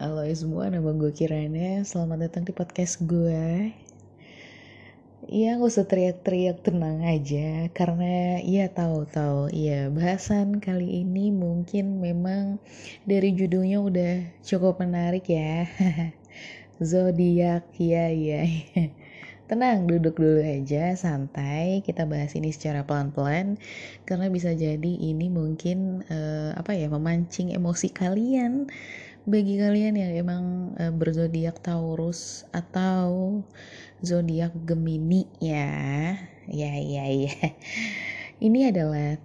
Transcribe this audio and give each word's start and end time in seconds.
Halo 0.00 0.24
semua, 0.32 0.72
nama 0.72 0.88
gue 0.96 1.12
Kirana. 1.12 1.84
Selamat 1.84 2.24
datang 2.24 2.48
di 2.48 2.56
podcast 2.56 3.04
gue. 3.04 3.68
Iya, 5.28 5.60
gak 5.60 5.68
usah 5.68 5.84
teriak-teriak, 5.84 6.64
tenang 6.64 7.04
aja. 7.04 7.68
Karena 7.76 8.40
iya 8.40 8.72
tahu-tahu, 8.72 9.52
iya 9.52 9.92
bahasan 9.92 10.56
kali 10.56 11.04
ini 11.04 11.28
mungkin 11.28 12.00
memang 12.00 12.64
dari 13.04 13.36
judulnya 13.36 13.84
udah 13.84 14.12
cukup 14.40 14.80
menarik 14.80 15.28
ya. 15.28 15.68
Zodiak, 16.80 17.68
iya 17.76 18.08
iya. 18.08 18.40
Tenang, 19.44 19.84
duduk 19.84 20.16
dulu 20.16 20.40
aja, 20.40 20.96
santai. 20.96 21.84
Kita 21.84 22.08
bahas 22.08 22.32
ini 22.32 22.48
secara 22.48 22.88
pelan-pelan 22.88 23.60
karena 24.08 24.32
bisa 24.32 24.56
jadi 24.56 24.92
ini 24.96 25.28
mungkin 25.28 26.00
uh, 26.08 26.56
apa 26.56 26.72
ya 26.72 26.88
memancing 26.88 27.52
emosi 27.52 27.92
kalian 27.92 28.72
bagi 29.28 29.60
kalian 29.60 30.00
yang 30.00 30.12
emang 30.16 30.44
uh, 30.80 30.88
berzodiak 30.96 31.60
Taurus 31.60 32.48
atau 32.56 33.44
zodiak 34.00 34.56
Gemini 34.64 35.28
ya. 35.44 36.16
Ya 36.48 36.72
ya 36.80 37.04
ya. 37.12 37.36
Ini 38.40 38.72
adalah 38.72 39.20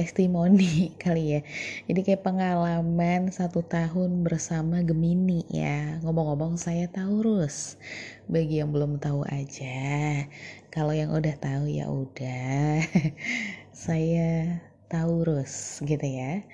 testimoni 0.00 0.88
kali 1.04 1.36
ya. 1.36 1.40
Jadi 1.84 2.00
kayak 2.00 2.24
pengalaman 2.24 3.28
satu 3.28 3.60
tahun 3.60 4.24
bersama 4.24 4.80
Gemini 4.80 5.44
ya. 5.52 6.00
Ngomong-ngomong 6.00 6.56
saya 6.56 6.88
Taurus. 6.88 7.76
Bagi 8.24 8.64
yang 8.64 8.72
belum 8.72 8.96
tahu 8.96 9.28
aja 9.28 10.24
kalau 10.72 10.96
yang 10.96 11.12
udah 11.12 11.36
tahu 11.36 11.68
ya 11.68 11.92
udah. 11.92 12.80
Saya 13.76 14.64
Taurus 14.88 15.84
gitu 15.84 16.06
ya. 16.08 16.48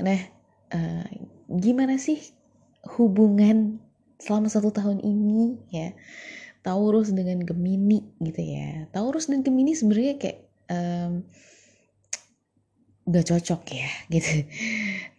Nah 0.00 0.20
uh, 0.72 1.04
gimana 1.52 2.00
sih 2.00 2.32
hubungan 2.96 3.76
selama 4.16 4.48
satu 4.48 4.72
tahun 4.72 5.04
ini 5.04 5.60
ya? 5.68 5.92
Taurus 6.64 7.12
dengan 7.12 7.44
Gemini 7.44 8.00
gitu 8.24 8.40
ya. 8.40 8.88
Taurus 8.92 9.28
dan 9.28 9.44
Gemini 9.44 9.76
sebenarnya 9.76 10.16
kayak 10.16 10.38
um, 10.72 11.24
gak 13.10 13.26
cocok 13.26 13.62
ya 13.74 13.90
gitu. 14.14 14.46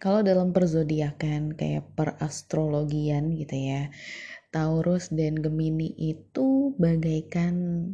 Kalau 0.00 0.24
dalam 0.24 0.50
perzodiakan 0.50 1.54
kayak 1.54 1.92
perastrologian 1.94 3.36
gitu 3.36 3.54
ya, 3.54 3.92
Taurus 4.48 5.12
dan 5.12 5.38
Gemini 5.38 5.92
itu 5.96 6.72
bagaikan 6.80 7.86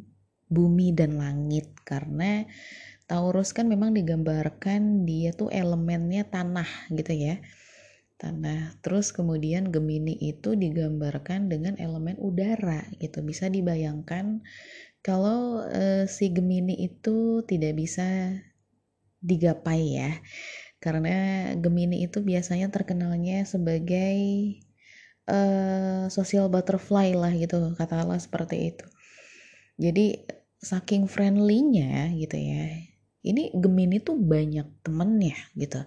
bumi 0.49 0.97
dan 0.97 1.21
langit 1.21 1.69
karena 1.85 2.49
Taurus 3.09 3.57
kan 3.57 3.69
memang 3.73 3.97
digambarkan 3.97 5.09
dia 5.09 5.33
tuh 5.33 5.49
elemennya 5.49 6.29
tanah 6.29 6.69
gitu 6.93 7.13
ya. 7.17 7.41
Tanah. 8.21 8.77
Terus 8.85 9.17
kemudian 9.17 9.73
Gemini 9.73 10.13
itu 10.19 10.53
digambarkan 10.53 11.49
dengan 11.49 11.81
elemen 11.81 12.21
udara 12.21 12.85
gitu. 13.01 13.25
Bisa 13.25 13.49
dibayangkan 13.49 14.45
kalau 15.01 15.65
uh, 15.65 16.05
si 16.05 16.29
Gemini 16.35 16.77
itu 16.85 17.47
tidak 17.49 17.81
bisa 17.81 18.37
digapai 19.21 19.83
ya. 19.99 20.11
Karena 20.79 21.51
Gemini 21.59 22.07
itu 22.07 22.23
biasanya 22.23 22.71
terkenalnya 22.71 23.43
sebagai 23.43 24.19
uh, 25.27 26.07
social 26.11 26.47
butterfly 26.47 27.15
lah 27.19 27.35
gitu 27.35 27.75
katakanlah 27.75 28.23
seperti 28.23 28.75
itu. 28.75 28.87
Jadi 29.79 30.27
saking 30.59 31.07
friendlynya 31.07 32.11
gitu 32.19 32.35
ya 32.35 32.89
ini 33.27 33.51
Gemini 33.53 33.99
tuh 33.99 34.17
banyak 34.17 34.85
temennya 34.87 35.37
gitu. 35.59 35.83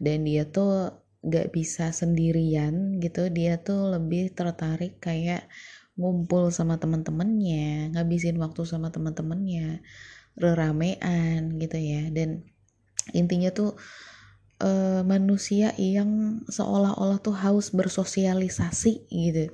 Dan 0.00 0.24
dia 0.24 0.48
tuh 0.48 0.98
gak 1.22 1.54
bisa 1.54 1.94
sendirian 1.94 2.98
gitu 2.98 3.30
dia 3.30 3.62
tuh 3.62 3.94
lebih 3.94 4.34
tertarik 4.34 4.98
kayak 4.98 5.46
ngumpul 5.94 6.50
sama 6.50 6.82
teman-temannya 6.82 7.94
ngabisin 7.94 8.34
waktu 8.42 8.66
sama 8.66 8.90
teman-temannya 8.90 9.84
reramean 10.34 11.60
gitu 11.60 11.78
ya. 11.78 12.08
Dan 12.10 12.42
intinya 13.10 13.50
tuh 13.50 13.74
uh, 14.62 15.02
manusia 15.02 15.74
yang 15.74 16.42
seolah-olah 16.46 17.18
tuh 17.18 17.34
haus 17.34 17.74
bersosialisasi 17.74 19.10
gitu. 19.10 19.50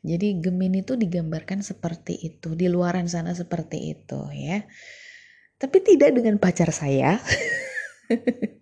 Jadi 0.00 0.40
Gemini 0.40 0.80
tuh 0.82 0.96
digambarkan 0.96 1.60
seperti 1.60 2.16
itu 2.18 2.56
di 2.56 2.66
luaran 2.66 3.06
sana 3.06 3.36
seperti 3.36 3.94
itu 3.94 4.20
ya. 4.34 4.64
Tapi 5.60 5.76
tidak 5.84 6.16
dengan 6.16 6.40
pacar 6.40 6.72
saya. 6.72 7.20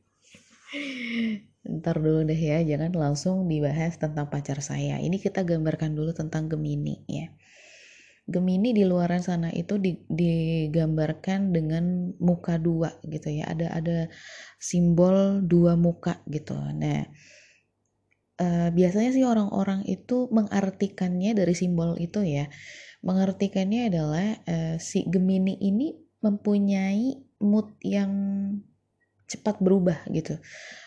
Ntar 1.69 2.01
dulu 2.01 2.25
deh 2.27 2.37
ya 2.37 2.65
jangan 2.65 2.91
langsung 2.97 3.47
dibahas 3.47 3.97
tentang 3.97 4.29
pacar 4.29 4.61
saya. 4.61 4.99
Ini 4.99 5.17
kita 5.23 5.47
gambarkan 5.47 5.95
dulu 5.95 6.11
tentang 6.11 6.51
Gemini 6.51 7.07
ya 7.07 7.31
Gemini 8.29 8.77
di 8.77 8.85
luaran 8.85 9.25
sana 9.25 9.49
itu 9.49 9.81
digambarkan 10.13 11.49
dengan 11.49 12.13
muka 12.21 12.61
dua 12.61 12.93
gitu 13.09 13.33
ya. 13.33 13.49
Ada 13.49 13.73
ada 13.73 13.99
simbol 14.61 15.41
dua 15.41 15.81
muka 15.81 16.21
gitu. 16.29 16.53
Nah 16.53 17.09
uh, 18.37 18.69
biasanya 18.69 19.11
sih 19.17 19.25
orang-orang 19.25 19.89
itu 19.89 20.29
mengartikannya 20.29 21.33
dari 21.33 21.57
simbol 21.57 21.97
itu 21.97 22.21
ya. 22.21 22.53
Mengartikannya 23.01 23.89
adalah 23.89 24.29
uh, 24.45 24.77
si 24.77 25.09
Gemini 25.09 25.57
ini 25.65 25.97
mempunyai 26.21 27.25
mood 27.41 27.81
yang 27.81 28.13
cepat 29.25 29.57
berubah 29.65 30.05
gitu. 30.13 30.37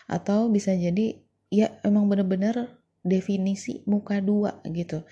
Atau 0.06 0.46
bisa 0.46 0.78
jadi 0.78 1.18
ya 1.50 1.74
emang 1.82 2.06
bener-bener 2.06 2.81
definisi 3.02 3.82
muka 3.86 4.22
dua 4.22 4.62
gitu 4.70 5.02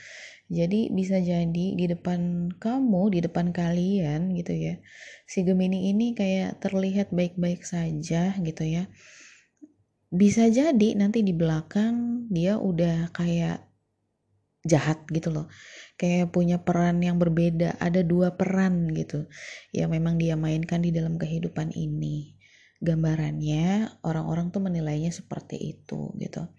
jadi 0.51 0.91
bisa 0.91 1.23
jadi 1.23 1.79
di 1.79 1.87
depan 1.87 2.51
kamu, 2.59 3.15
di 3.15 3.19
depan 3.23 3.55
kalian 3.55 4.35
gitu 4.35 4.51
ya. 4.51 4.83
Si 5.23 5.47
Gemini 5.47 5.95
ini 5.95 6.11
kayak 6.11 6.59
terlihat 6.59 7.15
baik-baik 7.15 7.63
saja 7.63 8.35
gitu 8.35 8.67
ya. 8.67 8.91
Bisa 10.11 10.51
jadi 10.51 10.99
nanti 10.99 11.23
di 11.23 11.31
belakang 11.31 12.27
dia 12.35 12.59
udah 12.59 13.15
kayak 13.15 13.63
jahat 14.67 15.07
gitu 15.15 15.31
loh. 15.31 15.47
Kayak 15.95 16.35
punya 16.35 16.59
peran 16.59 16.99
yang 16.99 17.23
berbeda, 17.23 17.79
ada 17.79 18.03
dua 18.03 18.35
peran 18.35 18.91
gitu. 18.91 19.31
Yang 19.71 20.03
memang 20.03 20.19
dia 20.19 20.35
mainkan 20.35 20.83
di 20.83 20.91
dalam 20.91 21.15
kehidupan 21.15 21.71
ini. 21.79 22.35
Gambarannya 22.83 24.03
orang-orang 24.03 24.51
tuh 24.51 24.67
menilainya 24.67 25.15
seperti 25.15 25.79
itu 25.79 26.11
gitu 26.19 26.51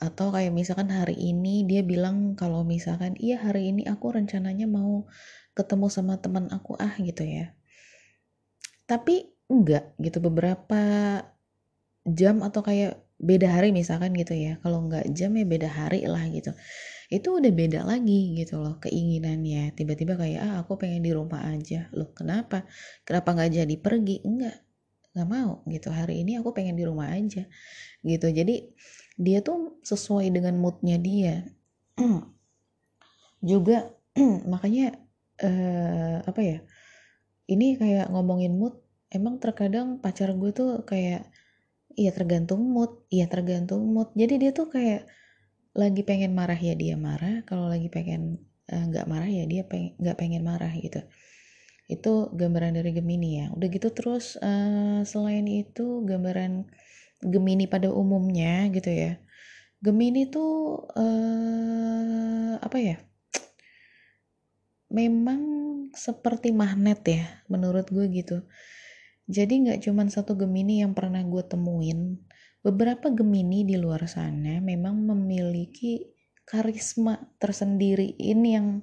atau 0.00 0.32
kayak 0.32 0.56
misalkan 0.56 0.88
hari 0.88 1.12
ini 1.12 1.68
dia 1.68 1.84
bilang 1.84 2.32
kalau 2.32 2.64
misalkan 2.64 3.12
iya 3.20 3.36
hari 3.36 3.68
ini 3.68 3.84
aku 3.84 4.16
rencananya 4.16 4.64
mau 4.64 5.04
ketemu 5.52 5.86
sama 5.92 6.16
teman 6.16 6.48
aku 6.48 6.72
ah 6.80 6.96
gitu 6.96 7.20
ya. 7.20 7.52
Tapi 8.88 9.28
enggak 9.52 9.92
gitu. 10.00 10.24
Beberapa 10.24 10.82
jam 12.08 12.40
atau 12.40 12.64
kayak 12.64 12.96
beda 13.20 13.52
hari 13.52 13.76
misalkan 13.76 14.16
gitu 14.16 14.32
ya. 14.32 14.56
Kalau 14.64 14.88
enggak 14.88 15.04
jam 15.12 15.36
ya 15.36 15.44
beda 15.44 15.68
hari 15.68 16.08
lah 16.08 16.24
gitu. 16.32 16.56
Itu 17.12 17.36
udah 17.36 17.52
beda 17.52 17.84
lagi 17.84 18.40
gitu 18.40 18.56
loh 18.56 18.80
keinginannya. 18.80 19.76
Tiba-tiba 19.76 20.16
kayak 20.16 20.40
ah 20.40 20.54
aku 20.64 20.80
pengen 20.80 21.04
di 21.04 21.12
rumah 21.12 21.44
aja. 21.44 21.92
Loh 21.92 22.08
kenapa? 22.16 22.64
Kenapa 23.04 23.36
nggak 23.36 23.50
jadi 23.52 23.74
pergi? 23.76 24.24
Enggak 24.24 24.64
nggak 25.12 25.28
mau 25.28 25.60
gitu. 25.68 25.92
Hari 25.92 26.24
ini 26.24 26.40
aku 26.40 26.56
pengen 26.56 26.78
di 26.78 26.88
rumah 26.88 27.12
aja 27.12 27.44
gitu. 28.00 28.26
Jadi 28.32 28.72
dia 29.20 29.44
tuh 29.44 29.76
sesuai 29.84 30.32
dengan 30.32 30.56
moodnya 30.56 30.96
dia. 30.96 31.44
Juga 33.50 33.92
makanya 34.52 34.96
uh, 35.44 36.24
apa 36.24 36.40
ya 36.40 36.58
ini 37.52 37.76
kayak 37.76 38.08
ngomongin 38.08 38.56
mood 38.56 38.80
emang 39.12 39.36
terkadang 39.42 40.00
pacar 40.00 40.32
gue 40.32 40.50
tuh 40.56 40.86
kayak 40.88 41.28
iya 41.98 42.14
tergantung 42.16 42.64
mood 42.64 43.04
iya 43.12 43.28
tergantung 43.28 43.84
mood. 43.92 44.08
Jadi 44.16 44.40
dia 44.40 44.50
tuh 44.56 44.72
kayak 44.72 45.04
lagi 45.76 46.02
pengen 46.06 46.32
marah 46.32 46.56
ya 46.56 46.72
dia 46.72 46.96
marah. 46.96 47.44
Kalau 47.44 47.68
lagi 47.68 47.92
pengen 47.92 48.40
eh, 48.72 48.84
nggak 48.88 49.04
uh, 49.04 49.10
marah 49.10 49.28
ya 49.28 49.44
dia 49.44 49.62
nggak 49.68 50.16
pengen, 50.16 50.16
pengen 50.16 50.42
marah 50.46 50.72
gitu. 50.72 51.04
Itu 51.90 52.30
gambaran 52.32 52.78
dari 52.78 52.96
Gemini 52.96 53.44
ya. 53.44 53.46
Udah 53.52 53.68
gitu 53.68 53.90
terus 53.92 54.38
uh, 54.40 55.02
selain 55.04 55.44
itu 55.44 56.06
gambaran 56.06 56.70
Gemini 57.20 57.68
pada 57.68 57.92
umumnya 57.92 58.68
gitu 58.72 58.88
ya. 58.88 59.20
Gemini 59.80 60.28
tuh 60.28 60.84
uh, 60.92 62.54
apa 62.60 62.76
ya? 62.80 62.96
Memang 64.90 65.40
seperti 65.94 66.50
magnet 66.50 67.00
ya, 67.06 67.24
menurut 67.46 67.88
gue 67.88 68.04
gitu. 68.10 68.44
Jadi 69.30 69.62
nggak 69.68 69.86
cuma 69.86 70.02
satu 70.10 70.34
Gemini 70.34 70.82
yang 70.82 70.92
pernah 70.92 71.22
gue 71.22 71.44
temuin. 71.46 72.18
Beberapa 72.60 73.08
Gemini 73.08 73.64
di 73.64 73.78
luar 73.78 74.04
sana 74.04 74.60
memang 74.60 75.00
memiliki 75.00 76.02
karisma 76.44 77.30
tersendiri. 77.38 78.18
Ini 78.18 78.48
yang 78.58 78.82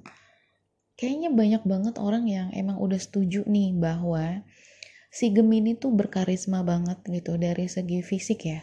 kayaknya 0.98 1.30
banyak 1.30 1.62
banget 1.62 1.94
orang 2.00 2.24
yang 2.26 2.48
emang 2.56 2.80
udah 2.80 2.98
setuju 2.98 3.44
nih 3.46 3.76
bahwa 3.76 4.42
si 5.18 5.34
Gemini 5.34 5.74
tuh 5.74 5.90
berkarisma 5.90 6.62
banget 6.62 7.02
gitu 7.10 7.34
dari 7.34 7.66
segi 7.66 8.06
fisik 8.06 8.46
ya. 8.46 8.62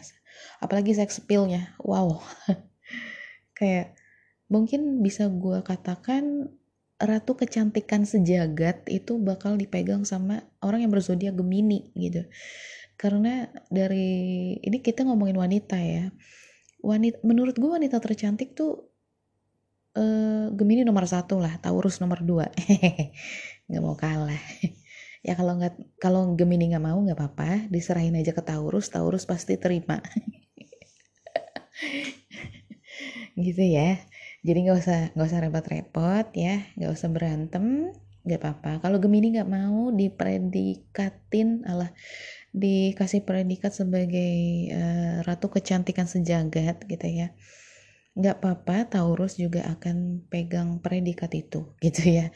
Apalagi 0.64 0.96
sex 0.96 1.20
appealnya. 1.20 1.76
Wow. 1.84 2.24
Kayak 3.58 3.92
mungkin 4.48 5.04
bisa 5.04 5.28
gue 5.28 5.60
katakan 5.60 6.48
ratu 6.96 7.36
kecantikan 7.36 8.08
sejagat 8.08 8.88
itu 8.88 9.20
bakal 9.20 9.60
dipegang 9.60 10.08
sama 10.08 10.48
orang 10.64 10.88
yang 10.88 10.92
berzodiak 10.96 11.36
Gemini 11.36 11.92
gitu. 11.92 12.24
Karena 12.96 13.52
dari 13.68 14.56
ini 14.56 14.80
kita 14.80 15.04
ngomongin 15.04 15.36
wanita 15.36 15.76
ya. 15.76 16.08
Wanita 16.80 17.20
menurut 17.20 17.52
gue 17.52 17.68
wanita 17.68 18.00
tercantik 18.00 18.56
tuh 18.56 18.88
uh, 19.92 20.48
Gemini 20.56 20.88
nomor 20.88 21.04
satu 21.04 21.36
lah 21.36 21.60
Taurus 21.60 22.00
nomor 22.00 22.24
dua. 22.24 22.48
Nggak 23.68 23.82
mau 23.84 23.92
kalah 23.92 24.40
ya 25.26 25.34
kalau 25.34 25.58
nggak 25.58 25.74
kalau 25.98 26.38
Gemini 26.38 26.70
nggak 26.70 26.86
mau 26.86 27.02
nggak 27.02 27.18
apa-apa. 27.18 27.66
Diserahin 27.66 28.14
aja 28.14 28.30
ke 28.30 28.46
Taurus 28.46 28.94
Taurus 28.94 29.26
pasti 29.26 29.58
terima. 29.58 29.98
Gitu 33.34 33.66
ya. 33.66 33.98
Jadi 34.46 34.58
nggak 34.62 34.78
usah 34.78 35.10
nggak 35.18 35.26
usah 35.26 35.40
repot-repot 35.42 36.26
ya. 36.38 36.62
Nggak 36.78 36.92
usah 36.94 37.08
berantem 37.10 37.90
nggak 38.22 38.38
apa-apa. 38.38 38.86
Kalau 38.86 39.02
Gemini 39.02 39.34
nggak 39.34 39.50
mau 39.50 39.90
dipredikatin 39.90 41.66
Allah 41.66 41.90
dikasih 42.54 43.26
predikat 43.26 43.74
sebagai 43.74 44.70
uh, 44.72 45.26
ratu 45.26 45.50
kecantikan 45.50 46.06
sejagat 46.06 46.86
gitu 46.86 47.06
ya. 47.10 47.34
Nggak 48.14 48.38
apa-apa 48.38 48.94
Taurus 48.94 49.42
juga 49.42 49.66
akan 49.66 50.22
pegang 50.30 50.78
predikat 50.78 51.34
itu 51.34 51.74
gitu 51.82 52.06
ya 52.06 52.30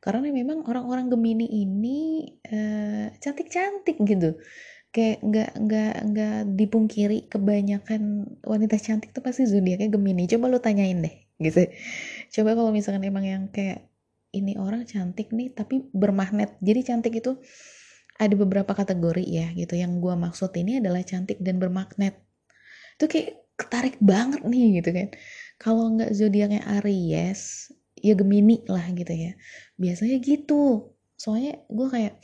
karena 0.00 0.32
memang 0.32 0.64
orang-orang 0.64 1.12
Gemini 1.12 1.44
ini 1.44 2.24
uh, 2.48 3.12
cantik-cantik 3.20 4.00
gitu. 4.00 4.40
Kayak 4.90 5.22
nggak 5.22 5.50
nggak 5.60 5.94
nggak 6.10 6.38
dipungkiri 6.56 7.28
kebanyakan 7.30 8.26
wanita 8.42 8.80
cantik 8.80 9.12
tuh 9.12 9.20
pasti 9.20 9.44
zodiaknya 9.44 9.92
Gemini. 9.92 10.24
Coba 10.24 10.48
lu 10.48 10.58
tanyain 10.58 11.04
deh 11.04 11.14
gitu. 11.36 11.68
Coba 12.32 12.56
kalau 12.56 12.72
misalkan 12.72 13.04
emang 13.04 13.28
yang 13.28 13.44
kayak 13.52 13.86
ini 14.32 14.56
orang 14.56 14.88
cantik 14.88 15.30
nih 15.36 15.52
tapi 15.52 15.84
bermagnet. 15.92 16.56
Jadi 16.64 16.80
cantik 16.80 17.14
itu 17.20 17.36
ada 18.16 18.34
beberapa 18.34 18.72
kategori 18.72 19.24
ya 19.28 19.52
gitu. 19.52 19.76
Yang 19.76 20.00
gue 20.00 20.14
maksud 20.16 20.50
ini 20.56 20.80
adalah 20.80 21.04
cantik 21.04 21.38
dan 21.44 21.60
bermagnet. 21.60 22.16
Itu 22.96 23.04
kayak 23.04 23.36
ketarik 23.60 24.00
banget 24.00 24.48
nih 24.48 24.80
gitu 24.80 24.90
kan. 24.96 25.08
Kalau 25.60 25.92
nggak 25.92 26.16
zodiaknya 26.16 26.64
Aries 26.80 27.68
ya 28.00 28.16
Gemini 28.16 28.64
lah 28.66 28.84
gitu 28.96 29.12
ya 29.12 29.36
biasanya 29.80 30.20
gitu 30.20 30.92
soalnya 31.16 31.64
gue 31.72 31.88
kayak 31.88 32.14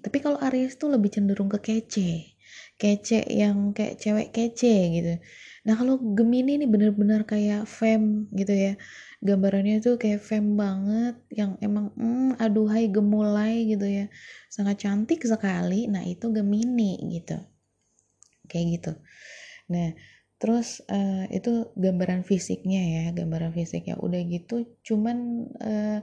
tapi 0.00 0.18
kalau 0.24 0.40
Aries 0.40 0.80
tuh 0.80 0.90
lebih 0.90 1.12
cenderung 1.12 1.52
ke 1.52 1.60
kece 1.60 2.34
kece 2.80 3.28
yang 3.30 3.76
kayak 3.76 4.00
cewek 4.00 4.32
kece 4.32 4.74
gitu 4.96 5.14
Nah 5.64 5.74
kalau 5.80 5.96
Gemini 5.96 6.60
ini 6.60 6.66
bener-bener 6.68 7.24
kayak 7.24 7.64
fem 7.64 8.28
gitu 8.36 8.52
ya. 8.52 8.72
Gambarannya 9.24 9.80
tuh 9.80 9.96
kayak 9.96 10.20
fem 10.20 10.60
banget 10.60 11.16
yang 11.32 11.56
emang 11.64 11.88
mm, 11.96 12.36
aduhai 12.36 12.92
gemulai 12.92 13.64
gitu 13.72 13.88
ya. 13.88 14.06
Sangat 14.52 14.84
cantik 14.84 15.24
sekali. 15.24 15.88
Nah 15.88 16.04
itu 16.04 16.28
Gemini 16.28 17.00
gitu. 17.16 17.40
Kayak 18.44 18.66
gitu. 18.76 18.92
Nah 19.72 19.96
terus 20.36 20.84
uh, 20.92 21.24
itu 21.32 21.72
gambaran 21.80 22.28
fisiknya 22.28 22.82
ya. 22.84 23.04
Gambaran 23.16 23.56
fisiknya 23.56 23.96
udah 23.96 24.20
gitu 24.28 24.68
cuman 24.84 25.48
uh, 25.64 25.98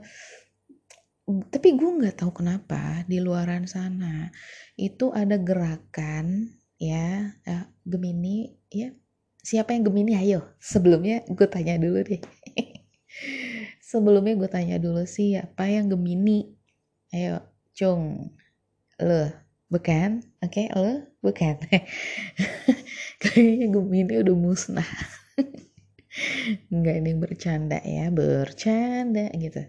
tapi 1.48 1.78
gue 1.78 1.90
nggak 2.02 2.20
tahu 2.20 2.42
kenapa 2.42 3.06
di 3.08 3.22
luaran 3.22 3.64
sana 3.64 4.28
itu 4.76 5.14
ada 5.14 5.38
gerakan 5.38 6.52
ya 6.82 7.32
uh, 7.46 7.66
Gemini 7.86 8.50
ya. 8.68 8.90
Siapa 9.42 9.74
yang 9.74 9.86
Gemini? 9.86 10.14
Ayo 10.18 10.54
sebelumnya 10.58 11.22
gue 11.26 11.46
tanya 11.50 11.78
dulu 11.78 12.02
deh. 12.02 12.22
Sebelumnya 13.90 14.34
gue 14.38 14.50
tanya 14.50 14.76
dulu 14.78 15.02
sih 15.06 15.38
apa 15.38 15.66
yang 15.70 15.90
Gemini? 15.90 16.50
Ayo 17.14 17.42
cung. 17.74 18.34
Lo 18.98 19.30
bukan? 19.70 20.22
Oke 20.42 20.66
okay, 20.66 20.74
lo 20.74 21.06
bukan. 21.22 21.58
Kayaknya 23.22 23.66
Gemini 23.70 24.14
udah 24.22 24.36
musnah. 24.38 24.90
Nggak 26.74 26.96
ini 27.02 27.12
bercanda 27.16 27.78
ya 27.80 28.12
bercanda 28.12 29.32
gitu 29.32 29.64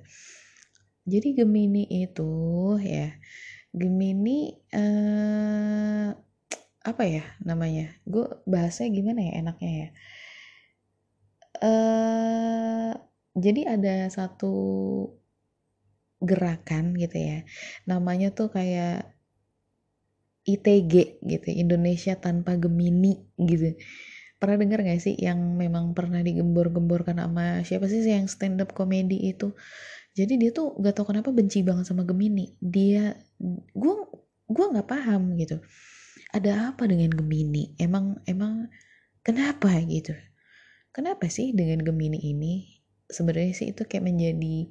jadi 1.04 1.44
Gemini 1.44 1.84
itu 1.90 2.32
ya 2.80 3.12
Gemini 3.74 4.54
uh, 4.72 6.14
apa 6.84 7.04
ya 7.08 7.24
namanya 7.42 7.96
gue 8.04 8.28
bahasnya 8.46 8.92
gimana 8.92 9.20
ya 9.24 9.34
enaknya 9.40 9.72
ya? 9.72 9.90
Uh, 11.64 12.92
jadi 13.40 13.80
ada 13.80 13.96
satu 14.12 14.54
gerakan 16.24 16.96
gitu 16.96 17.18
ya 17.20 17.40
namanya 17.88 18.32
tuh 18.32 18.52
kayak 18.52 19.12
ITG 20.44 21.24
gitu 21.24 21.48
Indonesia 21.56 22.20
tanpa 22.20 22.60
Gemini 22.60 23.16
gitu. 23.40 23.80
Pernah 24.40 24.60
dengar 24.60 24.84
gak 24.84 25.00
sih 25.00 25.16
yang 25.16 25.40
memang 25.56 25.96
pernah 25.96 26.20
digembor-gemborkan 26.20 27.16
sama 27.24 27.64
siapa 27.64 27.88
sih 27.88 28.04
yang 28.04 28.28
stand 28.28 28.60
up 28.60 28.76
komedi 28.76 29.32
itu 29.32 29.56
jadi 30.14 30.34
dia 30.38 30.52
tuh 30.54 30.78
gak 30.78 30.94
tau 30.94 31.10
kenapa 31.10 31.34
benci 31.34 31.66
banget 31.66 31.90
sama 31.90 32.06
Gemini. 32.06 32.54
Dia 32.62 33.18
gue 33.74 33.96
gue 34.46 34.66
nggak 34.72 34.86
paham 34.86 35.34
gitu. 35.42 35.58
Ada 36.30 36.74
apa 36.74 36.86
dengan 36.86 37.10
Gemini? 37.18 37.74
Emang 37.82 38.22
emang 38.30 38.70
kenapa 39.26 39.74
gitu? 39.90 40.14
Kenapa 40.94 41.26
sih 41.34 41.50
dengan 41.58 41.82
Gemini 41.82 42.22
ini? 42.22 42.54
Sebenarnya 43.10 43.54
sih 43.58 43.74
itu 43.74 43.90
kayak 43.90 44.06
menjadi 44.06 44.70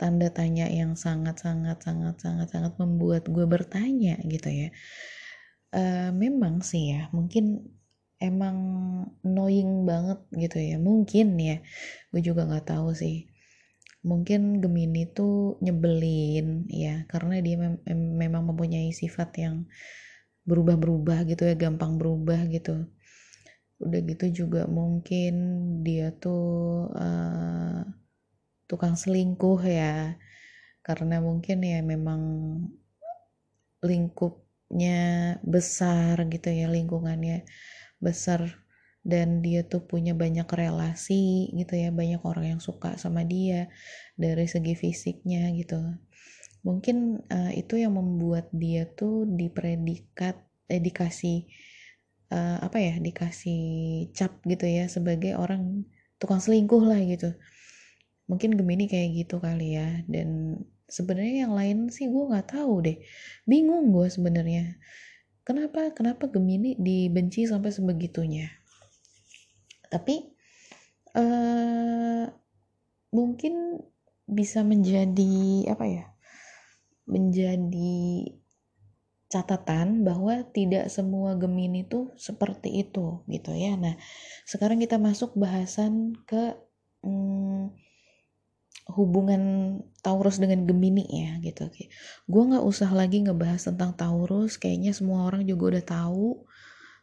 tanda 0.00 0.32
tanya 0.32 0.72
yang 0.72 0.96
sangat 0.96 1.36
sangat 1.44 1.84
sangat 1.84 2.16
sangat 2.24 2.48
sangat 2.48 2.72
membuat 2.80 3.28
gue 3.28 3.44
bertanya 3.44 4.16
gitu 4.24 4.48
ya. 4.48 4.68
Uh, 5.68 6.16
memang 6.16 6.64
sih 6.64 6.96
ya 6.96 7.12
mungkin 7.12 7.76
emang 8.24 8.56
annoying 9.20 9.84
banget 9.84 10.24
gitu 10.32 10.56
ya. 10.64 10.80
Mungkin 10.80 11.36
ya 11.36 11.60
gue 12.08 12.24
juga 12.24 12.48
nggak 12.48 12.72
tahu 12.72 12.96
sih 12.96 13.28
mungkin 14.06 14.62
Gemini 14.62 15.10
tuh 15.10 15.58
nyebelin 15.58 16.70
ya 16.70 17.04
karena 17.10 17.42
dia 17.42 17.56
mem 17.58 17.74
memang 18.14 18.46
mempunyai 18.46 18.94
sifat 18.94 19.30
yang 19.42 19.56
berubah-berubah 20.48 21.28
gitu 21.28 21.42
ya 21.44 21.54
gampang 21.58 21.98
berubah 22.00 22.46
gitu. 22.48 22.88
Udah 23.78 24.00
gitu 24.02 24.26
juga 24.44 24.66
mungkin 24.66 25.34
dia 25.86 26.10
tuh 26.14 26.88
uh, 26.94 27.82
tukang 28.68 28.94
selingkuh 28.98 29.60
ya 29.64 30.18
karena 30.82 31.20
mungkin 31.20 31.58
ya 31.62 31.80
memang 31.84 32.22
lingkupnya 33.84 35.00
besar 35.44 36.16
gitu 36.26 36.48
ya 36.50 36.66
lingkungannya 36.66 37.46
besar 38.02 38.67
dan 39.08 39.40
dia 39.40 39.64
tuh 39.64 39.80
punya 39.88 40.12
banyak 40.12 40.44
relasi 40.44 41.48
gitu 41.56 41.80
ya 41.80 41.88
banyak 41.88 42.20
orang 42.28 42.52
yang 42.56 42.60
suka 42.60 43.00
sama 43.00 43.24
dia 43.24 43.72
dari 44.20 44.44
segi 44.44 44.76
fisiknya 44.76 45.48
gitu. 45.56 45.80
Mungkin 46.60 47.24
uh, 47.32 47.52
itu 47.56 47.80
yang 47.80 47.96
membuat 47.96 48.52
dia 48.52 48.84
tuh 48.84 49.24
dipredikat 49.24 50.36
eh 50.68 50.84
dikasih 50.84 51.48
uh, 52.36 52.60
apa 52.60 52.76
ya 52.76 53.00
dikasih 53.00 53.62
cap 54.12 54.44
gitu 54.44 54.68
ya 54.68 54.84
sebagai 54.92 55.40
orang 55.40 55.88
tukang 56.20 56.44
selingkuh 56.44 56.84
lah 56.84 57.00
gitu. 57.00 57.32
Mungkin 58.28 58.60
Gemini 58.60 58.92
kayak 58.92 59.24
gitu 59.24 59.40
kali 59.40 59.80
ya. 59.80 60.04
Dan 60.04 60.60
sebenarnya 60.84 61.48
yang 61.48 61.56
lain 61.56 61.88
sih 61.88 62.12
gue 62.12 62.28
nggak 62.28 62.52
tahu 62.52 62.84
deh. 62.84 63.00
Bingung 63.48 63.88
gue 63.88 64.12
sebenarnya. 64.12 64.76
Kenapa 65.48 65.96
kenapa 65.96 66.28
Gemini 66.28 66.76
dibenci 66.76 67.48
sampai 67.48 67.72
sebegitunya 67.72 68.52
tapi 69.88 70.32
uh, 71.16 72.24
mungkin 73.12 73.82
bisa 74.28 74.60
menjadi 74.60 75.64
apa 75.72 75.84
ya 75.88 76.06
menjadi 77.08 78.28
catatan 79.28 80.08
bahwa 80.08 80.40
tidak 80.56 80.88
semua 80.88 81.36
Gemini 81.36 81.84
itu 81.84 82.12
seperti 82.16 82.80
itu 82.80 83.20
gitu 83.28 83.52
ya. 83.52 83.76
Nah, 83.76 83.96
sekarang 84.48 84.80
kita 84.80 84.96
masuk 84.96 85.36
bahasan 85.36 86.16
ke 86.24 86.56
hmm, 87.04 87.72
hubungan 88.96 89.42
Taurus 90.00 90.40
dengan 90.40 90.64
Gemini 90.64 91.04
ya 91.04 91.36
gitu. 91.44 91.68
Gue 92.24 92.42
nggak 92.48 92.64
usah 92.64 92.88
lagi 92.96 93.20
ngebahas 93.20 93.68
tentang 93.68 93.92
Taurus, 93.92 94.56
kayaknya 94.56 94.96
semua 94.96 95.28
orang 95.28 95.44
juga 95.44 95.76
udah 95.76 95.84
tahu 95.84 96.48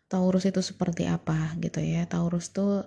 Taurus 0.06 0.46
itu 0.46 0.62
seperti 0.62 1.10
apa 1.10 1.58
gitu 1.58 1.82
ya. 1.82 2.06
Taurus 2.06 2.54
tuh 2.54 2.86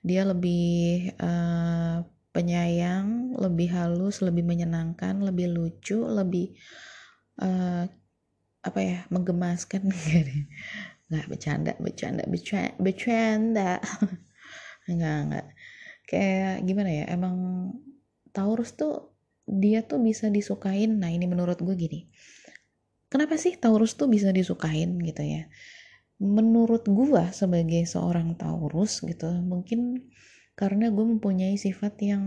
dia 0.00 0.22
lebih 0.22 1.10
uh, 1.18 2.06
penyayang, 2.30 3.34
lebih 3.34 3.68
halus, 3.74 4.22
lebih 4.22 4.46
menyenangkan, 4.46 5.18
lebih 5.18 5.50
lucu, 5.50 6.06
lebih 6.06 6.54
uh, 7.42 7.90
apa 8.62 8.80
ya 8.80 8.98
menggemaskan. 9.10 9.90
Nggak 11.10 11.26
bercanda 11.26 11.72
bercanda 11.82 12.22
bercanda 12.30 12.72
bercanda. 12.78 13.72
Nggak 14.90 15.18
nggak 15.30 15.46
kayak 16.06 16.56
gimana 16.66 16.90
ya 16.90 17.04
emang 17.14 17.36
Taurus 18.30 18.74
tuh 18.78 19.10
dia 19.46 19.82
tuh 19.82 19.98
bisa 19.98 20.30
disukain. 20.30 21.02
Nah 21.02 21.10
ini 21.10 21.26
menurut 21.26 21.58
gue 21.58 21.74
gini. 21.74 22.06
Kenapa 23.10 23.34
sih 23.34 23.58
Taurus 23.58 23.98
tuh 23.98 24.06
bisa 24.06 24.30
disukain 24.30 24.94
gitu 25.02 25.22
ya 25.26 25.50
menurut 26.20 26.84
gue 26.84 27.24
sebagai 27.32 27.88
seorang 27.88 28.36
Taurus 28.36 29.00
gitu 29.00 29.32
mungkin 29.40 30.12
karena 30.52 30.92
gue 30.92 31.00
mempunyai 31.00 31.56
sifat 31.56 31.96
yang 32.04 32.24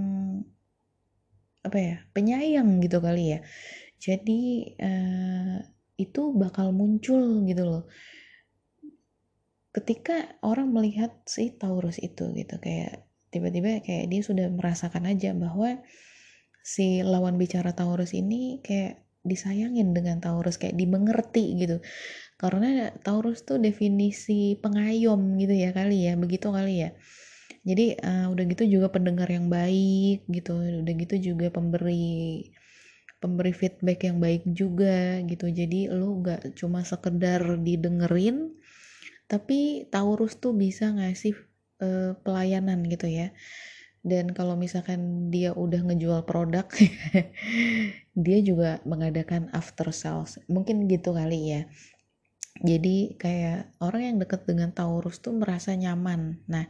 apa 1.63 1.77
ya 1.77 1.95
penyayang 2.11 2.81
gitu 2.81 2.97
kali 2.99 3.37
ya. 3.37 3.39
Jadi 4.01 4.73
uh, 4.81 5.61
itu 5.95 6.21
bakal 6.35 6.73
muncul 6.73 7.45
gitu 7.45 7.63
loh. 7.63 7.83
Ketika 9.73 10.41
orang 10.41 10.73
melihat 10.73 11.23
si 11.29 11.53
Taurus 11.53 12.01
itu 12.01 12.33
gitu 12.33 12.57
kayak 12.57 13.05
tiba-tiba 13.29 13.81
kayak 13.85 14.09
dia 14.09 14.21
sudah 14.21 14.49
merasakan 14.49 15.09
aja 15.09 15.37
bahwa 15.37 15.81
si 16.65 17.05
lawan 17.05 17.37
bicara 17.37 17.73
Taurus 17.77 18.13
ini 18.17 18.61
kayak 18.65 19.01
disayangin 19.23 19.95
dengan 19.95 20.19
Taurus 20.19 20.59
kayak 20.59 20.75
dimengerti 20.75 21.55
gitu 21.55 21.79
karena 22.43 22.91
Taurus 22.99 23.47
tuh 23.47 23.55
definisi 23.55 24.59
pengayom 24.59 25.39
gitu 25.39 25.55
ya 25.55 25.71
kali 25.71 26.11
ya 26.11 26.19
begitu 26.19 26.51
kali 26.51 26.83
ya. 26.83 26.91
Jadi 27.63 27.95
uh, 28.03 28.27
udah 28.35 28.43
gitu 28.51 28.67
juga 28.67 28.91
pendengar 28.91 29.31
yang 29.31 29.47
baik 29.47 30.27
gitu 30.27 30.59
udah 30.83 30.93
gitu 30.99 31.15
juga 31.31 31.47
pemberi 31.47 32.51
pemberi 33.23 33.55
feedback 33.55 34.03
yang 34.03 34.19
baik 34.19 34.43
juga 34.51 35.23
gitu. 35.23 35.47
Jadi 35.47 35.87
lo 35.87 36.19
gak 36.19 36.59
cuma 36.59 36.83
sekedar 36.83 37.39
didengerin 37.63 38.51
tapi 39.31 39.87
Taurus 39.87 40.35
tuh 40.35 40.51
bisa 40.51 40.91
ngasih 40.91 41.39
uh, 41.79 42.19
pelayanan 42.27 42.83
gitu 42.91 43.07
ya. 43.07 43.31
Dan 44.03 44.35
kalau 44.35 44.59
misalkan 44.59 45.31
dia 45.31 45.55
udah 45.55 45.79
ngejual 45.79 46.27
produk 46.27 46.67
dia 48.27 48.39
juga 48.43 48.83
mengadakan 48.83 49.47
after 49.55 49.95
sales. 49.95 50.43
Mungkin 50.51 50.91
gitu 50.91 51.15
kali 51.15 51.55
ya 51.55 51.63
jadi 52.61 53.17
kayak 53.17 53.59
orang 53.81 54.01
yang 54.13 54.17
deket 54.21 54.45
dengan 54.45 54.69
Taurus 54.69 55.23
tuh 55.23 55.33
merasa 55.33 55.73
nyaman 55.73 56.43
nah 56.45 56.69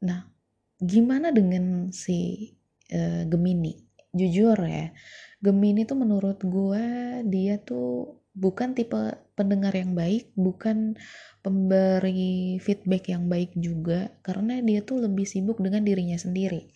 nah 0.00 0.30
gimana 0.78 1.34
dengan 1.34 1.90
si 1.90 2.50
uh, 2.94 3.26
Gemini 3.26 3.74
jujur 4.14 4.56
ya 4.64 4.94
Gemini 5.40 5.88
tuh 5.88 5.98
menurut 5.98 6.38
gue 6.44 6.84
dia 7.26 7.56
tuh 7.58 8.20
bukan 8.36 8.72
tipe 8.78 8.96
pendengar 9.34 9.74
yang 9.74 9.96
baik, 9.96 10.30
bukan 10.36 10.94
pemberi 11.40 12.60
feedback 12.60 13.10
yang 13.10 13.26
baik 13.26 13.56
juga, 13.56 14.12
karena 14.22 14.60
dia 14.60 14.84
tuh 14.84 15.02
lebih 15.02 15.24
sibuk 15.24 15.58
dengan 15.58 15.82
dirinya 15.82 16.20
sendiri. 16.20 16.70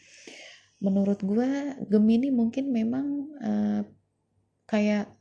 Menurut 0.83 1.21
gue 1.23 1.79
Gemini 1.87 2.33
mungkin 2.33 2.73
memang 2.73 3.07
uh, 3.41 3.81
kayak 4.67 5.13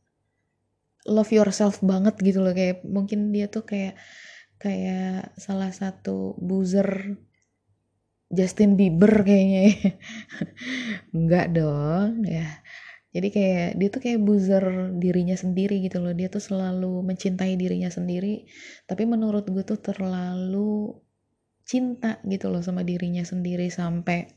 love 1.07 1.31
yourself 1.31 1.83
banget 1.83 2.15
gitu 2.23 2.39
loh. 2.39 2.55
Kayak 2.55 2.83
mungkin 2.87 3.35
dia 3.35 3.51
tuh 3.51 3.67
kayak 3.67 3.99
kayak 4.59 5.35
salah 5.35 5.71
satu 5.75 6.39
buzzer 6.39 7.19
Justin 8.33 8.79
Bieber 8.79 9.27
kayaknya 9.27 9.93
enggak 11.17 11.53
dong 11.53 12.23
ya. 12.25 12.63
Jadi 13.13 13.29
kayak 13.29 13.69
dia 13.77 13.89
tuh 13.93 14.01
kayak 14.01 14.19
buzzer 14.25 14.65
dirinya 14.97 15.37
sendiri 15.37 15.85
gitu 15.85 16.01
loh. 16.01 16.17
Dia 16.17 16.33
tuh 16.33 16.41
selalu 16.41 17.05
mencintai 17.05 17.53
dirinya 17.53 17.93
sendiri. 17.93 18.49
Tapi 18.89 19.05
menurut 19.05 19.45
gue 19.45 19.61
tuh 19.61 19.77
terlalu 19.77 20.97
cinta 21.61 22.17
gitu 22.25 22.49
loh 22.49 22.65
sama 22.65 22.81
dirinya 22.81 23.21
sendiri 23.21 23.69
sampai 23.69 24.33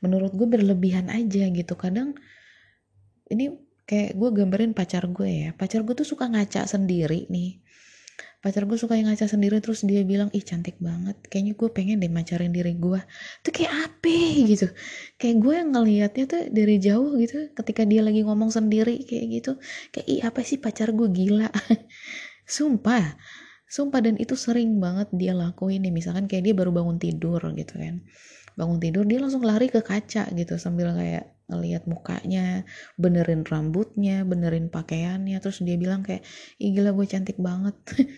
menurut 0.00 0.32
gue 0.32 0.48
berlebihan 0.48 1.12
aja 1.12 1.52
gitu. 1.52 1.76
Kadang 1.76 2.16
ini 3.28 3.67
kayak 3.88 4.20
gue 4.20 4.28
gambarin 4.36 4.76
pacar 4.76 5.08
gue 5.08 5.48
ya. 5.48 5.50
Pacar 5.56 5.80
gue 5.80 5.96
tuh 5.96 6.04
suka 6.04 6.28
ngaca 6.28 6.68
sendiri 6.68 7.24
nih. 7.32 7.56
Pacar 8.38 8.70
gue 8.70 8.78
suka 8.78 8.94
yang 8.94 9.10
ngaca 9.10 9.26
sendiri 9.26 9.58
terus 9.58 9.82
dia 9.82 10.04
bilang 10.04 10.28
ih 10.36 10.44
cantik 10.44 10.76
banget. 10.78 11.16
Kayaknya 11.26 11.52
gue 11.56 11.68
pengen 11.72 11.96
deh 11.98 12.12
macarin 12.12 12.52
diri 12.52 12.76
gue 12.76 13.00
tuh 13.42 13.50
kayak 13.50 13.72
apa 13.72 14.18
gitu. 14.44 14.68
Kayak 15.16 15.36
gue 15.42 15.54
yang 15.56 15.70
ngelihatnya 15.74 16.24
tuh 16.28 16.42
dari 16.52 16.76
jauh 16.78 17.16
gitu 17.18 17.50
ketika 17.56 17.82
dia 17.88 18.04
lagi 18.04 18.22
ngomong 18.22 18.52
sendiri 18.52 19.02
kayak 19.08 19.26
gitu. 19.40 19.52
Kayak 19.90 20.06
ih 20.06 20.20
apa 20.22 20.40
sih 20.44 20.60
pacar 20.60 20.92
gue 20.92 21.08
gila? 21.08 21.48
Sumpah. 22.46 23.16
Sumpah 23.68 24.00
dan 24.04 24.14
itu 24.20 24.36
sering 24.36 24.78
banget 24.78 25.08
dia 25.16 25.32
lakuin 25.32 25.82
nih. 25.82 25.90
Misalkan 25.90 26.28
kayak 26.28 26.44
dia 26.44 26.54
baru 26.54 26.70
bangun 26.70 27.00
tidur 27.00 27.40
gitu 27.56 27.74
kan 27.74 28.04
bangun 28.58 28.82
tidur 28.82 29.06
dia 29.06 29.22
langsung 29.22 29.46
lari 29.46 29.70
ke 29.70 29.78
kaca 29.86 30.26
gitu 30.34 30.58
sambil 30.58 30.90
kayak 30.98 31.38
ngelihat 31.48 31.88
mukanya 31.88 32.66
benerin 33.00 33.46
rambutnya 33.46 34.26
benerin 34.26 34.68
pakaiannya. 34.68 35.38
Terus 35.38 35.64
dia 35.64 35.78
bilang 35.80 36.02
kayak 36.02 36.26
ih 36.60 36.74
gila 36.74 36.90
gue 36.92 37.06
cantik 37.06 37.38
banget. 37.38 37.78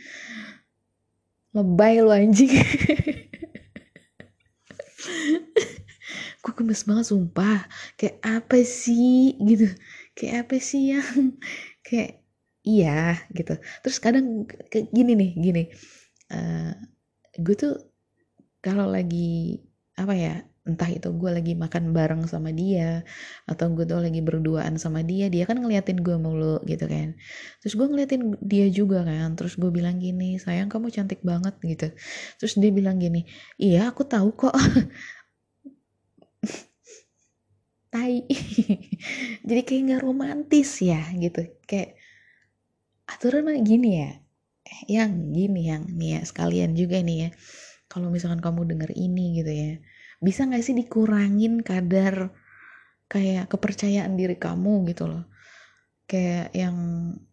Lebay 1.56 2.00
lu 2.02 2.10
anjing. 2.10 2.50
Gue 6.40 6.52
gemes 6.56 6.86
banget 6.88 7.10
sumpah. 7.10 7.66
Kayak 8.00 8.16
apa 8.24 8.58
sih? 8.64 9.36
Gitu. 9.36 9.68
Kayak 10.16 10.46
apa 10.46 10.56
sih 10.62 10.94
yang 10.96 11.36
kayak 11.86 12.22
iya 12.64 13.18
gitu. 13.34 13.58
Terus 13.82 13.98
kadang 13.98 14.46
kayak 14.46 14.94
gini 14.94 15.12
nih 15.18 15.30
gini. 15.36 15.62
Uh, 16.30 16.72
gue 17.34 17.54
tuh 17.58 17.74
kalau 18.62 18.86
lagi 18.86 19.58
apa 20.00 20.14
ya 20.16 20.34
entah 20.68 20.86
itu 20.92 21.08
gue 21.16 21.30
lagi 21.32 21.52
makan 21.56 21.96
bareng 21.96 22.22
sama 22.28 22.52
dia 22.52 23.02
atau 23.48 23.72
gue 23.72 23.88
tuh 23.88 23.98
lagi 24.04 24.20
berduaan 24.20 24.76
sama 24.76 25.00
dia 25.00 25.32
dia 25.32 25.48
kan 25.48 25.56
ngeliatin 25.56 25.98
gue 26.04 26.16
mulu 26.20 26.60
gitu 26.68 26.84
kan. 26.84 27.16
Terus 27.64 27.74
gue 27.80 27.86
ngeliatin 27.88 28.36
dia 28.44 28.68
juga 28.68 29.02
kan 29.08 29.32
terus 29.36 29.56
gue 29.56 29.70
bilang 29.72 29.96
gini 29.98 30.36
sayang 30.36 30.68
kamu 30.68 30.92
cantik 30.92 31.20
banget 31.24 31.56
gitu. 31.64 31.88
Terus 32.38 32.52
dia 32.60 32.70
bilang 32.72 33.00
gini 33.00 33.24
iya 33.56 33.88
aku 33.88 34.04
tahu 34.04 34.36
kok. 34.36 34.54
Tai. 37.90 38.16
Jadi 39.48 39.60
kayak 39.66 39.82
nggak 39.90 40.02
romantis 40.06 40.78
ya 40.84 41.02
gitu. 41.16 41.42
Kayak 41.66 41.98
aturan 43.10 43.48
mah 43.48 43.58
gini 43.58 43.90
ya. 43.98 44.10
Yang 44.86 45.12
gini 45.34 45.60
yang 45.72 45.82
nih 45.98 46.10
ya 46.14 46.22
sekalian 46.22 46.78
juga 46.78 47.02
nih 47.02 47.26
ya 47.26 47.30
kalau 47.90 48.08
misalkan 48.08 48.38
kamu 48.38 48.70
denger 48.70 48.94
ini 48.94 49.42
gitu 49.42 49.50
ya 49.50 49.72
bisa 50.20 50.44
gak 50.44 50.60
sih 50.60 50.76
dikurangin 50.76 51.64
kadar 51.64 52.28
kayak 53.08 53.48
kepercayaan 53.48 54.14
diri 54.14 54.36
kamu 54.36 54.84
gitu 54.92 55.08
loh? 55.08 55.24
Kayak 56.04 56.52
yang 56.52 56.76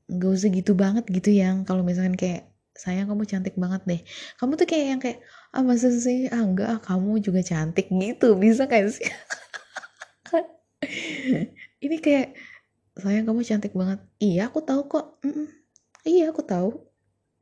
gak 0.08 0.32
usah 0.32 0.50
gitu 0.50 0.72
banget 0.74 1.04
gitu 1.12 1.36
yang 1.36 1.68
kalau 1.68 1.84
misalkan 1.84 2.16
kayak 2.16 2.48
sayang 2.74 3.12
kamu 3.12 3.28
cantik 3.28 3.60
banget 3.60 3.84
deh. 3.84 4.02
Kamu 4.40 4.56
tuh 4.56 4.66
kayak 4.66 4.86
yang 4.96 5.02
kayak 5.04 5.20
ah 5.52 5.62
masa 5.68 5.92
sih? 5.92 6.32
Ah 6.32 6.42
enggak 6.48 6.68
ah, 6.72 6.80
kamu 6.80 7.20
juga 7.20 7.44
cantik. 7.44 7.92
Gitu. 7.92 8.28
Bisa 8.40 8.66
gak 8.72 8.88
sih? 8.88 9.04
Ini 11.86 11.98
kayak 12.00 12.40
sayang 12.96 13.28
kamu 13.28 13.44
cantik 13.44 13.76
banget. 13.76 14.00
Iya 14.24 14.48
aku 14.48 14.64
tahu 14.64 14.88
kok. 14.88 15.20
Mm 15.28 15.44
-mm. 15.44 15.48
iya 16.08 16.32
aku 16.32 16.40
tahu. 16.48 16.88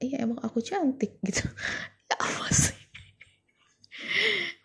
Iya 0.01 0.25
emang 0.25 0.41
aku 0.41 0.57
cantik. 0.65 1.21
Gitu. 1.21 1.45
Ya 2.05 2.21
apa 2.21 2.53
sih 2.53 2.84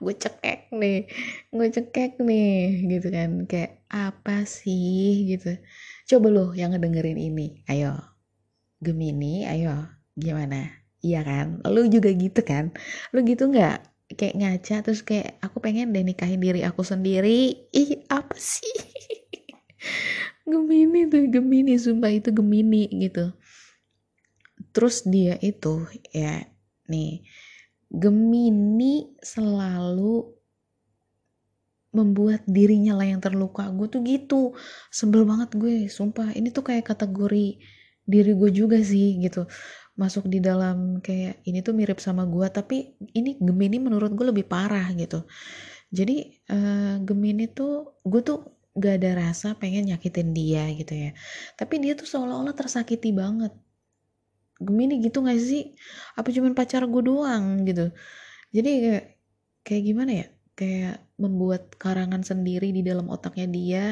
gue 0.00 0.14
cekek 0.16 0.72
nih 0.72 1.04
gue 1.52 1.68
cekek 1.68 2.20
nih 2.22 2.88
gitu 2.88 3.08
kan. 3.12 3.30
Kayak 3.44 3.84
apa 3.90 4.46
sih? 4.48 5.28
Gitu. 5.28 5.60
Coba 6.08 6.26
lo 6.32 6.46
yang 6.56 6.72
ngedengerin 6.72 7.20
ini. 7.20 7.62
Ayo. 7.68 7.96
Gemini 8.80 9.44
ayo. 9.44 9.86
Gimana? 10.16 10.68
Iya 11.00 11.20
kan? 11.24 11.64
Lu 11.68 11.88
juga 11.88 12.12
gitu 12.12 12.40
kan? 12.44 12.72
Lu 13.12 13.24
gitu 13.24 13.48
nggak? 13.48 13.84
Kayak 14.18 14.36
ngaca 14.42 14.76
terus 14.82 15.00
kayak 15.06 15.38
aku 15.38 15.62
pengen 15.62 15.94
deh 15.94 16.02
nikahin 16.02 16.40
diri 16.40 16.64
aku 16.66 16.82
sendiri. 16.82 17.68
Ih 17.72 18.04
apa 18.10 18.36
sih? 18.36 18.74
Gemini 20.50 21.06
tuh 21.06 21.30
Gemini 21.30 21.78
sumpah 21.78 22.10
itu 22.10 22.34
Gemini 22.34 22.90
gitu. 22.90 23.32
Terus 24.74 25.06
dia 25.06 25.38
itu 25.40 25.86
ya 26.10 26.44
nih 26.90 27.22
Gemini 27.90 29.18
selalu 29.18 30.40
membuat 31.90 32.46
dirinya 32.46 32.94
lah 32.94 33.06
yang 33.10 33.18
terluka. 33.18 33.66
Gue 33.74 33.90
tuh 33.90 34.00
gitu. 34.06 34.54
Sebel 34.94 35.26
banget 35.26 35.58
gue 35.58 35.90
sumpah. 35.90 36.30
Ini 36.30 36.54
tuh 36.54 36.62
kayak 36.62 36.86
kategori 36.86 37.58
diri 38.06 38.32
gue 38.34 38.50
juga 38.54 38.78
sih 38.78 39.18
gitu. 39.18 39.50
Masuk 39.98 40.30
di 40.30 40.38
dalam 40.38 41.02
kayak 41.02 41.42
ini 41.44 41.60
tuh 41.66 41.74
mirip 41.74 41.98
sama 41.98 42.24
gue 42.30 42.46
tapi 42.48 42.94
ini 43.12 43.36
Gemini 43.42 43.82
menurut 43.82 44.14
gue 44.14 44.26
lebih 44.30 44.46
parah 44.46 44.86
gitu. 44.94 45.26
Jadi 45.90 46.46
uh, 46.46 47.02
Gemini 47.02 47.50
tuh 47.50 47.98
gue 48.06 48.22
tuh 48.22 48.38
gak 48.70 49.02
ada 49.02 49.26
rasa 49.26 49.58
pengen 49.58 49.90
nyakitin 49.90 50.30
dia 50.30 50.70
gitu 50.78 50.94
ya. 50.94 51.10
Tapi 51.58 51.82
dia 51.82 51.98
tuh 51.98 52.06
seolah-olah 52.06 52.54
tersakiti 52.54 53.10
banget 53.10 53.50
Gemini 54.60 55.00
gitu 55.00 55.24
gak 55.24 55.40
sih? 55.40 55.72
Apa 56.20 56.28
cuman 56.28 56.52
pacar 56.52 56.84
gue 56.84 57.02
doang? 57.02 57.64
Gitu. 57.64 57.88
Jadi 58.52 58.70
kayak 58.84 59.04
kayak 59.64 59.82
gimana 59.88 60.12
ya? 60.12 60.26
Kayak 60.52 60.96
membuat 61.16 61.62
karangan 61.80 62.20
sendiri 62.20 62.68
di 62.68 62.84
dalam 62.84 63.08
otaknya 63.08 63.48
dia. 63.48 63.84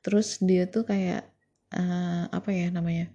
Terus 0.00 0.40
dia 0.40 0.64
tuh 0.64 0.88
kayak 0.88 1.28
uh, 1.76 2.24
apa 2.32 2.50
ya 2.56 2.72
namanya? 2.72 3.12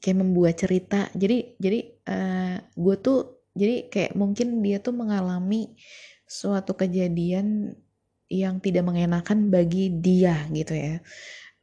Kayak 0.00 0.18
membuat 0.24 0.56
cerita. 0.56 1.12
Jadi 1.12 1.60
jadi 1.60 1.80
uh, 2.08 2.56
gue 2.72 2.96
tuh 3.04 3.44
jadi 3.52 3.92
kayak 3.92 4.12
mungkin 4.16 4.64
dia 4.64 4.80
tuh 4.80 4.96
mengalami 4.96 5.76
suatu 6.24 6.72
kejadian 6.72 7.76
yang 8.32 8.58
tidak 8.64 8.88
mengenakan 8.88 9.52
bagi 9.52 9.92
dia 9.92 10.48
gitu 10.48 10.72
ya. 10.72 11.04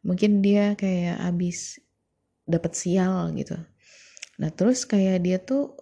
Mungkin 0.05 0.45
dia 0.45 0.77
kayak 0.77 1.17
abis 1.33 1.81
dapat 2.45 2.73
sial 2.77 3.33
gitu 3.33 3.57
nah 4.41 4.49
terus 4.49 4.89
kayak 4.89 5.21
dia 5.21 5.37
tuh 5.37 5.77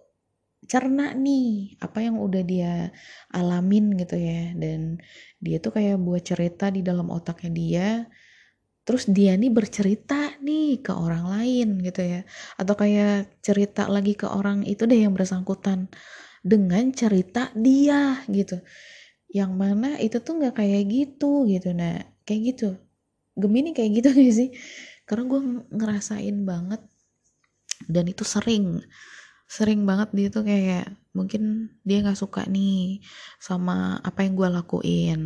cerna 0.70 1.18
nih 1.18 1.82
apa 1.82 2.06
yang 2.06 2.22
udah 2.22 2.44
dia 2.46 2.94
alamin 3.34 3.98
gitu 3.98 4.16
ya. 4.22 4.54
Dan 4.54 5.02
dia 5.42 5.58
tuh 5.58 5.74
kayak 5.74 5.98
buat 5.98 6.22
cerita 6.22 6.70
di 6.70 6.86
dalam 6.86 7.10
otaknya 7.10 7.52
dia. 7.52 7.90
Terus 8.86 9.10
dia 9.10 9.34
nih 9.38 9.50
bercerita 9.54 10.38
nih 10.42 10.86
ke 10.86 10.94
orang 10.94 11.26
lain 11.26 11.82
gitu 11.82 12.02
ya. 12.06 12.22
Atau 12.62 12.78
kayak 12.78 13.42
cerita 13.42 13.90
lagi 13.90 14.14
ke 14.14 14.30
orang 14.30 14.62
itu 14.70 14.86
deh 14.86 15.02
yang 15.02 15.18
bersangkutan. 15.18 15.90
Dengan 16.46 16.94
cerita 16.94 17.52
dia 17.58 18.22
gitu. 18.30 18.62
Yang 19.34 19.52
mana 19.58 19.90
itu 19.98 20.22
tuh 20.22 20.38
nggak 20.38 20.62
kayak 20.62 20.84
gitu 20.86 21.50
gitu. 21.50 21.74
Nah 21.74 21.98
kayak 22.30 22.42
gitu. 22.56 22.70
Gemini 23.34 23.74
kayak 23.74 23.92
gitu 24.04 24.10
gak 24.22 24.36
sih? 24.38 24.50
Karena 25.10 25.26
gue 25.26 25.42
ngerasain 25.74 26.38
banget 26.46 26.82
dan 27.90 28.06
itu 28.06 28.22
sering 28.22 28.86
sering 29.50 29.82
banget 29.90 30.10
dia 30.14 30.28
tuh 30.30 30.46
kayak 30.46 30.94
mungkin 31.18 31.74
dia 31.82 32.06
nggak 32.06 32.22
suka 32.22 32.46
nih 32.46 33.02
sama 33.42 33.98
apa 34.06 34.22
yang 34.22 34.38
gue 34.38 34.50
lakuin. 34.54 35.20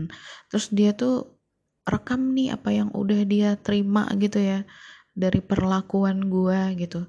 Terus 0.48 0.72
dia 0.72 0.96
tuh 0.96 1.36
rekam 1.84 2.32
nih 2.32 2.56
apa 2.56 2.72
yang 2.72 2.90
udah 2.96 3.20
dia 3.28 3.60
terima 3.60 4.08
gitu 4.16 4.40
ya 4.40 4.64
dari 5.12 5.44
perlakuan 5.44 6.32
gue 6.32 6.60
gitu. 6.80 7.04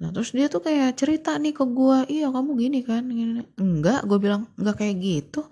Nah 0.00 0.08
terus 0.16 0.32
dia 0.32 0.48
tuh 0.48 0.64
kayak 0.64 0.96
cerita 0.96 1.36
nih 1.36 1.52
ke 1.52 1.64
gue 1.68 1.98
iya 2.08 2.32
kamu 2.32 2.50
gini 2.56 2.80
kan 2.80 3.04
gini. 3.12 3.44
enggak 3.60 4.08
gue 4.08 4.16
bilang 4.16 4.48
enggak 4.56 4.80
kayak 4.80 4.96
gitu. 5.04 5.44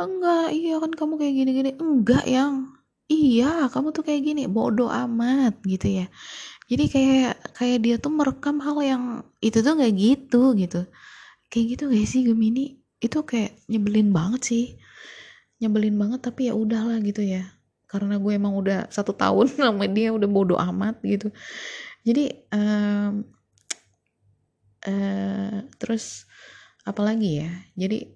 Enggak 0.00 0.56
iya 0.56 0.80
kan 0.80 0.92
kamu 0.96 1.14
kayak 1.20 1.34
gini 1.36 1.50
gini. 1.52 1.70
Enggak 1.76 2.24
yang. 2.24 2.72
Iya 3.10 3.68
kamu 3.68 3.92
tuh 3.92 4.08
kayak 4.08 4.22
gini. 4.24 4.42
Bodoh 4.48 4.88
amat 4.88 5.60
gitu 5.68 6.00
ya 6.00 6.06
jadi 6.70 6.84
kayak 6.86 7.34
kayak 7.58 7.78
dia 7.82 7.96
tuh 7.98 8.14
merekam 8.14 8.62
hal 8.62 8.78
yang 8.78 9.04
itu 9.42 9.58
tuh 9.58 9.74
nggak 9.74 9.94
gitu 9.98 10.54
gitu. 10.54 10.86
Kayak 11.50 11.66
gitu 11.74 11.82
gak 11.90 12.06
sih 12.06 12.22
Gemini? 12.22 12.78
Itu 13.02 13.26
kayak 13.26 13.66
nyebelin 13.66 14.14
banget 14.14 14.42
sih. 14.46 14.64
Nyebelin 15.58 15.98
banget 15.98 16.30
tapi 16.30 16.46
ya 16.46 16.54
udahlah 16.54 17.02
gitu 17.02 17.26
ya. 17.26 17.42
Karena 17.90 18.22
gue 18.22 18.32
emang 18.38 18.54
udah 18.54 18.86
satu 18.86 19.10
tahun 19.10 19.50
sama 19.58 19.90
dia 19.90 20.14
udah 20.14 20.30
bodoh 20.30 20.62
amat 20.62 21.02
gitu. 21.02 21.34
Jadi 22.06 22.46
um, 22.54 23.26
uh, 24.86 25.58
terus 25.82 26.30
apalagi 26.86 27.42
ya? 27.42 27.50
Jadi 27.74 28.14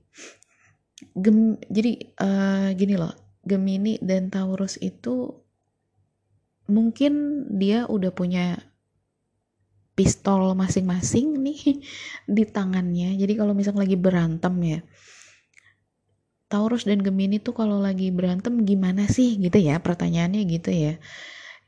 gem 1.18 1.58
jadi 1.66 1.92
uh, 2.22 2.70
gini 2.78 2.94
loh. 2.94 3.18
Gemini 3.44 3.98
dan 4.00 4.32
Taurus 4.32 4.80
itu 4.80 5.43
mungkin 6.66 7.44
dia 7.60 7.84
udah 7.84 8.10
punya 8.10 8.60
pistol 9.94 10.58
masing-masing 10.58 11.38
nih 11.38 11.60
di 12.36 12.44
tangannya. 12.44 13.14
Jadi 13.14 13.32
kalau 13.38 13.54
misalnya 13.54 13.86
lagi 13.86 13.98
berantem 13.98 14.54
ya, 14.62 14.78
Taurus 16.50 16.86
dan 16.86 17.02
Gemini 17.02 17.42
tuh 17.42 17.56
kalau 17.56 17.82
lagi 17.82 18.14
berantem 18.14 18.62
gimana 18.62 19.10
sih 19.10 19.38
gitu 19.40 19.58
ya? 19.58 19.80
Pertanyaannya 19.82 20.42
gitu 20.46 20.70
ya. 20.70 20.94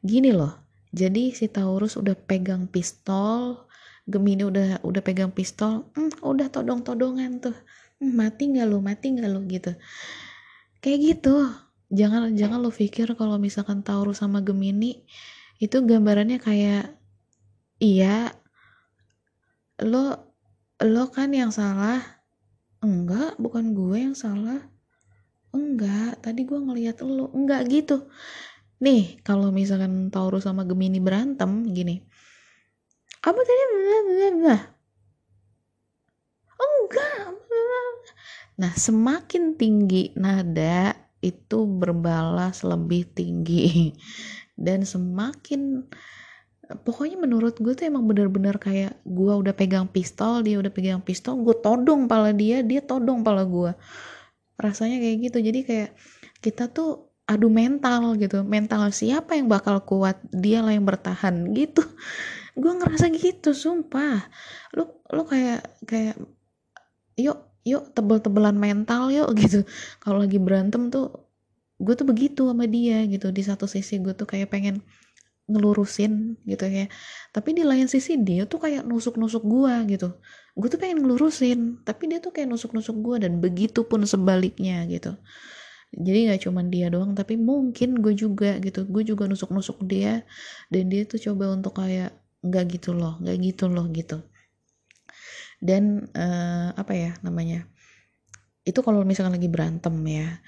Gini 0.03 0.31
loh. 0.31 0.55
Jadi 0.95 1.35
si 1.35 1.51
Taurus 1.51 1.99
udah 1.99 2.15
pegang 2.15 2.71
pistol, 2.71 3.67
Gemini 4.07 4.47
udah 4.47 4.81
udah 4.87 5.03
pegang 5.03 5.35
pistol, 5.35 5.91
hmm, 5.99 6.23
udah 6.23 6.47
todong-todongan 6.49 7.43
tuh. 7.43 7.57
Hmm, 7.99 8.15
mati 8.15 8.47
nggak 8.53 8.67
lo? 8.69 8.79
Mati 8.79 9.07
nggak 9.17 9.31
lo 9.31 9.41
gitu. 9.51 9.75
Kayak 10.79 10.99
gitu 11.03 11.66
jangan 11.91 12.35
jangan 12.35 12.59
lo 12.59 12.75
pikir 12.75 13.15
kalau 13.15 13.39
misalkan 13.39 13.87
Taurus 13.87 14.19
sama 14.23 14.43
Gemini 14.43 15.07
itu 15.63 15.81
gambarannya 15.81 16.37
kayak 16.43 16.93
iya 17.81 18.35
lo 19.81 20.35
lo 20.85 21.05
kan 21.09 21.33
yang 21.33 21.53
salah. 21.53 22.01
Enggak 22.85 23.41
bukan 23.41 23.73
gue 23.73 23.97
yang 23.97 24.17
salah. 24.17 24.61
Enggak 25.53 26.21
tadi 26.21 26.45
gue 26.45 26.59
ngeliat 26.61 27.01
lo. 27.01 27.33
Enggak 27.33 27.69
gitu. 27.73 28.09
Nih 28.85 29.17
kalau 29.25 29.49
misalkan 29.49 30.13
Taurus 30.13 30.45
sama 30.45 30.69
Gemini 30.69 31.01
berantem 31.01 31.65
gini. 31.73 32.05
Apa 33.25 33.41
tadi? 33.41 33.63
Enggak. 36.61 37.17
Nah 38.57 38.73
semakin 38.73 39.57
tinggi 39.57 40.17
nada 40.17 41.06
itu 41.21 41.59
berbalas 41.65 42.63
lebih 42.63 43.09
tinggi. 43.13 43.93
Dan 44.67 44.85
semakin 44.89 45.85
pokoknya 46.67 47.17
menurut 47.21 47.61
gue 47.63 47.73
tuh 47.79 47.87
emang 47.87 48.09
bener-bener 48.09 48.59
kayak 48.59 48.99
gue 49.07 49.33
udah 49.39 49.55
pegang 49.55 49.87
pistol 49.87 50.43
dia 50.43 50.59
udah 50.59 50.73
pegang 50.75 50.99
pistol 50.99 51.39
gue 51.47 51.55
todong 51.63 52.11
pala 52.11 52.35
dia 52.35 52.59
dia 52.67 52.83
todong 52.83 53.23
pala 53.23 53.47
gue. 53.47 53.73
Rasanya 54.57 54.99
kayak 54.99 55.17
gitu. 55.31 55.39
Jadi 55.45 55.61
kayak 55.63 55.91
kita 56.41 56.73
tuh 56.73 57.13
adu 57.29 57.53
mental 57.53 58.17
gitu. 58.17 58.41
Mental 58.47 58.89
siapa 58.91 59.37
yang 59.37 59.51
bakal 59.51 59.83
kuat? 59.85 60.19
Dia 60.33 60.65
lah 60.65 60.73
yang 60.73 60.87
bertahan 60.89 61.49
gitu. 61.59 61.85
Gue 62.57 62.73
ngerasa 62.73 63.13
gitu 63.13 63.53
sumpah. 63.53 64.25
Lu 64.73 64.89
lu 65.13 65.23
kayak 65.29 65.85
kayak 65.85 66.17
yuk 67.17 67.46
yuk 67.67 67.91
tebel-tebelan 67.93 68.55
mental 68.55 69.11
yuk 69.11 69.35
gitu. 69.43 69.67
Kalau 69.99 70.23
lagi 70.23 70.39
berantem 70.39 70.89
tuh 70.89 71.27
gue 71.83 71.93
tuh 71.99 72.07
begitu 72.07 72.47
sama 72.47 72.65
dia 72.71 73.03
gitu. 73.11 73.35
Di 73.35 73.43
satu 73.43 73.67
sisi 73.67 73.99
gue 73.99 74.15
tuh 74.15 74.25
kayak 74.25 74.55
pengen 74.55 74.81
ngelurusin 75.47 76.35
gitu 76.43 76.67
ya 76.67 76.91
tapi 77.31 77.55
di 77.55 77.63
lain 77.63 77.87
sisi 77.87 78.19
dia 78.19 78.51
tuh 78.51 78.59
kayak 78.59 78.83
nusuk-nusuk 78.87 79.47
gue 79.47 79.75
gitu. 79.99 80.09
Gue 80.59 80.69
tuh 80.71 80.79
pengen 80.81 81.03
ngelurusin 81.03 81.83
tapi 81.87 82.11
dia 82.11 82.19
tuh 82.19 82.35
kayak 82.35 82.51
nusuk-nusuk 82.51 82.97
gue 83.03 83.17
dan 83.27 83.39
begitu 83.39 83.87
pun 83.87 84.03
sebaliknya 84.07 84.83
gitu. 84.91 85.15
Jadi 85.95 86.19
nggak 86.31 86.41
cuma 86.51 86.67
dia 86.67 86.91
doang 86.91 87.15
tapi 87.15 87.39
mungkin 87.39 88.03
gue 88.03 88.15
juga 88.19 88.59
gitu. 88.59 88.91
Gue 88.91 89.07
juga 89.07 89.31
nusuk-nusuk 89.31 89.87
dia 89.87 90.27
dan 90.71 90.91
dia 90.91 91.07
tuh 91.07 91.23
coba 91.23 91.55
untuk 91.55 91.79
kayak 91.79 92.11
nggak 92.47 92.79
gitu 92.79 92.91
loh 92.95 93.19
nggak 93.23 93.37
gitu 93.43 93.67
loh 93.67 93.87
gitu 93.91 94.23
dan 95.61 96.09
uh, 96.13 96.77
apa 96.77 96.93
ya 96.93 97.13
namanya 97.25 97.65
itu 98.67 98.83
kalau 98.83 99.07
misalkan 99.07 99.39
lagi 99.39 99.47
berantem 99.47 99.95
ya. 100.11 100.43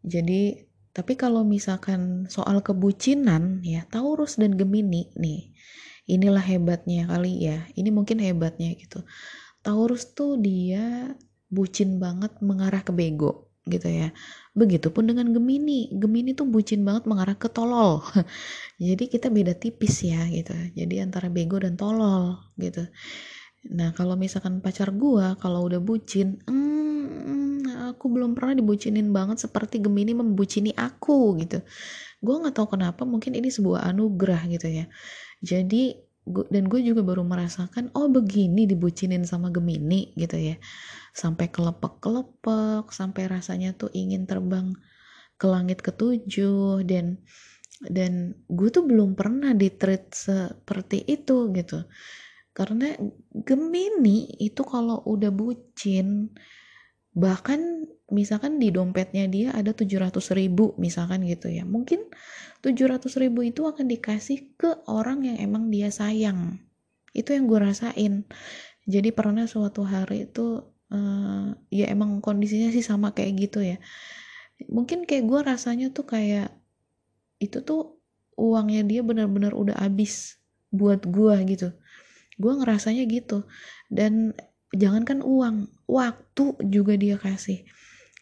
Jadi 0.00 0.64
tapi 0.90 1.14
kalau 1.14 1.44
misalkan 1.44 2.26
soal 2.26 2.64
kebucinan 2.64 3.62
ya 3.62 3.86
Taurus 3.86 4.40
dan 4.40 4.58
Gemini 4.58 5.12
nih 5.14 5.52
inilah 6.08 6.40
hebatnya 6.40 7.04
kali 7.04 7.46
ya. 7.46 7.68
Ini 7.76 7.92
mungkin 7.92 8.18
hebatnya 8.18 8.72
gitu. 8.74 9.04
Taurus 9.60 10.16
tuh 10.16 10.40
dia 10.40 11.12
bucin 11.52 12.00
banget 12.00 12.32
mengarah 12.40 12.80
ke 12.80 12.96
bego 12.96 13.52
gitu 13.68 13.92
ya. 13.92 14.16
Begitupun 14.56 15.12
dengan 15.12 15.28
Gemini. 15.36 15.92
Gemini 15.92 16.32
tuh 16.32 16.48
bucin 16.48 16.80
banget 16.80 17.04
mengarah 17.04 17.36
ke 17.36 17.52
tolol. 17.52 18.00
Jadi 18.80 19.04
kita 19.04 19.28
beda 19.28 19.52
tipis 19.52 20.00
ya 20.00 20.24
gitu. 20.32 20.56
Jadi 20.72 21.04
antara 21.04 21.28
bego 21.28 21.60
dan 21.60 21.76
tolol 21.76 22.40
gitu 22.56 22.88
Nah 23.68 23.92
kalau 23.92 24.16
misalkan 24.16 24.64
pacar 24.64 24.88
gue 24.96 25.26
kalau 25.36 25.68
udah 25.68 25.80
bucin, 25.84 26.40
hmm, 26.48 27.92
aku 27.92 28.08
belum 28.08 28.32
pernah 28.32 28.56
dibucinin 28.56 29.12
banget 29.12 29.44
seperti 29.44 29.84
Gemini 29.84 30.16
membucini 30.16 30.72
aku 30.72 31.36
gitu. 31.44 31.60
Gue 32.24 32.34
nggak 32.40 32.56
tahu 32.56 32.80
kenapa, 32.80 33.04
mungkin 33.04 33.36
ini 33.36 33.52
sebuah 33.52 33.84
anugerah 33.92 34.48
gitu 34.48 34.68
ya. 34.68 34.84
Jadi 35.44 36.00
dan 36.52 36.68
gue 36.68 36.80
juga 36.84 37.00
baru 37.04 37.24
merasakan 37.24 37.90
oh 37.96 38.08
begini 38.08 38.64
dibucinin 38.64 39.28
sama 39.28 39.52
Gemini 39.52 40.16
gitu 40.16 40.40
ya. 40.40 40.56
Sampai 41.12 41.52
kelepek-kelepek, 41.52 42.88
sampai 42.96 43.28
rasanya 43.28 43.76
tuh 43.76 43.92
ingin 43.92 44.24
terbang 44.24 44.72
ke 45.36 45.46
langit 45.48 45.84
ketujuh 45.84 46.84
dan 46.88 47.20
dan 47.88 48.36
gue 48.48 48.68
tuh 48.68 48.84
belum 48.84 49.16
pernah 49.16 49.56
di 49.56 49.72
treat 49.72 50.12
seperti 50.12 51.00
itu 51.08 51.48
gitu 51.56 51.88
karena 52.60 52.92
Gemini 53.32 54.28
itu 54.36 54.60
kalau 54.68 55.00
udah 55.08 55.32
bucin 55.32 56.28
bahkan 57.16 57.88
misalkan 58.12 58.60
di 58.60 58.68
dompetnya 58.68 59.24
dia 59.32 59.48
ada 59.56 59.72
700 59.72 60.12
ribu 60.36 60.76
misalkan 60.76 61.24
gitu 61.24 61.48
ya. 61.48 61.64
Mungkin 61.64 62.04
700 62.60 63.08
ribu 63.16 63.40
itu 63.48 63.64
akan 63.64 63.88
dikasih 63.88 64.60
ke 64.60 64.84
orang 64.84 65.24
yang 65.24 65.40
emang 65.40 65.72
dia 65.72 65.88
sayang. 65.88 66.60
Itu 67.16 67.32
yang 67.32 67.48
gue 67.48 67.64
rasain. 67.64 68.28
Jadi 68.84 69.08
pernah 69.16 69.48
suatu 69.48 69.88
hari 69.88 70.28
itu 70.28 70.60
uh, 70.92 71.56
ya 71.72 71.88
emang 71.88 72.20
kondisinya 72.20 72.68
sih 72.68 72.84
sama 72.84 73.16
kayak 73.16 73.32
gitu 73.48 73.64
ya. 73.64 73.80
Mungkin 74.68 75.08
kayak 75.08 75.24
gue 75.24 75.40
rasanya 75.40 75.88
tuh 75.96 76.04
kayak 76.04 76.52
itu 77.40 77.64
tuh 77.64 77.96
uangnya 78.36 78.84
dia 78.84 79.00
benar-benar 79.00 79.56
udah 79.56 79.80
habis 79.80 80.36
buat 80.68 81.08
gue 81.08 81.34
gitu 81.56 81.72
gue 82.40 82.52
ngerasanya 82.56 83.04
gitu. 83.04 83.44
Dan 83.92 84.32
jangankan 84.72 85.20
uang 85.20 85.68
waktu 85.84 86.56
juga 86.72 86.96
dia 86.96 87.20
kasih. 87.20 87.68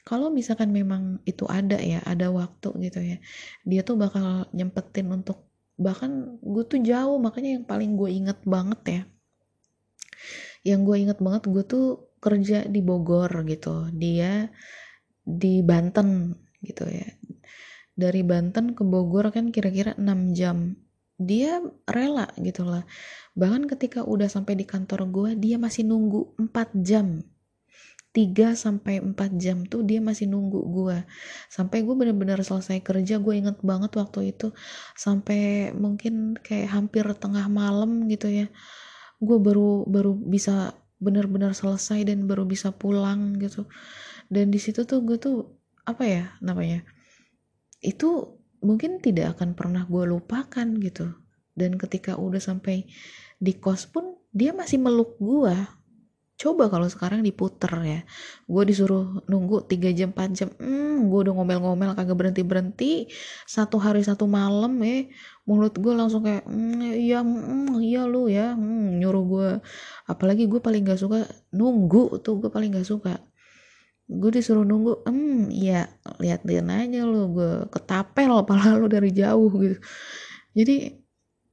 Kalau 0.03 0.33
misalkan 0.33 0.75
memang 0.75 1.23
itu 1.29 1.45
ada 1.47 1.77
ya 1.79 2.01
ada 2.03 2.33
waktu 2.33 2.73
gitu 2.89 3.05
ya 3.05 3.21
dia 3.69 3.85
tuh 3.85 4.01
bakal 4.01 4.49
nyempetin 4.57 5.05
untuk 5.13 5.45
bahkan 5.77 6.41
gue 6.41 6.65
tuh 6.65 6.81
jauh 6.81 7.21
makanya 7.21 7.61
yang 7.61 7.67
paling 7.69 7.93
gue 7.93 8.09
inget 8.09 8.41
banget 8.49 8.81
ya 8.89 9.03
yang 10.67 10.83
gue 10.83 10.97
inget 10.97 11.21
banget 11.21 11.45
gue 11.47 11.63
tuh 11.63 11.87
kerja 12.19 12.67
di 12.67 12.81
Bogor 12.83 13.31
gitu. 13.47 13.89
Dia 13.95 14.51
di 15.23 15.63
Banten 15.63 16.35
gitu 16.63 16.85
ya. 16.89 17.07
Dari 17.99 18.23
Banten 18.23 18.75
ke 18.75 18.83
Bogor 18.87 19.31
kan 19.35 19.51
kira-kira 19.51 19.95
6 19.99 20.35
jam 20.35 20.75
dia 21.19 21.59
rela 21.85 22.31
gitu 22.39 22.63
lah. 22.63 22.87
Bahkan 23.35 23.67
ketika 23.67 24.07
udah 24.07 24.31
sampai 24.31 24.55
di 24.55 24.65
kantor 24.65 25.11
gue 25.11 25.31
dia 25.35 25.59
masih 25.59 25.85
nunggu 25.85 26.39
4 26.39 26.73
jam. 26.87 27.23
3 28.15 28.57
sampai 28.57 29.05
4 29.05 29.15
jam 29.37 29.69
tuh 29.69 29.85
dia 29.85 30.01
masih 30.01 30.27
nunggu 30.33 30.65
gue 30.73 31.05
sampai 31.53 31.85
gue 31.85 31.93
bener-bener 31.93 32.41
selesai 32.41 32.81
kerja 32.81 33.21
gue 33.21 33.35
inget 33.37 33.61
banget 33.61 33.95
waktu 34.01 34.33
itu 34.33 34.51
sampai 34.97 35.71
mungkin 35.77 36.35
kayak 36.41 36.73
hampir 36.73 37.05
tengah 37.21 37.47
malam 37.53 38.09
gitu 38.09 38.31
ya. 38.31 38.47
Gue 39.21 39.39
baru 39.43 39.85
baru 39.85 40.15
bisa 40.15 40.73
bener-bener 40.99 41.53
selesai 41.55 42.07
dan 42.09 42.25
baru 42.27 42.49
bisa 42.49 42.73
pulang 42.73 43.37
gitu. 43.43 43.69
Dan 44.33 44.51
di 44.55 44.59
situ 44.63 44.87
tuh 44.89 45.05
gue 45.05 45.19
tuh 45.21 45.59
apa 45.85 46.05
ya 46.05 46.25
namanya 46.45 46.85
itu 47.81 48.38
mungkin 48.65 48.99
tidak 49.03 49.39
akan 49.39 49.55
pernah 49.59 49.85
gue 49.87 50.05
lupakan 50.07 50.67
gitu. 50.83 51.15
Dan 51.55 51.75
ketika 51.75 52.15
udah 52.15 52.39
sampai 52.39 52.87
di 53.39 53.53
kos 53.59 53.87
pun 53.91 54.19
dia 54.35 54.55
masih 54.55 54.79
meluk 54.83 55.19
gue 55.19 55.55
coba 56.39 56.71
kalau 56.71 56.87
sekarang 56.87 57.27
diputer 57.27 57.73
ya. 57.83 58.01
Gue 58.47 58.63
disuruh 58.63 59.27
nunggu 59.27 59.67
3 59.67 59.91
jam 59.91 60.15
4 60.15 60.39
jam 60.39 60.49
hmm, 60.55 61.11
gue 61.11 61.19
udah 61.27 61.35
ngomel-ngomel 61.35 61.99
kagak 61.99 62.15
berhenti-berhenti. 62.15 63.11
Satu 63.43 63.83
hari 63.83 64.07
satu 64.07 64.31
malam 64.31 64.79
ya 64.79 65.11
mulut 65.49 65.73
gue 65.81 65.93
langsung 65.97 66.29
kayak 66.29 66.45
mm, 66.45 66.93
iya 67.01 67.25
mm, 67.25 67.81
iya 67.81 68.05
lu 68.05 68.29
ya 68.29 68.53
mm, 68.53 69.01
nyuruh 69.01 69.25
gue 69.25 69.51
apalagi 70.05 70.45
gue 70.45 70.61
paling 70.61 70.85
gak 70.85 71.01
suka 71.01 71.25
nunggu 71.57 72.21
tuh 72.21 72.37
gue 72.37 72.53
paling 72.53 72.77
gak 72.77 72.85
suka 72.85 73.17
gue 74.09 74.31
disuruh 74.33 74.65
nunggu 74.65 75.05
hmm 75.05 75.53
ya 75.53 75.85
lihat 76.17 76.41
dia 76.49 76.65
aja 76.65 77.05
lo 77.05 77.29
gue 77.29 77.53
ketapel 77.69 78.41
pala 78.49 78.81
lo 78.81 78.89
dari 78.89 79.13
jauh 79.13 79.53
gitu. 79.61 79.77
Jadi 80.57 80.97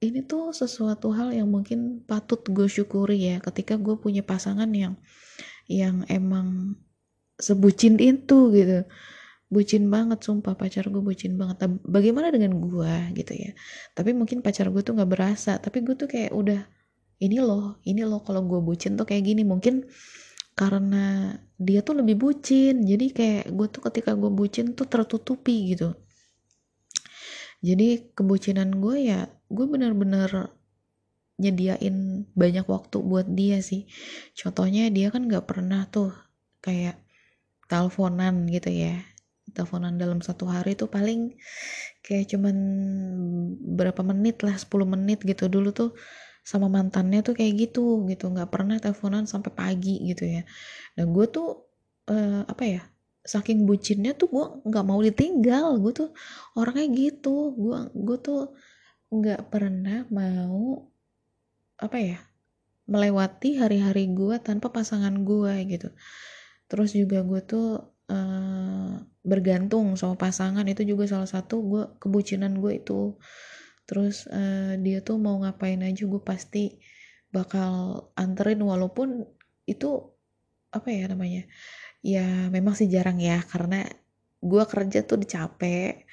ini 0.04 0.20
tuh 0.24 0.56
sesuatu 0.56 1.12
hal 1.12 1.36
yang 1.36 1.52
mungkin 1.52 2.04
patut 2.08 2.40
gue 2.48 2.68
syukuri 2.72 3.36
ya 3.36 3.38
ketika 3.44 3.76
gue 3.76 4.00
punya 4.00 4.24
pasangan 4.24 4.72
yang 4.72 4.96
yang 5.68 6.08
emang 6.08 6.80
sebucin 7.36 8.00
itu 8.00 8.56
gitu. 8.56 8.88
Bucin 9.52 9.92
banget 9.94 10.24
sumpah 10.26 10.56
pacar 10.58 10.88
gue 10.90 11.04
bucin 11.04 11.36
banget. 11.36 11.68
Bagaimana 11.86 12.32
dengan 12.32 12.56
gue 12.56 12.96
gitu 13.20 13.34
ya. 13.36 13.52
Tapi 13.94 14.16
mungkin 14.16 14.40
pacar 14.40 14.72
gue 14.72 14.80
tuh 14.80 14.96
nggak 14.96 15.12
berasa 15.12 15.60
tapi 15.60 15.84
gue 15.84 15.96
tuh 16.00 16.08
kayak 16.08 16.32
udah 16.32 16.64
ini 17.20 17.40
loh 17.40 17.80
ini 17.88 18.04
loh 18.04 18.24
kalau 18.24 18.44
gue 18.48 18.60
bucin 18.64 18.96
tuh 18.96 19.04
kayak 19.04 19.28
gini. 19.28 19.44
Mungkin 19.44 19.84
karena 20.56 21.36
dia 21.60 21.84
tuh 21.84 22.00
lebih 22.00 22.16
bucin. 22.20 22.84
Jadi 22.88 23.12
kayak 23.12 23.52
gue 23.52 23.68
tuh 23.68 23.82
ketika 23.92 24.16
gue 24.16 24.32
bucin 24.32 24.72
tuh 24.72 24.88
tertutupi 24.88 25.76
gitu. 25.76 25.94
Jadi 27.60 28.12
kebucinan 28.16 28.80
gue 28.80 29.12
ya 29.12 29.28
gue 29.52 29.66
bener-bener 29.68 30.52
nyediain 31.36 32.24
banyak 32.32 32.66
waktu 32.68 32.98
buat 33.04 33.28
dia 33.28 33.60
sih. 33.60 33.88
Contohnya 34.32 34.88
dia 34.88 35.12
kan 35.12 35.28
gak 35.28 35.46
pernah 35.48 35.84
tuh 35.92 36.16
kayak 36.64 36.96
teleponan 37.68 38.48
gitu 38.48 38.72
ya. 38.72 39.04
Teleponan 39.52 40.00
dalam 40.00 40.24
satu 40.24 40.48
hari 40.48 40.80
tuh 40.80 40.88
paling 40.88 41.36
kayak 42.00 42.32
cuman 42.32 42.56
berapa 43.76 44.02
menit 44.04 44.40
lah 44.44 44.56
10 44.56 44.88
menit 44.88 45.20
gitu. 45.28 45.52
Dulu 45.52 45.70
tuh 45.76 45.92
sama 46.46 46.70
mantannya 46.70 47.26
tuh 47.26 47.34
kayak 47.34 47.54
gitu 47.58 48.06
gitu. 48.06 48.30
Nggak 48.30 48.50
pernah 48.54 48.78
teleponan 48.78 49.26
sampai 49.26 49.50
pagi 49.50 49.98
gitu 50.06 50.24
ya. 50.30 50.46
Dan 50.94 51.10
gue 51.12 51.26
tuh 51.26 51.66
uh, 52.14 52.46
apa 52.46 52.64
ya 52.64 52.82
saking 53.26 53.66
bucinnya 53.66 54.14
tuh 54.14 54.30
gue 54.30 54.46
nggak 54.70 54.86
mau 54.86 55.02
ditinggal. 55.02 55.82
Gue 55.82 55.92
tuh 55.98 56.10
orangnya 56.54 56.86
gitu. 56.94 57.58
Gue 57.58 57.90
gue 57.98 58.18
tuh 58.22 58.54
nggak 59.10 59.50
pernah 59.50 60.06
mau 60.14 60.86
apa 61.82 61.98
ya 62.00 62.18
melewati 62.86 63.58
hari-hari 63.58 64.14
gue 64.14 64.38
tanpa 64.38 64.70
pasangan 64.70 65.26
gue 65.26 65.54
gitu. 65.66 65.90
Terus 66.70 66.94
juga 66.94 67.26
gue 67.26 67.42
tuh 67.42 67.82
uh, 68.14 68.94
bergantung 69.26 69.98
sama 69.98 70.14
pasangan. 70.14 70.66
Itu 70.70 70.86
juga 70.86 71.10
salah 71.10 71.26
satu 71.26 71.56
gue 71.66 71.84
kebucinan 71.98 72.62
gue 72.62 72.78
itu 72.78 73.18
terus 73.86 74.26
uh, 74.30 74.78
dia 74.82 75.02
tuh 75.06 75.18
mau 75.22 75.42
ngapain 75.42 75.82
aja 75.82 76.04
gue 76.06 76.22
pasti 76.22 76.78
bakal 77.30 78.06
anterin 78.18 78.62
walaupun 78.62 79.26
itu 79.66 80.02
apa 80.74 80.88
ya 80.92 81.06
namanya 81.10 81.44
ya 82.06 82.50
memang 82.52 82.74
sih 82.78 82.90
jarang 82.92 83.18
ya 83.22 83.42
karena 83.46 83.86
gue 84.42 84.64
kerja 84.70 85.02
tuh 85.06 85.18
dicapek 85.22 86.06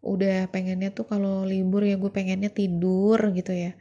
udah 0.00 0.48
pengennya 0.48 0.96
tuh 0.96 1.04
kalau 1.04 1.44
libur 1.44 1.84
ya 1.84 2.00
gue 2.00 2.08
pengennya 2.08 2.48
tidur 2.48 3.20
gitu 3.36 3.52
ya 3.52 3.76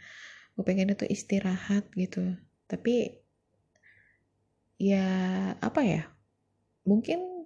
gue 0.59 0.67
pengennya 0.67 0.99
tuh 0.99 1.07
istirahat 1.07 1.87
gitu. 1.95 2.35
Tapi 2.67 3.15
ya 4.75 5.07
apa 5.63 5.81
ya 5.87 6.03
mungkin 6.83 7.38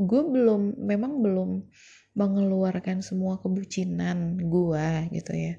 gue 0.00 0.22
belum 0.24 0.80
memang 0.80 1.20
belum 1.20 1.50
mengeluarkan 2.16 3.04
semua 3.06 3.38
kebucinan 3.38 4.40
gua 4.50 5.06
gitu 5.14 5.32
ya. 5.36 5.54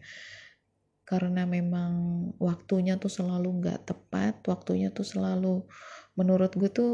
Karena 1.07 1.43
memang 1.47 1.91
waktunya 2.39 2.95
tuh 2.99 3.11
selalu 3.11 3.61
nggak 3.61 3.79
tepat 3.87 4.41
waktunya 4.47 4.89
tuh 4.91 5.03
selalu 5.03 5.67
menurut 6.15 6.51
gue 6.55 6.69
tuh 6.71 6.91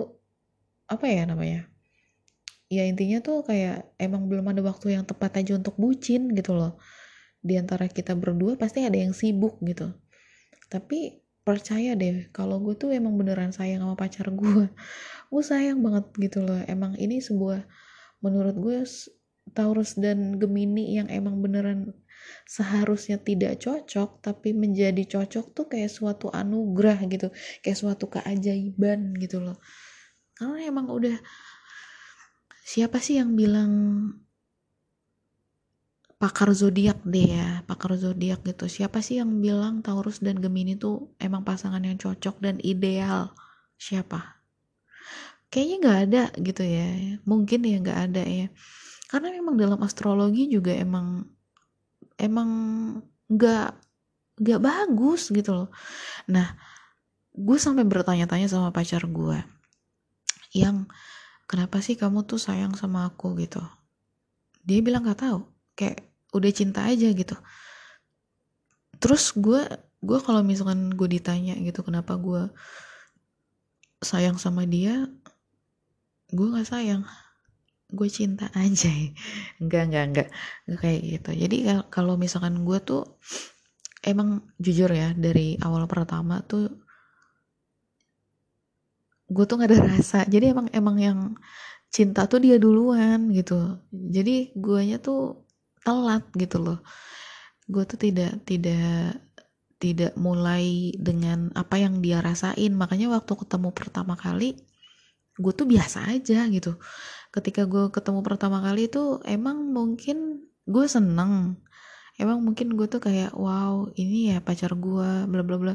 apa 0.89 1.05
ya 1.09 1.27
namanya 1.27 1.67
ya 2.67 2.83
intinya 2.83 3.23
tuh 3.23 3.43
kayak 3.47 3.95
emang 3.95 4.27
belum 4.27 4.51
ada 4.51 4.61
waktu 4.63 4.95
yang 4.99 5.07
tepat 5.07 5.39
aja 5.43 5.55
untuk 5.55 5.75
bucin 5.79 6.31
gitu 6.35 6.55
loh. 6.55 6.75
Di 7.39 7.55
antara 7.55 7.87
kita 7.87 8.11
berdua 8.13 8.59
pasti 8.59 8.83
ada 8.83 8.99
yang 8.99 9.15
sibuk 9.15 9.59
gitu. 9.63 9.95
Tapi 10.67 11.23
percaya 11.47 11.95
deh 11.95 12.27
kalau 12.35 12.59
gue 12.59 12.75
tuh 12.75 12.91
emang 12.91 13.15
beneran 13.15 13.55
sayang 13.55 13.79
sama 13.79 13.95
pacar 13.95 14.27
gue 14.35 14.67
gue 15.31 15.43
sayang 15.43 15.79
banget 15.79 16.11
gitu 16.19 16.43
loh 16.43 16.59
emang 16.67 16.99
ini 16.99 17.23
sebuah 17.23 17.63
menurut 18.19 18.55
gue 18.59 18.83
Taurus 19.55 19.95
dan 19.95 20.35
Gemini 20.35 20.99
yang 20.99 21.07
emang 21.07 21.39
beneran 21.39 21.95
seharusnya 22.43 23.19
tidak 23.19 23.63
cocok 23.63 24.19
tapi 24.19 24.51
menjadi 24.51 25.03
cocok 25.07 25.45
tuh 25.55 25.65
kayak 25.71 25.91
suatu 25.91 26.27
anugerah 26.31 26.99
gitu 27.07 27.31
kayak 27.63 27.77
suatu 27.77 28.11
keajaiban 28.11 29.15
gitu 29.15 29.39
loh. 29.39 29.59
Karena 30.35 30.67
emang 30.67 30.91
udah 30.91 31.15
siapa 32.67 32.99
sih 32.99 33.19
yang 33.19 33.33
bilang 33.39 33.71
pakar 36.17 36.49
zodiak 36.49 36.97
deh 37.05 37.37
ya 37.37 37.61
pakar 37.69 37.93
zodiak 37.93 38.41
gitu. 38.41 38.65
Siapa 38.65 39.05
sih 39.05 39.21
yang 39.21 39.37
bilang 39.37 39.85
Taurus 39.85 40.17
dan 40.17 40.41
Gemini 40.41 40.73
tuh 40.73 41.13
emang 41.21 41.45
pasangan 41.45 41.81
yang 41.81 41.97
cocok 41.97 42.41
dan 42.41 42.57
ideal? 42.65 43.33
Siapa? 43.77 44.41
Kayaknya 45.53 45.75
nggak 45.79 45.99
ada 46.09 46.23
gitu 46.41 46.63
ya. 46.65 46.87
Mungkin 47.23 47.59
ya 47.63 47.77
nggak 47.79 47.99
ada 48.11 48.23
ya. 48.25 48.47
Karena 49.07 49.31
memang 49.31 49.55
dalam 49.55 49.79
astrologi 49.85 50.49
juga 50.49 50.73
emang 50.73 51.23
emang 52.17 52.49
nggak 53.29 53.69
nggak 54.41 54.61
bagus 54.61 55.29
gitu 55.29 55.53
loh. 55.53 55.69
Nah 56.33 56.57
gue 57.37 57.57
sampai 57.61 57.85
bertanya-tanya 57.85 58.49
sama 58.49 58.73
pacar 58.73 59.05
gue 59.05 59.37
yang 60.57 60.89
kenapa 61.45 61.77
sih 61.85 61.93
kamu 61.93 62.25
tuh 62.25 62.41
sayang 62.41 62.73
sama 62.73 63.05
aku? 63.05 63.37
gitu. 63.37 63.61
Dia 64.65 64.81
bilang 64.81 65.05
nggak 65.05 65.21
tahu. 65.21 65.45
Kayak 65.77 66.06
udah 66.35 66.51
cinta 66.51 66.83
aja 66.87 67.07
gitu. 67.11 67.35
Terus 68.97 69.31
gue 69.37 69.61
gue 69.97 70.19
kalau 70.21 70.41
misalkan 70.45 70.93
gue 70.93 71.07
ditanya 71.09 71.57
gitu 71.57 71.81
kenapa 71.81 72.15
gue 72.17 72.49
sayang 74.05 74.37
sama 74.37 74.63
dia 74.67 75.07
gue 76.31 76.47
nggak 76.47 76.67
sayang. 76.67 77.03
Gue 77.87 78.11
cinta 78.11 78.51
aja. 78.63 78.91
Enggak 79.63 79.83
enggak 79.91 80.03
enggak 80.11 80.27
enggak 80.67 80.79
kayak 80.81 81.01
gitu. 81.03 81.29
Jadi 81.47 81.57
kalau 81.87 82.19
misalkan 82.19 82.67
gue 82.67 82.77
tuh 82.83 83.03
emang 84.03 84.43
jujur 84.59 84.91
ya 84.91 85.11
dari 85.15 85.57
awal 85.63 85.87
pertama 85.89 86.43
tuh 86.45 86.69
gue 89.27 89.43
tuh 89.43 89.55
gak 89.59 89.69
ada 89.71 89.79
rasa. 89.83 90.23
Jadi 90.23 90.55
emang 90.55 90.67
emang 90.71 90.97
yang 90.99 91.19
cinta 91.91 92.27
tuh 92.27 92.39
dia 92.43 92.55
duluan 92.59 93.31
gitu. 93.31 93.79
Jadi 93.91 94.55
guanya 94.55 94.99
tuh 94.99 95.46
telat 95.87 96.23
gitu 96.35 96.59
loh. 96.59 96.79
Gue 97.71 97.87
tuh 97.87 97.95
tidak 97.95 98.43
tidak 98.43 99.23
tidak 99.79 100.13
mulai 100.19 100.91
dengan 100.99 101.53
apa 101.55 101.79
yang 101.79 102.03
dia 102.03 102.19
rasain. 102.19 102.75
Makanya 102.75 103.07
waktu 103.15 103.33
ketemu 103.39 103.71
pertama 103.71 104.19
kali 104.19 104.59
gue 105.37 105.53
tuh 105.53 105.69
biasa 105.69 106.11
aja 106.11 106.49
gitu. 106.49 106.75
Ketika 107.31 107.63
gue 107.69 107.93
ketemu 107.93 108.19
pertama 108.25 108.59
kali 108.59 108.89
itu 108.91 109.21
emang 109.23 109.69
mungkin 109.71 110.43
gue 110.67 110.85
seneng 110.89 111.61
emang 112.17 112.41
mungkin 112.41 112.73
gue 112.73 112.87
tuh 112.89 112.97
kayak 112.97 113.37
wow 113.37 113.85
ini 113.93 114.33
ya 114.33 114.37
pacar 114.41 114.73
gue 114.73 115.09
bla 115.29 115.41
bla 115.45 115.57
bla. 115.61 115.73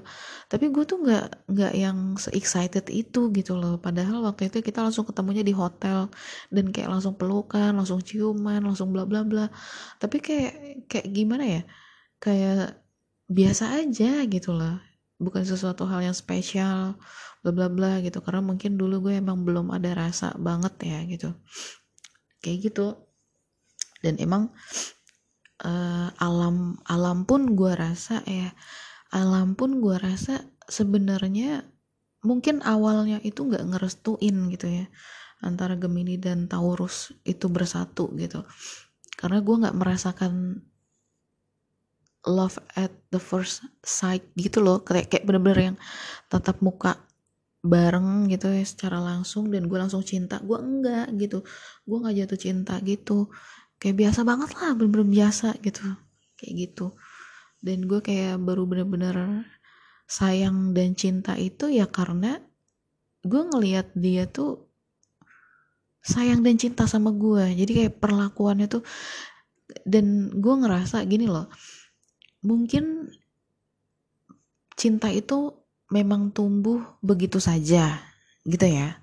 Tapi 0.50 0.74
gue 0.74 0.85
tuh 0.90 0.98
nggak 1.07 1.46
nggak 1.48 1.72
yang 1.78 1.98
se 2.18 2.35
excited 2.35 2.90
itu 2.90 3.31
gitu 3.31 3.55
loh. 3.55 3.78
Padahal 3.78 4.26
waktu 4.26 4.50
itu 4.50 4.59
kita 4.59 4.83
langsung 4.83 5.07
ketemunya 5.07 5.46
di 5.46 5.55
hotel 5.55 6.11
dan 6.50 6.64
kayak 6.74 6.90
langsung 6.90 7.14
pelukan 7.14 7.70
langsung 7.78 8.02
ciuman 8.02 8.59
langsung 8.66 8.90
bla 8.90 9.07
bla 9.07 9.22
bla. 9.22 9.46
Tapi 10.02 10.18
kayak 10.18 10.52
kayak 10.90 11.07
gimana 11.14 11.44
ya? 11.46 11.62
Kayak 12.18 12.83
biasa 13.31 13.64
aja 13.78 14.26
gitu 14.26 14.50
loh. 14.50 14.83
Bukan 15.22 15.46
sesuatu 15.46 15.87
hal 15.87 16.02
yang 16.11 16.16
spesial 16.18 16.98
bla 17.46 17.52
bla 17.55 17.70
bla 17.70 18.02
gitu. 18.02 18.18
Karena 18.18 18.42
mungkin 18.42 18.74
dulu 18.74 19.11
gue 19.11 19.14
emang 19.22 19.46
belum 19.46 19.70
ada 19.70 19.94
rasa 19.94 20.35
banget 20.35 20.74
ya 20.83 20.98
gitu. 21.07 21.31
Kayak 22.42 22.59
gitu. 22.66 22.87
Dan 24.02 24.18
emang 24.18 24.50
uh, 25.64 26.09
alam 26.18 26.77
alam 26.87 27.25
pun 27.25 27.55
gue 27.55 27.72
rasa 27.75 28.22
ya 28.27 28.51
alam 29.12 29.55
pun 29.55 29.79
gue 29.83 29.96
rasa 29.98 30.42
sebenarnya 30.66 31.66
mungkin 32.22 32.62
awalnya 32.62 33.18
itu 33.27 33.44
nggak 33.44 33.66
ngerestuin 33.75 34.37
gitu 34.55 34.66
ya 34.70 34.87
antara 35.42 35.75
Gemini 35.75 36.16
dan 36.16 36.46
Taurus 36.46 37.11
itu 37.27 37.51
bersatu 37.51 38.09
gitu. 38.14 38.46
Karena 39.18 39.42
gue 39.42 39.57
nggak 39.66 39.77
merasakan 39.77 40.62
love 42.22 42.62
at 42.79 42.94
the 43.11 43.18
first 43.18 43.66
sight 43.83 44.22
gitu 44.38 44.62
loh 44.62 44.87
kayak 44.87 45.11
kayak 45.11 45.27
bener-bener 45.27 45.75
yang 45.75 45.77
tatap 46.31 46.62
muka 46.62 46.94
bareng 47.62 48.31
gitu 48.31 48.46
ya 48.51 48.62
secara 48.62 49.03
langsung 49.03 49.51
dan 49.51 49.66
gue 49.66 49.79
langsung 49.79 50.07
cinta. 50.07 50.38
Gue 50.38 50.62
enggak 50.62 51.11
gitu 51.18 51.42
gue 51.85 51.96
nggak 51.98 52.16
jatuh 52.22 52.38
cinta 52.38 52.75
gitu 52.87 53.27
kayak 53.83 53.99
biasa 53.99 54.23
banget 54.23 54.55
lah 54.55 54.79
bener-bener 54.79 55.11
biasa 55.11 55.59
gitu 55.59 55.83
kayak 56.38 56.55
gitu. 56.55 56.95
Dan 57.59 57.90
gue 57.90 57.99
kayak 57.99 58.38
baru 58.38 58.62
bener-bener 58.62 59.42
sayang 60.07 60.71
dan 60.71 60.95
cinta 60.95 61.35
itu 61.35 61.66
ya 61.66 61.90
karena 61.90 62.38
gue 63.27 63.42
ngelihat 63.42 63.90
dia 63.99 64.31
tuh 64.31 64.71
sayang 66.03 66.47
dan 66.47 66.55
cinta 66.62 66.87
sama 66.87 67.11
gue. 67.11 67.42
Jadi 67.59 67.73
kayak 67.83 67.99
perlakuannya 67.99 68.71
tuh 68.71 68.87
dan 69.83 70.31
gue 70.31 70.55
ngerasa 70.62 71.03
gini 71.11 71.27
loh 71.27 71.51
mungkin 72.45 73.09
cinta 74.75 75.09
itu 75.11 75.55
memang 75.90 76.31
tumbuh 76.35 76.99
begitu 77.03 77.38
saja 77.42 77.99
gitu 78.47 78.66
ya. 78.66 78.99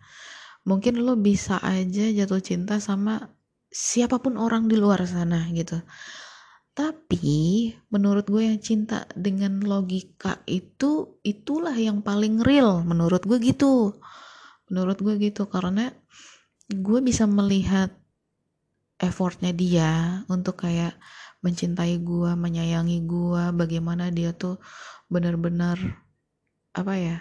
Mungkin 0.67 0.99
lo 1.03 1.15
bisa 1.15 1.57
aja 1.63 2.11
jatuh 2.11 2.43
cinta 2.43 2.77
sama 2.83 3.31
siapa 3.69 4.17
pun 4.17 4.35
orang 4.35 4.65
di 4.65 4.75
luar 4.75 5.05
sana 5.05 5.45
gitu. 5.53 5.77
Tapi 6.73 7.69
menurut 7.91 8.25
gue 8.29 8.49
yang 8.49 8.59
cinta 8.61 9.05
dengan 9.13 9.61
logika 9.61 10.41
itu 10.49 11.21
itulah 11.21 11.75
yang 11.75 12.01
paling 12.01 12.41
real. 12.41 12.81
Menurut 12.85 13.25
gue 13.25 13.37
gitu. 13.41 13.97
Menurut 14.69 14.97
gue 15.01 15.15
gitu 15.21 15.49
karena 15.49 15.91
gue 16.69 16.99
bisa 17.01 17.25
melihat 17.25 17.89
effortnya 19.01 19.51
dia 19.55 20.21
untuk 20.29 20.61
kayak 20.67 20.93
mencintai 21.39 22.03
gue 22.03 22.31
menyayangi 22.35 23.07
gue 23.07 23.43
bagaimana 23.55 24.11
dia 24.11 24.35
tuh 24.35 24.59
benar-benar 25.07 25.79
apa 26.75 26.93
ya 26.99 27.17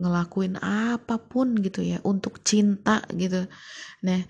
ngelakuin 0.00 0.56
apa 0.60 1.20
pun 1.20 1.56
gitu 1.60 1.84
ya 1.84 2.00
untuk 2.04 2.40
cinta 2.40 3.04
gitu. 3.12 3.44
Nah 4.04 4.20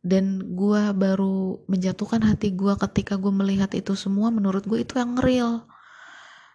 dan 0.00 0.56
gue 0.56 0.82
baru 0.96 1.60
menjatuhkan 1.68 2.24
hati 2.24 2.56
gue 2.56 2.72
ketika 2.88 3.20
gue 3.20 3.32
melihat 3.32 3.68
itu 3.76 3.92
semua 3.92 4.32
menurut 4.32 4.64
gue 4.64 4.80
itu 4.80 4.96
yang 4.96 5.16
real. 5.20 5.68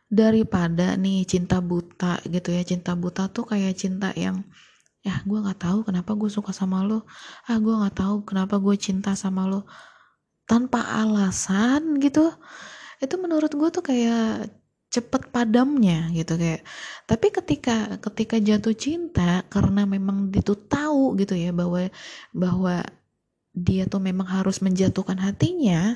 Daripada 0.06 0.94
nih 0.98 1.26
cinta 1.26 1.62
buta 1.62 2.22
gitu 2.30 2.54
ya 2.54 2.62
cinta 2.62 2.94
buta 2.94 3.26
tuh 3.30 3.46
kayak 3.50 3.74
cinta 3.74 4.14
yang 4.14 4.46
ya 5.02 5.22
gue 5.26 5.38
nggak 5.38 5.62
tahu 5.62 5.86
kenapa 5.86 6.18
gue 6.18 6.30
suka 6.30 6.50
sama 6.50 6.82
lo 6.82 7.06
ah 7.46 7.58
gue 7.62 7.74
nggak 7.74 7.94
tahu 7.94 8.16
kenapa 8.26 8.58
gue 8.58 8.74
cinta 8.78 9.14
sama 9.14 9.46
lo 9.46 9.70
tanpa 10.50 10.82
alasan 11.02 12.02
gitu 12.02 12.34
itu 13.02 13.16
menurut 13.22 13.54
gue 13.54 13.70
tuh 13.70 13.84
kayak 13.86 14.50
cepet 14.96 15.28
padamnya 15.34 16.08
gitu 16.16 16.40
kayak. 16.40 16.64
Tapi 17.04 17.28
ketika 17.34 18.00
ketika 18.00 18.40
jatuh 18.40 18.76
cinta 18.78 19.44
karena 19.52 19.84
memang 19.84 20.32
itu 20.32 20.56
tahu 20.56 21.20
gitu 21.20 21.36
ya 21.36 21.52
bahwa 21.52 21.92
bahwa 22.32 22.76
dia 23.56 23.88
tuh 23.88 24.04
memang 24.04 24.28
harus 24.28 24.60
menjatuhkan 24.60 25.16
hatinya 25.18 25.96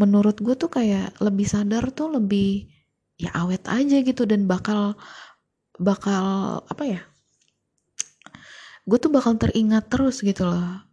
menurut 0.00 0.40
gue 0.40 0.56
tuh 0.56 0.72
kayak 0.72 1.12
lebih 1.20 1.44
sadar 1.44 1.92
tuh 1.92 2.16
lebih 2.16 2.72
ya 3.20 3.30
awet 3.36 3.68
aja 3.68 4.00
gitu 4.00 4.24
dan 4.24 4.48
bakal 4.48 4.96
bakal 5.78 6.58
apa 6.66 6.84
ya 6.88 7.00
gue 8.84 8.98
tuh 9.00 9.12
bakal 9.12 9.40
teringat 9.40 9.88
terus 9.88 10.20
gitu 10.20 10.44
loh. 10.44 10.84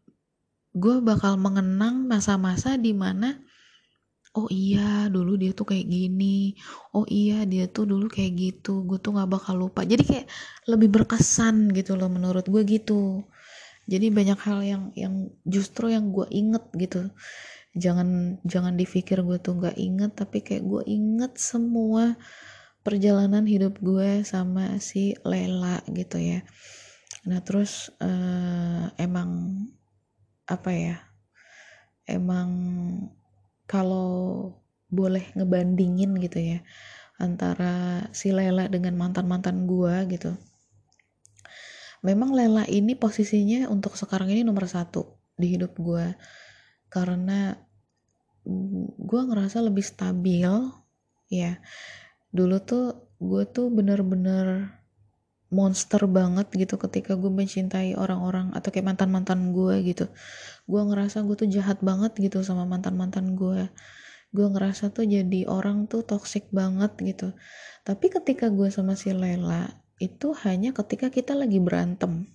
Gue 0.71 1.03
bakal 1.03 1.35
mengenang 1.35 2.07
masa-masa 2.07 2.79
di 2.79 2.95
mana 2.95 3.35
oh 4.31 4.47
iya 4.47 5.11
dulu 5.11 5.35
dia 5.35 5.51
tuh 5.51 5.67
kayak 5.67 5.91
gini 5.91 6.55
oh 6.95 7.03
iya 7.11 7.43
dia 7.43 7.67
tuh 7.67 7.83
dulu 7.83 8.07
kayak 8.07 8.31
gitu 8.39 8.87
gue 8.87 8.95
tuh 9.03 9.11
nggak 9.11 9.27
bakal 9.27 9.59
lupa. 9.59 9.83
Jadi 9.83 10.03
kayak 10.07 10.27
lebih 10.71 10.87
berkesan 10.87 11.75
gitu 11.75 11.99
loh 11.99 12.07
menurut 12.07 12.47
gue 12.47 12.63
gitu 12.63 13.27
jadi 13.89 14.13
banyak 14.13 14.39
hal 14.41 14.59
yang 14.61 14.83
yang 14.93 15.15
justru 15.47 15.89
yang 15.89 16.13
gue 16.13 16.27
inget 16.29 16.63
gitu. 16.77 17.09
Jangan 17.73 18.41
jangan 18.43 18.75
dipikir 18.75 19.23
gue 19.23 19.39
tuh 19.39 19.57
nggak 19.57 19.77
inget 19.79 20.11
tapi 20.13 20.43
kayak 20.43 20.67
gue 20.67 20.83
inget 20.85 21.33
semua 21.39 22.19
perjalanan 22.81 23.45
hidup 23.45 23.77
gue 23.79 24.25
sama 24.27 24.77
si 24.77 25.15
Lela 25.25 25.81
gitu 25.89 26.19
ya. 26.19 26.43
Nah 27.25 27.39
terus 27.41 27.93
uh, 28.01 28.91
emang 28.99 29.63
apa 30.45 30.71
ya? 30.73 30.97
Emang 32.05 32.49
kalau 33.69 34.51
boleh 34.91 35.31
ngebandingin 35.39 36.19
gitu 36.19 36.39
ya 36.57 36.59
antara 37.15 38.03
si 38.11 38.35
Lela 38.35 38.67
dengan 38.67 38.99
mantan-mantan 38.99 39.63
gue 39.63 39.95
gitu 40.11 40.35
memang 42.01 42.33
Lela 42.33 42.65
ini 42.65 42.97
posisinya 42.97 43.69
untuk 43.69 43.93
sekarang 43.97 44.29
ini 44.33 44.41
nomor 44.41 44.65
satu 44.65 45.17
di 45.37 45.57
hidup 45.57 45.77
gue 45.77 46.13
karena 46.91 47.55
gue 48.97 49.21
ngerasa 49.21 49.61
lebih 49.61 49.85
stabil 49.85 50.49
ya. 51.29 51.61
Dulu 52.33 52.57
tuh 52.61 53.15
gue 53.21 53.43
tuh 53.45 53.69
bener-bener 53.69 54.77
monster 55.51 56.07
banget 56.07 56.47
gitu 56.55 56.79
ketika 56.79 57.13
gue 57.19 57.27
mencintai 57.27 57.93
orang-orang 57.93 58.55
atau 58.55 58.73
kayak 58.73 58.91
mantan-mantan 58.91 59.53
gue 59.53 59.81
gitu. 59.85 60.09
Gue 60.65 60.81
ngerasa 60.81 61.21
gue 61.21 61.35
tuh 61.37 61.49
jahat 61.49 61.79
banget 61.85 62.17
gitu 62.17 62.41
sama 62.41 62.65
mantan-mantan 62.65 63.37
gue 63.37 63.69
gue 64.31 64.47
ngerasa 64.47 64.95
tuh 64.95 65.03
jadi 65.03 65.43
orang 65.51 65.91
tuh 65.91 66.07
toxic 66.07 66.47
banget 66.55 66.95
gitu. 67.03 67.35
Tapi 67.83 68.07
ketika 68.07 68.47
gue 68.47 68.71
sama 68.71 68.95
si 68.95 69.11
Lela 69.11 69.67
itu 70.01 70.33
hanya 70.41 70.73
ketika 70.73 71.13
kita 71.13 71.37
lagi 71.37 71.61
berantem. 71.61 72.25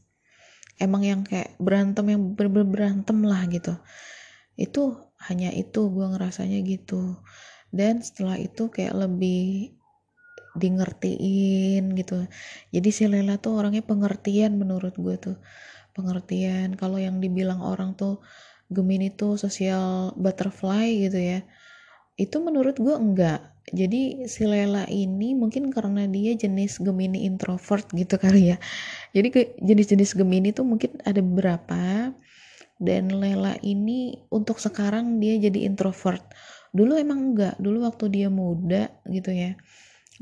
Emang 0.79 1.03
yang 1.03 1.27
kayak 1.27 1.59
berantem 1.59 2.07
yang 2.07 2.23
ber 2.39 2.47
berantem 2.47 3.19
lah 3.27 3.43
gitu. 3.51 3.75
Itu 4.55 5.11
hanya 5.27 5.51
itu 5.51 5.91
gue 5.91 6.07
ngerasanya 6.15 6.63
gitu. 6.63 7.19
Dan 7.75 8.07
setelah 8.07 8.39
itu 8.39 8.71
kayak 8.71 8.95
lebih 8.95 9.75
di 10.57 10.69
ngertiin 10.73 11.93
gitu. 11.99 12.31
Jadi 12.71 12.89
si 12.95 13.05
Lela 13.11 13.37
tuh 13.43 13.59
orangnya 13.59 13.83
pengertian 13.83 14.55
menurut 14.55 14.95
gue 14.95 15.17
tuh. 15.19 15.37
Pengertian 15.91 16.79
kalau 16.79 17.03
yang 17.03 17.19
dibilang 17.19 17.65
orang 17.65 17.99
tuh 17.99 18.23
Gemini 18.71 19.11
tuh 19.11 19.35
sosial 19.35 20.15
butterfly 20.15 20.87
gitu 21.09 21.19
ya. 21.19 21.41
Itu 22.15 22.45
menurut 22.45 22.79
gue 22.79 22.95
enggak 22.95 23.56
jadi 23.75 24.31
si 24.31 24.47
Lela 24.47 24.87
ini 24.87 25.35
mungkin 25.35 25.75
karena 25.75 26.07
dia 26.07 26.39
jenis 26.39 26.79
Gemini 26.79 27.27
introvert 27.27 27.91
gitu 27.91 28.15
kali 28.15 28.55
ya. 28.55 28.57
Jadi 29.11 29.59
jenis-jenis 29.59 30.15
Gemini 30.15 30.55
tuh 30.55 30.63
mungkin 30.63 31.03
ada 31.03 31.19
beberapa. 31.19 32.15
Dan 32.77 33.09
Lela 33.09 33.57
ini 33.65 34.23
untuk 34.31 34.63
sekarang 34.63 35.19
dia 35.19 35.35
jadi 35.41 35.67
introvert. 35.67 36.23
Dulu 36.71 36.95
emang 36.95 37.35
enggak. 37.35 37.59
Dulu 37.59 37.83
waktu 37.89 38.07
dia 38.13 38.29
muda 38.31 38.93
gitu 39.11 39.35
ya. 39.35 39.59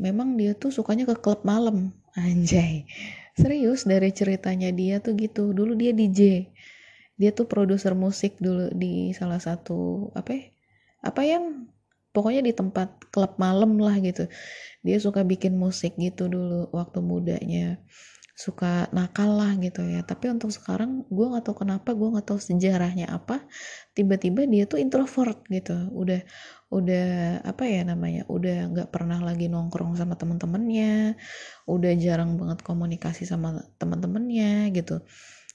Memang 0.00 0.40
dia 0.40 0.57
tuh 0.57 0.72
sukanya 0.72 1.04
ke 1.04 1.20
klub 1.20 1.44
malam. 1.44 1.92
Anjay. 2.16 2.88
Serius 3.37 3.85
dari 3.85 4.09
ceritanya 4.14 4.72
dia 4.72 5.04
tuh 5.04 5.18
gitu. 5.20 5.52
Dulu 5.52 5.76
dia 5.76 5.92
DJ 5.92 6.48
dia 7.14 7.30
tuh 7.30 7.46
produser 7.46 7.94
musik 7.94 8.38
dulu 8.42 8.74
di 8.74 9.14
salah 9.14 9.38
satu 9.38 10.11
apa 10.18 10.35
ya, 10.35 10.44
apa 11.04 11.22
yang 11.22 11.70
pokoknya 12.14 12.46
di 12.46 12.53
tempat 12.55 13.11
klub 13.11 13.35
malam 13.42 13.77
lah 13.83 13.98
gitu. 13.98 14.31
Dia 14.87 14.96
suka 15.03 15.27
bikin 15.27 15.59
musik 15.59 15.98
gitu 15.98 16.31
dulu 16.31 16.70
waktu 16.70 17.03
mudanya. 17.03 17.83
Suka 18.35 18.90
nakal 18.94 19.35
lah 19.35 19.55
gitu 19.59 19.83
ya. 19.83 20.07
Tapi 20.07 20.31
untuk 20.31 20.50
sekarang 20.55 21.07
gue 21.11 21.27
gak 21.35 21.50
tahu 21.50 21.66
kenapa 21.66 21.90
gue 21.94 22.14
gak 22.14 22.27
tahu 22.31 22.38
sejarahnya 22.38 23.11
apa. 23.11 23.42
Tiba-tiba 23.98 24.46
dia 24.46 24.64
tuh 24.70 24.79
introvert 24.79 25.42
gitu. 25.50 25.74
Udah 25.90 26.22
udah 26.74 27.38
apa 27.46 27.70
ya 27.70 27.87
namanya 27.87 28.27
udah 28.27 28.66
nggak 28.74 28.90
pernah 28.90 29.22
lagi 29.22 29.46
nongkrong 29.46 29.94
sama 29.98 30.14
temen-temennya. 30.18 31.14
Udah 31.66 31.92
jarang 31.98 32.38
banget 32.38 32.62
komunikasi 32.62 33.27
sama 33.27 33.62
temen-temennya 33.79 34.70
gitu. 34.74 35.03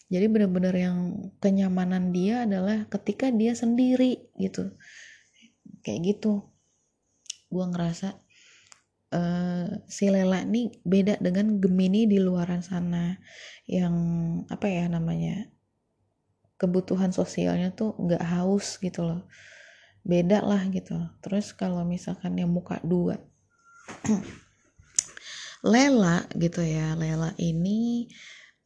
Jadi 0.10 0.26
bener-bener 0.26 0.74
yang 0.74 0.98
kenyamanan 1.38 2.10
dia 2.10 2.50
adalah 2.50 2.90
ketika 2.90 3.30
dia 3.30 3.54
sendiri 3.54 4.34
gitu. 4.42 4.74
Kayak 5.86 6.18
gitu 6.18 6.49
gue 7.50 7.66
ngerasa 7.66 8.16
uh, 9.14 9.70
si 9.90 10.10
Lela 10.10 10.46
nih 10.46 10.82
beda 10.86 11.18
dengan 11.18 11.58
Gemini 11.58 12.06
di 12.06 12.22
luaran 12.22 12.62
sana 12.62 13.18
yang 13.66 13.96
apa 14.50 14.70
ya 14.70 14.86
namanya 14.90 15.50
kebutuhan 16.62 17.10
sosialnya 17.10 17.74
tuh 17.74 17.96
nggak 17.98 18.24
haus 18.24 18.78
gitu 18.80 19.06
loh. 19.06 19.26
Beda 20.06 20.42
lah 20.42 20.64
gitu. 20.72 20.96
Terus 21.20 21.52
kalau 21.54 21.84
misalkan 21.84 22.40
yang 22.40 22.52
muka 22.52 22.80
dua 22.84 23.20
Lela 25.72 26.24
gitu 26.40 26.64
ya 26.64 26.96
Lela 26.96 27.36
ini 27.36 28.08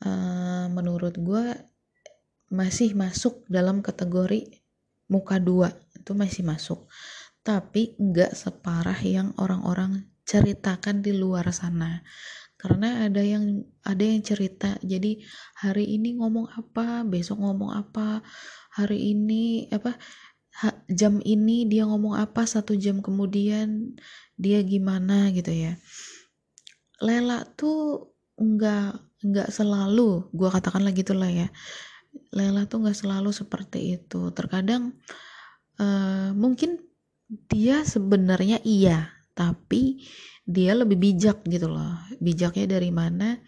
uh, 0.05 0.69
menurut 0.69 1.17
gue 1.17 1.45
masih 2.53 2.93
masuk 2.93 3.41
dalam 3.49 3.81
kategori 3.81 4.61
muka 5.09 5.41
dua 5.41 5.73
itu 5.97 6.13
masih 6.13 6.45
masuk 6.45 6.85
tapi 7.43 7.99
nggak 7.99 8.31
separah 8.33 8.97
yang 9.03 9.35
orang-orang 9.35 10.07
ceritakan 10.23 11.03
di 11.03 11.11
luar 11.11 11.51
sana. 11.51 12.01
Karena 12.55 13.03
ada 13.03 13.19
yang 13.19 13.59
ada 13.83 13.99
yang 13.99 14.23
cerita 14.23 14.79
jadi 14.79 15.19
hari 15.59 15.99
ini 15.99 16.15
ngomong 16.15 16.47
apa 16.47 17.03
besok 17.03 17.43
ngomong 17.43 17.75
apa 17.75 18.23
hari 18.71 19.11
ini 19.11 19.67
apa 19.67 19.99
jam 20.87 21.19
ini 21.27 21.67
dia 21.67 21.83
ngomong 21.83 22.15
apa 22.15 22.47
satu 22.47 22.71
jam 22.79 23.03
kemudian 23.03 23.99
dia 24.39 24.63
gimana 24.63 25.27
gitu 25.35 25.51
ya. 25.51 25.75
Lela 27.03 27.43
tuh 27.59 28.15
nggak 28.39 29.19
nggak 29.27 29.49
selalu 29.51 30.31
gue 30.31 30.49
katakan 30.51 30.83
lagi 30.87 31.03
tuh 31.03 31.15
lah 31.15 31.31
ya 31.31 31.47
Lela 32.31 32.63
tuh 32.65 32.87
nggak 32.87 32.97
selalu 32.97 33.35
seperti 33.35 33.99
itu. 33.99 34.31
Terkadang 34.31 34.95
uh, 35.83 36.31
mungkin 36.31 36.92
dia 37.49 37.81
sebenarnya 37.81 38.61
iya 38.61 39.09
tapi 39.33 40.05
dia 40.43 40.75
lebih 40.75 40.99
bijak 40.99 41.41
gitu 41.47 41.71
loh. 41.71 41.97
Bijaknya 42.19 42.77
dari 42.77 42.91
mana? 42.91 43.39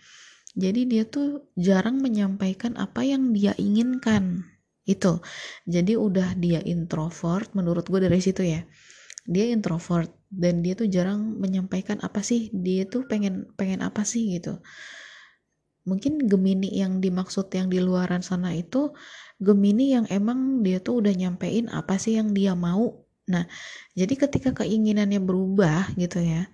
Jadi 0.56 0.88
dia 0.88 1.04
tuh 1.04 1.52
jarang 1.60 2.00
menyampaikan 2.00 2.80
apa 2.80 3.04
yang 3.04 3.36
dia 3.36 3.52
inginkan 3.60 4.48
itu 4.86 5.18
jadi 5.66 5.98
udah 5.98 6.38
dia 6.38 6.62
introvert 6.62 7.50
menurut 7.58 7.90
gue 7.90 8.00
dari 8.00 8.22
situ 8.22 8.46
ya. 8.46 8.64
Dia 9.26 9.50
introvert 9.50 10.14
dan 10.30 10.62
dia 10.62 10.78
tuh 10.78 10.86
jarang 10.86 11.42
menyampaikan 11.42 11.98
apa 12.06 12.22
sih 12.22 12.54
dia 12.54 12.86
tuh 12.86 13.10
pengen 13.10 13.50
pengen 13.58 13.82
apa 13.82 14.06
sih 14.06 14.38
gitu. 14.38 14.62
Mungkin 15.86 16.26
Gemini 16.26 16.82
yang 16.82 16.98
dimaksud 17.02 17.50
yang 17.54 17.70
di 17.70 17.78
luaran 17.78 18.22
sana 18.22 18.54
itu 18.54 18.94
Gemini 19.42 19.94
yang 19.94 20.06
emang 20.08 20.62
dia 20.62 20.82
tuh 20.82 21.02
udah 21.02 21.14
nyampein 21.14 21.70
apa 21.70 21.98
sih 21.98 22.18
yang 22.18 22.34
dia 22.34 22.54
mau 22.54 23.05
Nah, 23.26 23.50
jadi 23.98 24.14
ketika 24.14 24.54
keinginannya 24.54 25.18
berubah 25.18 25.94
gitu 25.98 26.22
ya, 26.22 26.46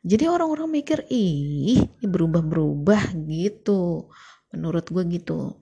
jadi 0.00 0.32
orang-orang 0.32 0.80
mikir, 0.80 1.04
ih, 1.12 1.76
ini 1.76 1.76
berubah-berubah 2.00 3.12
gitu. 3.28 4.08
Menurut 4.54 4.88
gue 4.88 5.04
gitu. 5.12 5.60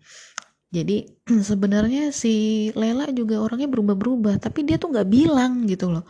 Jadi 0.70 1.10
sebenarnya 1.50 2.14
si 2.14 2.68
Lela 2.76 3.10
juga 3.10 3.42
orangnya 3.42 3.66
berubah-berubah, 3.72 4.38
tapi 4.38 4.62
dia 4.62 4.78
tuh 4.78 4.94
nggak 4.94 5.08
bilang 5.10 5.66
gitu 5.66 5.90
loh. 5.90 6.04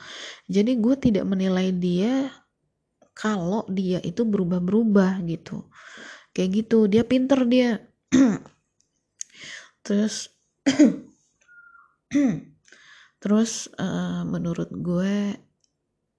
Jadi 0.51 0.77
gue 0.77 0.95
tidak 1.01 1.25
menilai 1.25 1.73
dia 1.73 2.29
kalau 3.17 3.65
dia 3.73 3.99
itu 4.05 4.23
berubah-berubah 4.29 5.25
gitu. 5.25 5.65
Kayak 6.37 6.51
gitu, 6.65 6.79
dia 6.91 7.03
pinter 7.09 7.41
dia. 7.49 7.71
Terus 9.87 10.29
terus 13.19 13.67
uh, 13.79 14.23
menurut 14.23 14.71
gue 14.71 15.35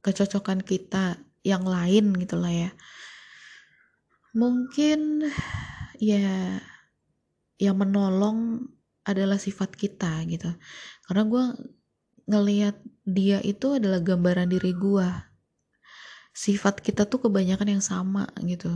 kecocokan 0.04 0.64
kita 0.64 1.20
yang 1.44 1.64
lain 1.64 2.16
gitulah 2.20 2.52
ya. 2.52 2.72
Mungkin 4.36 5.26
ya 6.00 6.60
yang 7.60 7.76
menolong 7.76 8.70
adalah 9.04 9.42
sifat 9.42 9.76
kita 9.76 10.24
gitu. 10.30 10.54
Karena 11.08 11.24
gue 11.26 11.44
ngelihat 12.30 12.76
dia 13.04 13.42
itu 13.42 13.82
adalah 13.82 14.00
gambaran 14.00 14.54
diri 14.54 14.72
gue. 14.76 15.08
Sifat 16.32 16.80
kita 16.80 17.10
tuh 17.10 17.28
kebanyakan 17.28 17.80
yang 17.80 17.84
sama 17.84 18.30
gitu. 18.46 18.72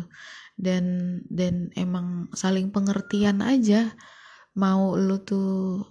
Dan 0.58 1.20
dan 1.30 1.70
emang 1.78 2.28
saling 2.34 2.74
pengertian 2.74 3.40
aja. 3.46 3.94
Mau 4.54 4.98
lu 4.98 5.18
tuh 5.22 5.82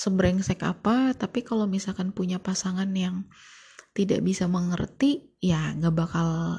sebrengsek 0.00 0.64
apa 0.64 1.12
tapi 1.12 1.44
kalau 1.44 1.68
misalkan 1.68 2.16
punya 2.16 2.40
pasangan 2.40 2.88
yang 2.96 3.28
tidak 3.92 4.24
bisa 4.24 4.48
mengerti 4.48 5.36
ya 5.44 5.76
nggak 5.76 5.92
bakal 5.92 6.56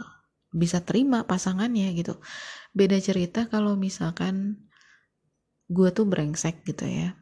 bisa 0.52 0.84
terima 0.84 1.26
pasangannya 1.26 1.90
gitu. 1.96 2.20
Beda 2.76 3.00
cerita 3.00 3.48
kalau 3.48 3.80
misalkan 3.80 4.68
gue 5.72 5.90
tuh 5.96 6.06
brengsek 6.06 6.62
gitu 6.68 6.86
ya. 6.86 7.16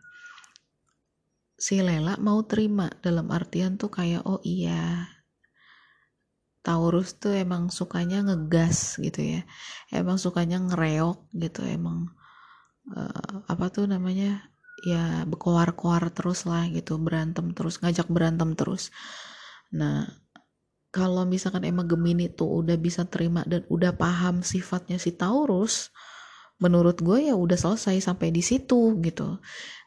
Si 1.60 1.78
Lela 1.80 2.18
mau 2.18 2.42
terima 2.44 2.90
dalam 3.06 3.30
artian 3.30 3.78
tuh 3.78 3.94
kayak 3.94 4.26
oh 4.26 4.42
iya 4.42 5.06
Taurus 6.66 7.16
tuh 7.22 7.38
emang 7.38 7.70
sukanya 7.72 8.26
ngegas 8.26 8.98
gitu 8.98 9.22
ya. 9.22 9.42
Emang 9.94 10.18
sukanya 10.18 10.58
ngereok 10.58 11.30
gitu. 11.38 11.62
Emang 11.64 12.10
uh, 12.92 13.46
apa 13.46 13.70
tuh 13.70 13.86
namanya 13.86 14.49
ya 14.84 15.24
berkoar-koar 15.28 16.12
terus 16.14 16.48
lah 16.48 16.68
gitu 16.72 16.96
berantem 17.00 17.52
terus 17.56 17.80
ngajak 17.82 18.08
berantem 18.08 18.56
terus. 18.56 18.94
Nah 19.76 20.08
kalau 20.90 21.22
misalkan 21.26 21.66
emang 21.70 21.86
Gemini 21.86 22.34
tuh 22.34 22.66
udah 22.66 22.78
bisa 22.80 23.06
terima 23.06 23.46
dan 23.46 23.62
udah 23.70 23.94
paham 23.94 24.42
sifatnya 24.42 24.98
si 24.98 25.14
Taurus 25.14 25.94
menurut 26.60 27.00
gue 27.00 27.32
ya 27.32 27.36
udah 27.38 27.56
selesai 27.56 28.04
sampai 28.04 28.34
di 28.36 28.44
situ 28.44 29.00
gitu. 29.00 29.40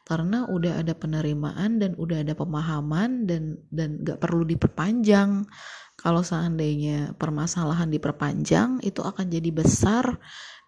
Karena 0.03 0.47
udah 0.51 0.83
ada 0.83 0.91
penerimaan 0.97 1.79
dan 1.79 1.95
udah 1.95 2.27
ada 2.27 2.33
pemahaman 2.35 3.23
dan 3.23 3.61
dan 3.71 4.03
gak 4.03 4.19
perlu 4.19 4.43
diperpanjang. 4.43 5.47
Kalau 5.95 6.25
seandainya 6.25 7.15
permasalahan 7.15 7.87
diperpanjang 7.87 8.83
itu 8.83 8.99
akan 8.99 9.31
jadi 9.31 9.49
besar 9.53 10.19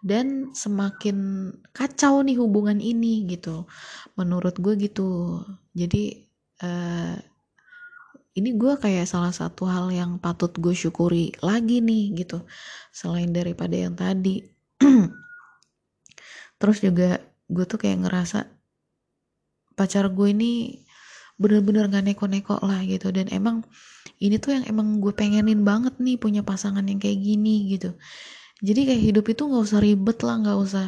dan 0.05 0.53
semakin 0.53 1.49
kacau 1.73 2.21
nih 2.21 2.37
hubungan 2.37 2.77
ini 2.77 3.25
gitu. 3.25 3.65
Menurut 4.13 4.53
gue 4.61 4.77
gitu. 4.77 5.41
Jadi 5.73 6.29
uh, 6.61 7.17
ini 8.37 8.53
gue 8.53 8.77
kayak 8.77 9.09
salah 9.09 9.33
satu 9.33 9.65
hal 9.65 9.89
yang 9.89 10.21
patut 10.21 10.53
gue 10.61 10.77
syukuri 10.77 11.33
lagi 11.41 11.81
nih 11.81 12.21
gitu. 12.21 12.45
Selain 12.93 13.33
daripada 13.33 13.73
yang 13.73 13.97
tadi. 13.97 14.45
Terus 16.61 16.77
juga 16.85 17.17
gue 17.49 17.65
tuh 17.65 17.81
kayak 17.81 18.05
ngerasa 18.05 18.45
pacar 19.73 20.05
gue 20.13 20.29
ini 20.29 20.85
bener-bener 21.35 21.89
gak 21.89 22.05
neko-neko 22.05 22.61
lah 22.61 22.85
gitu. 22.85 23.09
Dan 23.09 23.25
emang 23.33 23.65
ini 24.21 24.37
tuh 24.37 24.53
yang 24.53 24.69
emang 24.69 25.01
gue 25.01 25.17
pengenin 25.17 25.65
banget 25.65 25.97
nih 25.97 26.21
punya 26.21 26.45
pasangan 26.45 26.85
yang 26.85 27.01
kayak 27.01 27.17
gini 27.17 27.73
gitu 27.73 27.97
jadi 28.63 28.81
kayak 28.93 29.03
hidup 29.03 29.25
itu 29.31 29.41
nggak 29.47 29.63
usah 29.67 29.79
ribet 29.83 30.17
lah 30.23 30.35
nggak 30.39 30.59
usah 30.59 30.85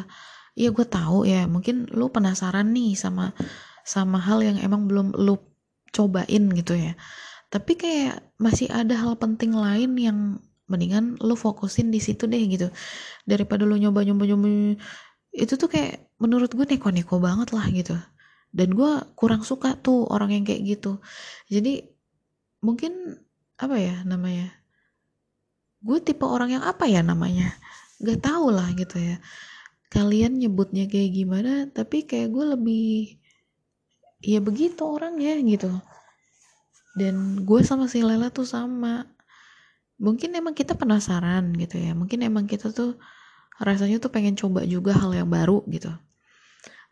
ya 0.58 0.68
gue 0.74 0.86
tahu 0.86 1.28
ya 1.28 1.46
mungkin 1.46 1.86
lu 1.94 2.10
penasaran 2.10 2.72
nih 2.74 2.98
sama 2.98 3.30
sama 3.86 4.20
hal 4.20 4.44
yang 4.44 4.58
emang 4.60 4.84
belum 4.84 5.16
lu 5.16 5.40
cobain 5.92 6.44
gitu 6.52 6.76
ya. 6.76 6.92
Tapi 7.48 7.80
kayak 7.80 8.36
masih 8.36 8.68
ada 8.68 8.92
hal 8.92 9.16
penting 9.16 9.56
lain 9.56 9.96
yang 9.96 10.18
mendingan 10.68 11.16
lu 11.24 11.32
fokusin 11.32 11.88
di 11.88 11.96
situ 11.96 12.28
deh 12.28 12.40
gitu. 12.44 12.68
Daripada 13.24 13.64
lu 13.64 13.80
nyoba 13.80 14.04
nyoba 14.04 14.28
nyoba 14.28 14.76
itu 15.32 15.54
tuh 15.56 15.68
kayak 15.72 16.12
menurut 16.20 16.52
gue 16.52 16.66
neko-neko 16.68 17.16
banget 17.16 17.56
lah 17.56 17.66
gitu. 17.72 17.96
Dan 18.52 18.76
gue 18.76 18.92
kurang 19.16 19.44
suka 19.44 19.80
tuh 19.80 20.04
orang 20.12 20.36
yang 20.36 20.44
kayak 20.44 20.76
gitu. 20.76 21.00
Jadi 21.48 21.88
mungkin 22.60 23.16
apa 23.56 23.76
ya 23.80 24.04
namanya 24.04 24.57
gue 25.78 25.98
tipe 26.02 26.26
orang 26.26 26.58
yang 26.58 26.64
apa 26.64 26.86
ya 26.90 27.02
namanya? 27.02 27.54
Gak 28.02 28.24
tau 28.26 28.50
lah 28.50 28.70
gitu 28.74 28.98
ya. 28.98 29.16
Kalian 29.88 30.36
nyebutnya 30.36 30.84
kayak 30.90 31.10
gimana 31.16 31.52
tapi 31.72 32.04
kayak 32.04 32.28
gue 32.28 32.44
lebih 32.56 32.88
ya 34.22 34.42
begitu 34.42 34.82
orangnya 34.84 35.38
gitu. 35.42 35.70
Dan 36.98 37.46
gue 37.46 37.60
sama 37.62 37.86
si 37.86 38.02
Lela 38.02 38.30
tuh 38.34 38.46
sama. 38.46 39.06
Mungkin 39.98 40.34
emang 40.34 40.54
kita 40.54 40.74
penasaran 40.78 41.54
gitu 41.58 41.78
ya. 41.78 41.94
Mungkin 41.94 42.22
emang 42.26 42.46
kita 42.46 42.70
tuh 42.70 42.98
rasanya 43.58 43.98
tuh 43.98 44.10
pengen 44.10 44.38
coba 44.38 44.62
juga 44.66 44.94
hal 44.94 45.14
yang 45.14 45.30
baru 45.30 45.62
gitu. 45.70 45.90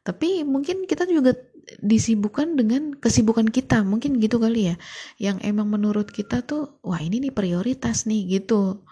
Tapi 0.07 0.47
mungkin 0.47 0.87
kita 0.87 1.07
juga 1.07 1.35
disibukkan 1.83 2.55
dengan 2.55 2.95
kesibukan 2.95 3.51
kita 3.51 3.83
mungkin 3.83 4.23
gitu 4.23 4.39
kali 4.39 4.73
ya. 4.73 4.77
Yang 5.19 5.37
emang 5.47 5.69
menurut 5.71 6.09
kita 6.15 6.47
tuh 6.47 6.79
wah 6.87 7.03
ini 7.03 7.19
nih 7.29 7.35
prioritas 7.35 8.07
nih 8.07 8.39
gitu. 8.39 8.87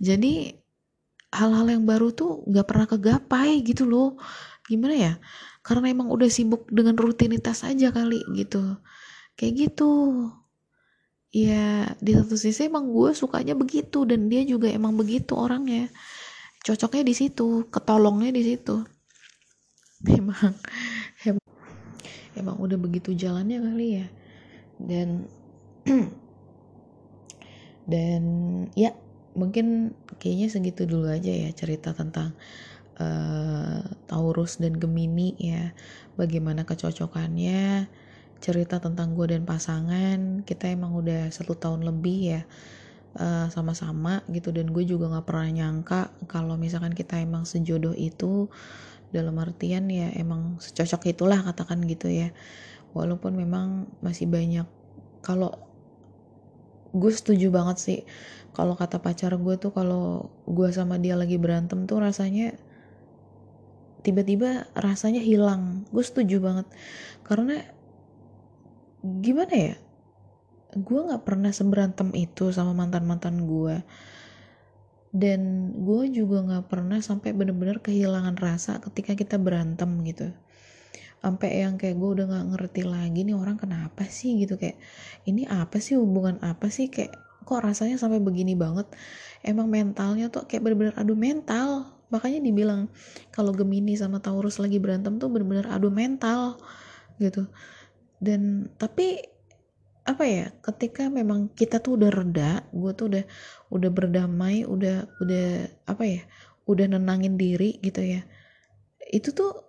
Jadi 0.00 0.56
hal-hal 1.34 1.66
yang 1.66 1.84
baru 1.84 2.14
tuh 2.14 2.46
gak 2.48 2.66
pernah 2.66 2.86
kegapai 2.88 3.60
gitu 3.66 3.84
loh. 3.84 4.16
Gimana 4.64 4.94
ya? 4.96 5.12
Karena 5.60 5.92
emang 5.92 6.08
udah 6.08 6.28
sibuk 6.28 6.68
dengan 6.72 6.96
rutinitas 6.96 7.64
aja 7.64 7.92
kali 7.92 8.24
gitu. 8.36 8.80
Kayak 9.36 9.52
gitu. 9.68 9.92
Ya 11.34 11.90
di 11.98 12.14
satu 12.14 12.38
sisi 12.38 12.70
emang 12.70 12.88
gue 12.94 13.10
sukanya 13.10 13.58
begitu 13.58 14.06
dan 14.06 14.30
dia 14.30 14.46
juga 14.46 14.70
emang 14.70 14.94
begitu 14.94 15.34
orangnya. 15.34 15.90
Cocoknya 16.64 17.04
di 17.04 17.14
situ 17.16 17.68
ketolongnya 17.68 18.30
di 18.32 18.42
situ. 18.46 18.80
Memang 20.08 20.54
emang 22.38 22.58
udah 22.58 22.78
begitu 22.78 23.14
jalannya 23.14 23.58
kali 23.62 23.88
ya. 24.02 24.06
Dan 24.78 25.30
dan 27.92 28.22
ya 28.78 28.96
mungkin 29.34 29.92
kayaknya 30.22 30.48
segitu 30.48 30.86
dulu 30.86 31.10
aja 31.10 31.30
ya 31.30 31.50
cerita 31.52 31.92
tentang 31.92 32.32
uh, 32.98 33.82
Taurus 34.06 34.58
dan 34.62 34.78
Gemini 34.78 35.34
ya. 35.38 35.74
Bagaimana 36.14 36.62
kecocokannya 36.62 37.90
cerita 38.38 38.76
tentang 38.76 39.16
gue 39.16 39.26
dan 39.30 39.48
pasangan. 39.48 40.44
Kita 40.44 40.70
emang 40.70 40.94
udah 40.94 41.32
satu 41.32 41.56
tahun 41.56 41.82
lebih 41.86 42.18
ya 42.36 42.42
uh, 43.18 43.46
sama-sama 43.50 44.22
gitu. 44.30 44.54
Dan 44.54 44.70
gue 44.70 44.84
juga 44.86 45.10
nggak 45.10 45.26
pernah 45.26 45.50
nyangka 45.50 46.14
kalau 46.30 46.54
misalkan 46.60 46.94
kita 46.94 47.18
emang 47.18 47.48
sejodoh 47.48 47.96
itu 47.96 48.48
dalam 49.14 49.38
artian 49.38 49.86
ya 49.86 50.10
emang 50.18 50.58
secocok 50.58 51.14
itulah 51.14 51.38
katakan 51.46 51.78
gitu 51.86 52.10
ya. 52.10 52.34
Walaupun 52.90 53.38
memang 53.38 53.86
masih 54.02 54.26
banyak 54.26 54.66
kalau 55.22 55.54
gue 56.94 57.10
setuju 57.10 57.50
banget 57.50 57.78
sih 57.78 58.00
kalau 58.54 58.78
kata 58.78 59.02
pacar 59.02 59.34
gue 59.34 59.54
tuh 59.58 59.74
kalau 59.74 60.30
gue 60.46 60.70
sama 60.70 60.94
dia 60.98 61.18
lagi 61.18 61.34
berantem 61.38 61.90
tuh 61.90 61.98
rasanya 61.98 62.54
tiba-tiba 64.02 64.66
rasanya 64.74 65.22
hilang. 65.22 65.86
Gue 65.90 66.04
setuju 66.06 66.38
banget. 66.38 66.66
Karena 67.26 67.62
gimana 69.04 69.54
ya 69.54 69.76
gue 70.74 71.00
nggak 71.06 71.22
pernah 71.22 71.54
seberantem 71.54 72.10
itu 72.18 72.50
sama 72.50 72.74
mantan 72.74 73.06
mantan 73.06 73.46
gue 73.46 73.78
dan 75.14 75.70
gue 75.78 76.10
juga 76.10 76.42
nggak 76.42 76.66
pernah 76.66 76.98
sampai 76.98 77.30
bener-bener 77.30 77.78
kehilangan 77.78 78.34
rasa 78.34 78.82
ketika 78.82 79.14
kita 79.14 79.38
berantem 79.38 79.86
gitu. 80.02 80.34
Sampai 81.22 81.62
yang 81.62 81.78
kayak 81.78 81.94
gue 82.02 82.10
udah 82.18 82.26
nggak 82.26 82.46
ngerti 82.50 82.82
lagi 82.82 83.22
nih 83.22 83.38
orang 83.38 83.54
kenapa 83.54 84.10
sih 84.10 84.42
gitu 84.42 84.58
kayak 84.58 84.74
ini 85.30 85.46
apa 85.46 85.78
sih? 85.78 85.94
Hubungan 85.94 86.42
apa 86.42 86.66
sih? 86.66 86.90
Kayak 86.90 87.14
kok 87.46 87.62
rasanya 87.62 87.94
sampai 87.94 88.18
begini 88.18 88.58
banget? 88.58 88.90
Emang 89.46 89.70
mentalnya 89.70 90.34
tuh 90.34 90.50
kayak 90.50 90.66
bener-bener 90.66 90.98
adu 90.98 91.14
mental. 91.14 91.94
Makanya 92.10 92.42
dibilang 92.42 92.90
kalau 93.30 93.54
Gemini 93.54 93.94
sama 93.94 94.18
Taurus 94.18 94.58
lagi 94.58 94.82
berantem 94.82 95.22
tuh 95.22 95.30
bener-bener 95.30 95.70
adu 95.70 95.94
mental 95.94 96.58
gitu. 97.22 97.46
Dan 98.18 98.66
tapi 98.82 99.33
apa 100.04 100.24
ya 100.28 100.46
ketika 100.60 101.08
memang 101.08 101.48
kita 101.56 101.80
tuh 101.80 101.96
udah 101.96 102.10
reda 102.12 102.50
gue 102.76 102.92
tuh 102.92 103.06
udah 103.08 103.24
udah 103.72 103.90
berdamai 103.90 104.68
udah 104.68 105.08
udah 105.24 105.46
apa 105.88 106.04
ya 106.04 106.22
udah 106.68 106.86
nenangin 106.92 107.40
diri 107.40 107.80
gitu 107.80 108.04
ya 108.04 108.20
itu 109.08 109.32
tuh 109.32 109.64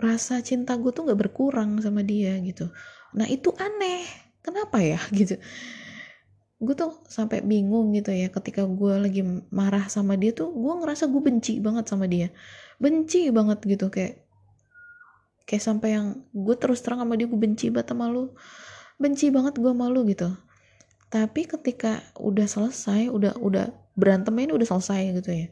rasa 0.00 0.40
cinta 0.40 0.74
gue 0.80 0.90
tuh 0.90 1.04
nggak 1.06 1.20
berkurang 1.28 1.76
sama 1.84 2.00
dia 2.00 2.34
gitu. 2.40 2.72
Nah 3.14 3.28
itu 3.28 3.52
aneh. 3.60 4.08
Kenapa 4.40 4.80
ya? 4.80 4.96
Gitu. 5.18 5.36
Gue 6.60 6.76
tuh 6.76 6.92
sampai 7.08 7.40
bingung 7.40 7.88
gitu 7.96 8.12
ya 8.12 8.28
ketika 8.28 8.68
gue 8.68 8.94
lagi 9.00 9.24
marah 9.48 9.88
sama 9.88 10.12
dia 10.20 10.36
tuh 10.36 10.52
gue 10.52 10.72
ngerasa 10.84 11.08
gue 11.08 11.22
benci 11.24 11.56
banget 11.60 11.88
sama 11.88 12.04
dia. 12.04 12.28
Benci 12.76 13.28
banget 13.32 13.64
gitu 13.64 13.88
kayak 13.88 14.24
kayak 15.48 15.64
sampai 15.64 15.96
yang 15.96 16.20
gue 16.36 16.56
terus 16.60 16.84
terang 16.84 17.00
sama 17.00 17.16
dia 17.16 17.28
gue 17.28 17.40
benci 17.40 17.72
banget 17.72 17.96
sama 17.96 18.12
lu 18.12 18.36
benci 19.00 19.32
banget 19.32 19.56
gue 19.56 19.72
malu 19.72 20.04
gitu. 20.04 20.28
Tapi 21.08 21.48
ketika 21.48 22.04
udah 22.20 22.44
selesai 22.44 23.08
udah 23.08 23.40
udah 23.40 23.72
berantemnya 23.96 24.52
ini 24.52 24.54
udah 24.54 24.68
selesai 24.68 25.00
gitu 25.18 25.30
ya. 25.32 25.46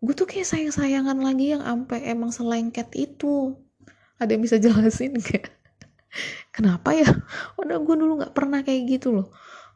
Gue 0.00 0.16
tuh 0.16 0.26
kayak 0.26 0.48
sayang 0.48 0.72
sayangan 0.72 1.20
lagi 1.20 1.52
yang 1.52 1.62
sampai 1.62 2.08
emang 2.08 2.32
selengket 2.32 2.88
itu. 2.96 3.54
Ada 4.16 4.34
yang 4.34 4.42
bisa 4.42 4.56
jelasin 4.56 5.14
kayak 5.20 5.52
kenapa 6.56 6.96
ya? 6.96 7.06
Udah 7.60 7.78
gue 7.82 7.94
dulu 7.94 8.18
nggak 8.18 8.34
pernah 8.34 8.64
kayak 8.64 8.82
gitu 8.88 9.12
loh. 9.12 9.28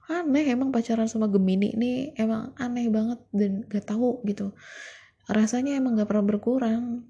Aneh 0.09 0.49
emang 0.49 0.73
pacaran 0.73 1.05
sama 1.05 1.29
Gemini 1.29 1.77
ini 1.77 1.93
emang 2.17 2.57
aneh 2.57 2.89
banget 2.89 3.21
dan 3.29 3.69
gak 3.69 3.93
tahu 3.93 4.25
gitu. 4.25 4.57
Rasanya 5.29 5.77
emang 5.77 6.01
gak 6.01 6.09
pernah 6.09 6.25
berkurang. 6.25 7.05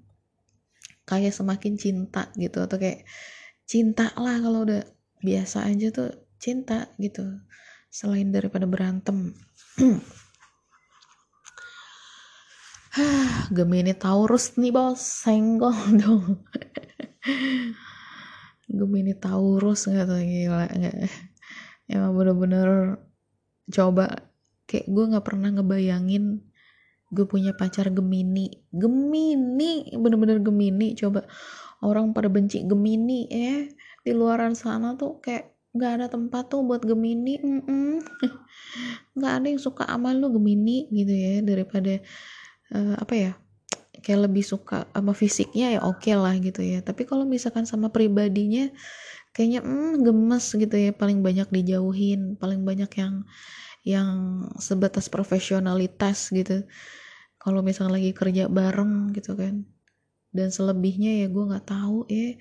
Kayak 1.07 1.31
semakin 1.31 1.79
cinta 1.79 2.27
gitu. 2.35 2.59
Atau 2.59 2.75
kayak 2.75 3.07
cinta 3.63 4.11
lah 4.19 4.35
kalau 4.43 4.67
udah 4.67 4.83
biasa 5.19 5.67
aja 5.67 5.91
tuh 5.91 6.15
cinta 6.39 6.87
gitu 6.95 7.43
selain 7.91 8.31
daripada 8.31 8.69
berantem. 8.69 9.35
Gemini 13.55 13.93
Taurus 13.97 14.55
nih 14.55 14.71
bos. 14.71 15.01
Senggol 15.01 15.75
dong. 16.01 16.45
Gemini 18.69 19.13
Taurus 19.17 19.89
nggak 19.89 20.07
tuh 20.07 20.21
gila 20.21 20.65
nggak. 20.69 20.95
Emang 21.89 22.13
bener-bener 22.15 22.69
coba. 23.69 24.29
Kayak 24.69 24.85
gue 24.85 25.05
nggak 25.09 25.25
pernah 25.25 25.49
ngebayangin 25.49 26.45
gue 27.09 27.25
punya 27.25 27.57
pacar 27.57 27.89
Gemini. 27.89 28.53
Gemini 28.69 29.97
bener-bener 29.97 30.37
Gemini 30.45 30.93
coba. 30.93 31.25
Orang 31.81 32.13
pada 32.13 32.29
benci 32.29 32.61
Gemini 32.67 33.25
ya 33.31 33.65
di 34.03 34.11
luaran 34.15 34.55
sana 34.55 34.95
tuh 34.95 35.19
kayak 35.23 35.55
nggak 35.69 35.91
ada 36.01 36.07
tempat 36.09 36.49
tuh 36.49 36.65
buat 36.65 36.81
Gemini 36.81 37.37
nggak 39.17 39.33
ada 39.37 39.47
yang 39.47 39.61
suka 39.61 39.85
sama 39.85 40.17
lu 40.17 40.33
Gemini 40.33 40.89
gitu 40.89 41.13
ya 41.13 41.45
daripada 41.45 42.01
uh, 42.73 42.95
apa 42.97 43.13
ya 43.13 43.31
kayak 43.99 44.31
lebih 44.31 44.43
suka 44.47 44.87
sama 44.95 45.11
fisiknya 45.11 45.77
ya 45.77 45.79
oke 45.83 46.01
okay 46.01 46.15
lah 46.15 46.33
gitu 46.39 46.63
ya. 46.63 46.79
Tapi 46.79 47.03
kalau 47.03 47.27
misalkan 47.27 47.67
sama 47.67 47.91
pribadinya 47.91 48.71
kayaknya 49.35 49.61
mm, 49.61 50.01
gemes 50.01 50.45
gitu 50.55 50.75
ya 50.75 50.91
paling 50.95 51.21
banyak 51.21 51.47
dijauhin 51.51 52.39
paling 52.39 52.63
banyak 52.65 52.89
yang 52.97 53.27
yang 53.83 54.09
sebatas 54.57 55.11
profesionalitas 55.11 56.31
gitu. 56.31 56.65
Kalau 57.39 57.63
misalnya 57.63 57.99
lagi 57.99 58.11
kerja 58.15 58.47
bareng 58.51 59.15
gitu 59.15 59.35
kan 59.35 59.67
dan 60.29 60.53
selebihnya 60.53 61.25
ya 61.25 61.27
gue 61.27 61.43
nggak 61.49 61.65
tahu 61.65 62.05
ya 62.05 62.37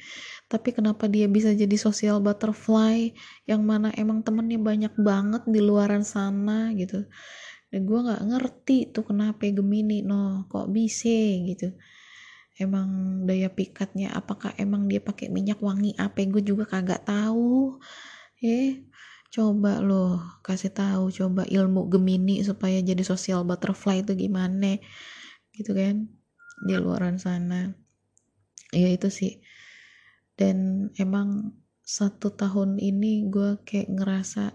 tapi 0.53 0.77
kenapa 0.77 1.09
dia 1.09 1.25
bisa 1.25 1.57
jadi 1.57 1.73
social 1.81 2.21
butterfly 2.21 3.13
yang 3.49 3.65
mana 3.65 3.89
emang 3.97 4.21
temennya 4.21 4.61
banyak 4.61 4.95
banget 5.01 5.43
di 5.49 5.61
luaran 5.61 6.05
sana 6.05 6.73
gitu. 6.77 7.05
Dan 7.69 7.85
gue 7.85 7.99
nggak 8.01 8.23
ngerti 8.33 8.79
tuh 8.97 9.05
kenapa 9.05 9.45
Gemini 9.53 10.01
no 10.01 10.49
kok 10.49 10.73
bisa 10.73 11.13
gitu. 11.45 11.77
Emang 12.59 13.23
daya 13.29 13.53
pikatnya 13.53 14.17
apakah 14.17 14.57
emang 14.57 14.89
dia 14.89 14.99
pakai 15.05 15.29
minyak 15.29 15.61
wangi 15.61 15.93
apa 16.01 16.25
gue 16.27 16.43
juga 16.43 16.65
kagak 16.67 17.07
tahu 17.07 17.79
ya 18.41 18.81
coba 19.29 19.85
loh 19.85 20.41
kasih 20.41 20.73
tahu 20.73 21.13
coba 21.13 21.45
ilmu 21.45 21.87
Gemini 21.93 22.41
supaya 22.41 22.81
jadi 22.81 23.05
social 23.05 23.45
butterfly 23.45 24.01
itu 24.01 24.17
gimana 24.17 24.81
gitu 25.53 25.77
kan 25.77 26.09
di 26.63 26.75
luaran 26.79 27.17
sana. 27.21 27.71
Ya 28.75 28.89
itu 28.91 29.09
sih. 29.09 29.41
Dan 30.39 30.89
emang 30.99 31.59
satu 31.83 32.31
tahun 32.31 32.77
ini 32.79 33.27
gue 33.33 33.65
kayak 33.65 33.89
ngerasa 33.89 34.53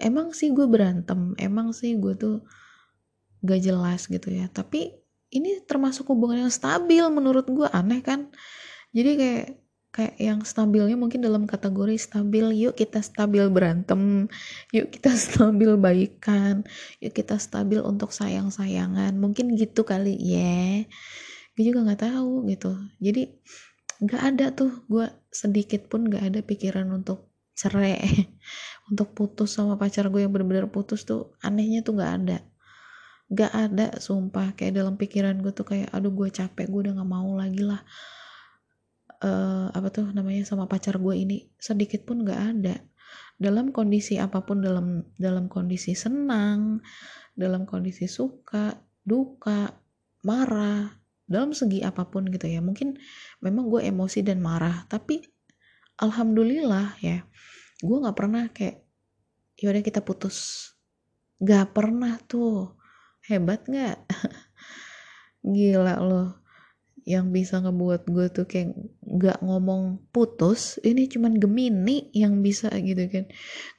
emang 0.00 0.32
sih 0.32 0.50
gue 0.56 0.64
berantem 0.64 1.36
emang 1.36 1.76
sih 1.76 2.00
gue 2.00 2.16
tuh 2.16 2.42
gak 3.44 3.60
jelas 3.60 4.08
gitu 4.08 4.32
ya. 4.32 4.48
Tapi 4.48 4.96
ini 5.30 5.62
termasuk 5.62 6.10
hubungan 6.10 6.48
yang 6.48 6.52
stabil 6.52 7.04
menurut 7.12 7.46
gue 7.46 7.68
aneh 7.70 8.02
kan? 8.02 8.32
Jadi 8.90 9.10
kayak 9.14 9.46
kayak 9.90 10.14
yang 10.22 10.40
stabilnya 10.46 10.94
mungkin 10.94 11.18
dalam 11.18 11.50
kategori 11.50 11.98
stabil 11.98 12.54
yuk 12.54 12.78
kita 12.78 13.02
stabil 13.02 13.42
berantem 13.50 14.30
yuk 14.70 14.86
kita 14.94 15.10
stabil 15.26 15.74
baikan 15.74 16.62
yuk 17.02 17.10
kita 17.10 17.36
stabil 17.42 17.82
untuk 17.82 18.14
sayang-sayangan. 18.14 19.14
Mungkin 19.18 19.58
gitu 19.58 19.82
kali 19.82 20.14
ya. 20.18 20.38
Yeah. 20.38 20.76
gue 21.58 21.64
juga 21.66 21.82
nggak 21.82 22.02
tahu 22.06 22.46
gitu. 22.48 22.72
Jadi 23.02 23.34
nggak 24.00 24.22
ada 24.22 24.46
tuh. 24.54 24.70
Gue 24.86 25.10
sedikit 25.34 25.90
pun 25.90 26.06
nggak 26.06 26.24
ada 26.32 26.40
pikiran 26.46 26.86
untuk 26.94 27.26
cerai 27.58 28.00
untuk 28.90 29.12
putus 29.12 29.58
sama 29.58 29.76
pacar 29.76 30.08
gue 30.08 30.22
yang 30.24 30.32
bener-bener 30.32 30.70
putus 30.70 31.02
tuh 31.02 31.34
anehnya 31.42 31.82
tuh 31.82 31.98
nggak 31.98 32.12
ada. 32.22 32.38
Nggak 33.26 33.52
ada 33.52 33.86
sumpah. 33.98 34.54
Kayak 34.54 34.86
dalam 34.86 34.94
pikiran 34.94 35.34
gue 35.42 35.50
tuh 35.50 35.66
kayak 35.66 35.90
aduh 35.90 36.14
gue 36.14 36.30
capek 36.30 36.70
gue 36.70 36.80
udah 36.86 36.94
nggak 36.94 37.10
mau 37.10 37.34
lagi 37.34 37.66
lah 37.66 37.82
uh, 39.24 39.68
apa 39.72 39.88
tuh 39.92 40.10
namanya 40.12 40.44
sama 40.48 40.64
pacar 40.66 40.96
gue 40.96 41.14
ini 41.16 41.48
sedikit 41.60 42.04
pun 42.04 42.24
gak 42.24 42.40
ada. 42.56 42.76
Dalam 43.40 43.72
kondisi 43.72 44.20
apa 44.20 44.44
pun 44.44 44.60
dalam 44.60 45.00
dalam 45.16 45.48
kondisi 45.48 45.96
senang 45.96 46.84
dalam 47.32 47.64
kondisi 47.64 48.04
suka 48.04 48.76
duka 49.00 49.72
marah 50.28 50.92
dalam 51.24 51.56
segi 51.56 51.80
apa 51.80 52.08
pun 52.08 52.28
gitu 52.28 52.48
ya. 52.48 52.60
Mungkin 52.60 52.96
memang 53.40 53.68
gue 53.72 53.80
emosi 53.84 54.20
dan 54.24 54.44
marah 54.44 54.84
tapi 54.88 55.24
alhamdulillah 56.00 56.96
ya 57.00 57.24
gue 57.80 57.96
nggak 57.96 58.16
pernah 58.16 58.44
kayak 58.52 58.84
yaudah 59.60 59.82
kita 59.84 60.00
putus. 60.04 60.70
Nggak 61.40 61.72
pernah 61.72 62.20
tuh. 62.28 62.76
Hebat 63.24 63.64
nggak? 63.68 63.96
Gila 65.56 65.96
loh 66.00 66.39
yang 67.10 67.34
bisa 67.34 67.58
ngebuat 67.58 68.06
gue 68.06 68.26
tuh 68.30 68.46
kayak 68.46 68.70
nggak 69.02 69.42
ngomong 69.42 69.98
putus 70.14 70.78
ini 70.86 71.10
cuman 71.10 71.42
Gemini 71.42 72.06
yang 72.14 72.38
bisa 72.38 72.70
gitu 72.78 73.10
kan. 73.10 73.26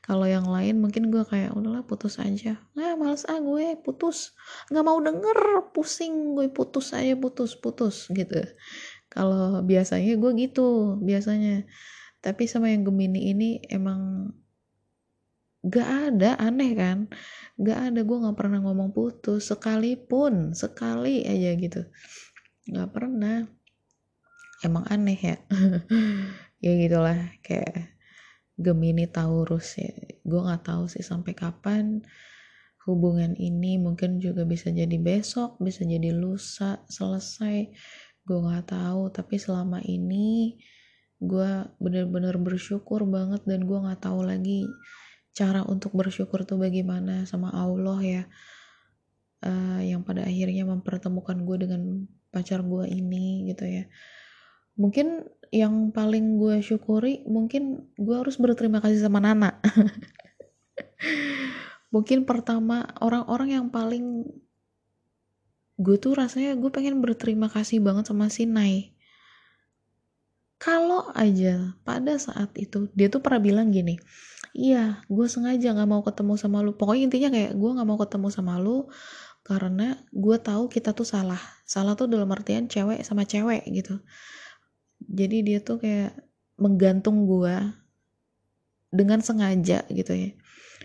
Kalau 0.03 0.27
yang 0.27 0.43
lain 0.51 0.83
mungkin 0.83 1.07
gue 1.07 1.23
kayak 1.23 1.55
udahlah 1.55 1.87
putus 1.87 2.19
aja. 2.19 2.59
Nggak 2.75 2.93
males 2.99 3.23
ah 3.31 3.39
gue 3.39 3.79
putus. 3.79 4.35
Nggak 4.67 4.83
mau 4.83 4.99
denger 4.99 5.39
pusing 5.71 6.35
gue 6.35 6.51
putus 6.51 6.91
aja 6.91 7.15
putus 7.15 7.55
putus 7.55 8.11
gitu. 8.11 8.43
Kalau 9.07 9.63
biasanya 9.63 10.19
gue 10.19 10.31
gitu 10.35 10.99
biasanya. 10.99 11.63
Tapi 12.19 12.45
sama 12.51 12.67
yang 12.67 12.83
Gemini 12.83 13.31
ini 13.31 13.49
emang 13.71 14.29
gak 15.63 16.13
ada 16.13 16.37
aneh 16.37 16.75
kan? 16.75 17.07
Gak 17.55 17.79
ada 17.89 17.99
gue 18.03 18.17
nggak 18.19 18.37
pernah 18.37 18.59
ngomong 18.61 18.91
putus 18.91 19.47
sekalipun 19.49 20.51
sekali 20.53 21.23
aja 21.23 21.55
gitu 21.55 21.81
nggak 22.71 22.89
pernah. 22.95 23.45
Emang 24.63 24.87
aneh 24.87 25.19
ya. 25.19 25.37
Ya 26.61 26.77
gitulah 26.77 27.17
kayak 27.41 27.97
Gemini 28.53 29.09
Taurus 29.09 29.81
ya. 29.81 29.89
Gue 30.21 30.45
nggak 30.45 30.69
tahu 30.69 30.85
sih 30.85 31.01
sampai 31.01 31.33
kapan 31.33 32.05
hubungan 32.85 33.33
ini. 33.33 33.81
Mungkin 33.81 34.21
juga 34.21 34.45
bisa 34.45 34.69
jadi 34.69 34.93
besok 35.01 35.57
bisa 35.57 35.81
jadi 35.81 36.13
lusa 36.13 36.85
selesai. 36.85 37.73
Gue 38.21 38.39
nggak 38.45 38.77
tahu. 38.77 39.09
Tapi 39.09 39.41
selama 39.41 39.81
ini 39.81 40.53
gue 41.17 41.65
bener-bener 41.81 42.37
bersyukur 42.37 43.09
banget 43.09 43.41
dan 43.49 43.65
gue 43.65 43.77
nggak 43.81 44.05
tahu 44.05 44.21
lagi 44.21 44.69
cara 45.33 45.65
untuk 45.65 45.97
bersyukur 45.97 46.45
tuh 46.45 46.61
bagaimana 46.61 47.25
sama 47.25 47.49
Allah 47.49 47.99
ya. 48.05 48.23
Uh, 49.41 49.81
yang 49.81 50.05
pada 50.05 50.29
akhirnya 50.29 50.69
mempertemukan 50.69 51.41
gue 51.41 51.57
dengan 51.65 52.05
pacar 52.31 52.63
gue 52.63 52.87
ini 52.87 53.51
gitu 53.51 53.67
ya. 53.67 53.83
Mungkin 54.79 55.27
yang 55.51 55.91
paling 55.91 56.39
gue 56.39 56.63
syukuri 56.63 57.27
mungkin 57.27 57.91
gue 57.99 58.15
harus 58.15 58.39
berterima 58.39 58.79
kasih 58.79 59.03
sama 59.03 59.19
Nana. 59.19 59.59
Mungkin 61.93 62.23
pertama 62.23 62.87
orang-orang 63.03 63.59
yang 63.59 63.67
paling 63.67 64.23
gue 65.75 65.97
tuh 65.99 66.15
rasanya 66.15 66.55
gue 66.55 66.71
pengen 66.71 67.03
berterima 67.03 67.51
kasih 67.51 67.83
banget 67.83 68.07
sama 68.07 68.31
si 68.31 68.47
Nai. 68.47 68.95
Kalau 70.55 71.11
aja 71.11 71.75
pada 71.83 72.15
saat 72.15 72.55
itu 72.55 72.87
dia 72.95 73.11
tuh 73.11 73.19
pernah 73.19 73.43
bilang 73.43 73.73
gini 73.73 73.97
iya 74.51 74.99
gue 75.07 75.27
sengaja 75.31 75.71
gak 75.71 75.89
mau 75.89 76.03
ketemu 76.03 76.33
sama 76.35 76.59
lu. 76.63 76.75
Pokoknya 76.75 77.07
intinya 77.07 77.29
kayak 77.31 77.51
gue 77.55 77.69
gak 77.75 77.87
mau 77.87 77.99
ketemu 77.99 78.27
sama 78.31 78.59
lu 78.59 78.91
karena 79.41 79.97
gue 80.13 80.37
tahu 80.37 80.69
kita 80.69 80.93
tuh 80.93 81.05
salah. 81.05 81.41
Salah 81.65 81.97
tuh 81.97 82.05
dalam 82.05 82.29
artian 82.29 82.69
cewek 82.69 83.01
sama 83.01 83.25
cewek 83.25 83.65
gitu. 83.73 83.97
Jadi 85.01 85.41
dia 85.41 85.59
tuh 85.65 85.81
kayak 85.81 86.13
menggantung 86.61 87.25
gue 87.25 87.57
dengan 88.93 89.19
sengaja 89.25 89.81
gitu 89.89 90.13
ya. 90.13 90.31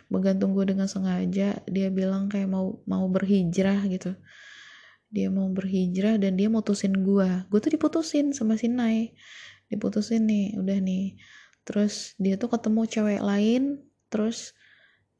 Menggantung 0.08 0.56
gue 0.56 0.64
dengan 0.64 0.88
sengaja 0.88 1.60
dia 1.68 1.88
bilang 1.92 2.32
kayak 2.32 2.48
mau 2.48 2.80
mau 2.88 3.04
berhijrah 3.12 3.84
gitu. 3.92 4.16
Dia 5.12 5.28
mau 5.28 5.46
berhijrah 5.52 6.16
dan 6.16 6.40
dia 6.40 6.48
mutusin 6.48 7.04
gue 7.04 7.28
gue 7.52 7.58
tuh 7.60 7.72
diputusin 7.76 8.32
sama 8.32 8.56
si 8.56 8.72
Nai. 8.72 9.12
Diputusin 9.68 10.24
nih 10.24 10.56
udah 10.56 10.78
nih. 10.80 11.20
Terus 11.68 12.16
dia 12.16 12.40
tuh 12.40 12.48
ketemu 12.48 12.88
cewek 12.88 13.20
lain 13.20 13.84
terus 14.08 14.56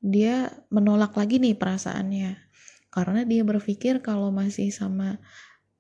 dia 0.01 0.55
menolak 0.73 1.13
lagi 1.19 1.43
nih 1.43 1.59
perasaannya 1.59 2.46
karena 2.97 3.29
dia 3.29 3.45
berpikir 3.45 4.01
kalau 4.01 4.33
masih 4.33 4.73
sama 4.73 5.21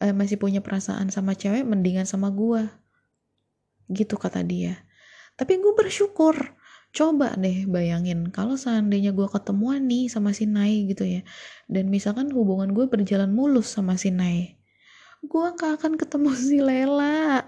eh, 0.04 0.12
masih 0.12 0.36
punya 0.36 0.60
perasaan 0.60 1.08
sama 1.08 1.32
cewek 1.32 1.64
mendingan 1.64 2.04
sama 2.04 2.28
gue 2.28 2.68
gitu 3.88 4.20
kata 4.20 4.44
dia. 4.44 4.84
Tapi 5.40 5.56
gue 5.56 5.72
bersyukur. 5.72 6.36
Coba 6.92 7.32
deh 7.36 7.64
bayangin 7.64 8.28
kalau 8.32 8.60
seandainya 8.60 9.16
gue 9.16 9.28
ketemuan 9.28 9.84
nih 9.88 10.12
sama 10.12 10.32
si 10.36 10.44
Nai 10.48 10.88
gitu 10.88 11.04
ya 11.04 11.20
dan 11.68 11.92
misalkan 11.92 12.32
hubungan 12.32 12.72
gue 12.72 12.88
berjalan 12.88 13.28
mulus 13.36 13.68
sama 13.68 14.00
si 14.00 14.08
Nai 14.08 14.56
gue 15.26 15.46
gak 15.58 15.82
akan 15.82 15.92
ketemu 15.98 16.30
si 16.48 16.58
Lela. 16.62 17.42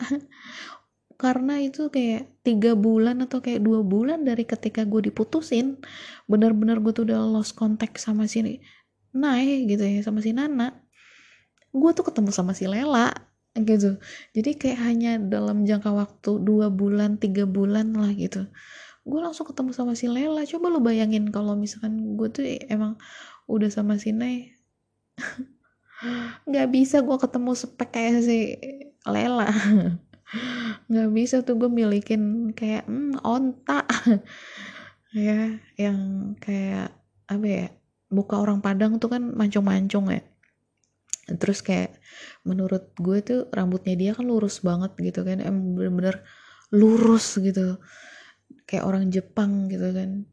Karena 1.18 1.58
itu 1.58 1.90
kayak 1.90 2.46
tiga 2.46 2.78
bulan 2.78 3.26
atau 3.26 3.42
kayak 3.42 3.58
dua 3.66 3.82
bulan 3.82 4.22
dari 4.22 4.46
ketika 4.46 4.86
gue 4.86 5.10
diputusin 5.10 5.82
benar-benar 6.30 6.78
gue 6.78 6.94
tuh 6.94 7.04
udah 7.10 7.18
lost 7.26 7.58
contact 7.58 7.98
sama 7.98 8.30
si 8.30 8.62
naik 9.14 9.70
gitu 9.70 9.84
ya 9.84 10.00
sama 10.04 10.20
si 10.24 10.32
Nana. 10.32 10.74
Gue 11.72 11.90
tuh 11.92 12.06
ketemu 12.06 12.30
sama 12.32 12.52
si 12.52 12.64
Lela 12.64 13.12
gitu. 13.59 13.98
Jadi 14.32 14.54
kayak 14.54 14.80
hanya 14.86 15.12
dalam 15.18 15.66
jangka 15.66 15.90
waktu 15.90 16.38
dua 16.42 16.70
bulan 16.70 17.18
tiga 17.18 17.44
bulan 17.44 17.92
lah 17.96 18.12
gitu. 18.14 18.46
Gue 19.09 19.20
langsung 19.24 19.48
ketemu 19.48 19.70
sama 19.74 19.92
si 19.98 20.06
Lela. 20.06 20.44
Coba 20.44 20.70
lo 20.70 20.80
bayangin 20.80 21.32
kalau 21.32 21.59
misalkan 21.59 22.16
gue 22.16 22.28
tuh 22.30 22.44
emang 22.68 22.96
udah 23.48 23.72
sama 23.72 23.96
si 23.96 24.12
Nay 24.12 24.52
nggak 26.48 26.68
bisa 26.70 27.02
gue 27.02 27.16
ketemu 27.18 27.50
spek 27.56 27.90
kayak 27.90 28.22
si 28.22 28.38
Lela. 29.09 29.48
Nggak 30.92 31.11
bisa 31.16 31.36
tuh 31.40 31.56
gue 31.56 31.70
milikin 31.72 32.52
kayak 32.52 32.84
hmm, 32.84 33.20
onta. 33.24 33.84
Ya 35.16 35.56
yang 35.80 36.36
kayak 36.36 36.92
apa 37.32 37.46
ya 37.48 37.66
muka 38.09 38.40
orang 38.40 38.64
Padang 38.64 38.96
tuh 38.96 39.12
kan 39.12 39.22
mancung-mancung 39.22 40.09
ya. 40.12 40.22
Terus 41.28 41.61
kayak 41.61 42.00
menurut 42.48 42.96
gue 42.96 43.18
tuh 43.20 43.40
rambutnya 43.52 43.92
dia 44.00 44.16
kan 44.16 44.24
lurus 44.24 44.64
banget 44.64 44.96
gitu 44.96 45.20
kan. 45.28 45.44
Emang 45.44 45.76
bener-bener 45.76 46.24
lurus 46.72 47.36
gitu. 47.36 47.76
Kayak 48.64 48.84
orang 48.88 49.04
Jepang 49.12 49.68
gitu 49.68 49.92
kan. 49.92 50.24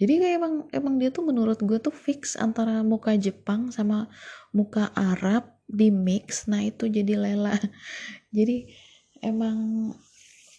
Jadi 0.00 0.16
kayak 0.16 0.34
emang 0.40 0.54
emang 0.72 0.94
dia 0.96 1.12
tuh 1.12 1.28
menurut 1.28 1.60
gue 1.60 1.76
tuh 1.76 1.92
fix 1.92 2.32
antara 2.40 2.80
muka 2.80 3.12
Jepang 3.20 3.68
sama 3.68 4.08
muka 4.56 4.88
Arab 4.96 5.60
di 5.68 5.92
mix 5.92 6.48
nah 6.48 6.64
itu 6.64 6.88
jadi 6.88 7.20
lela. 7.20 7.52
Jadi 8.36 8.72
emang 9.20 9.92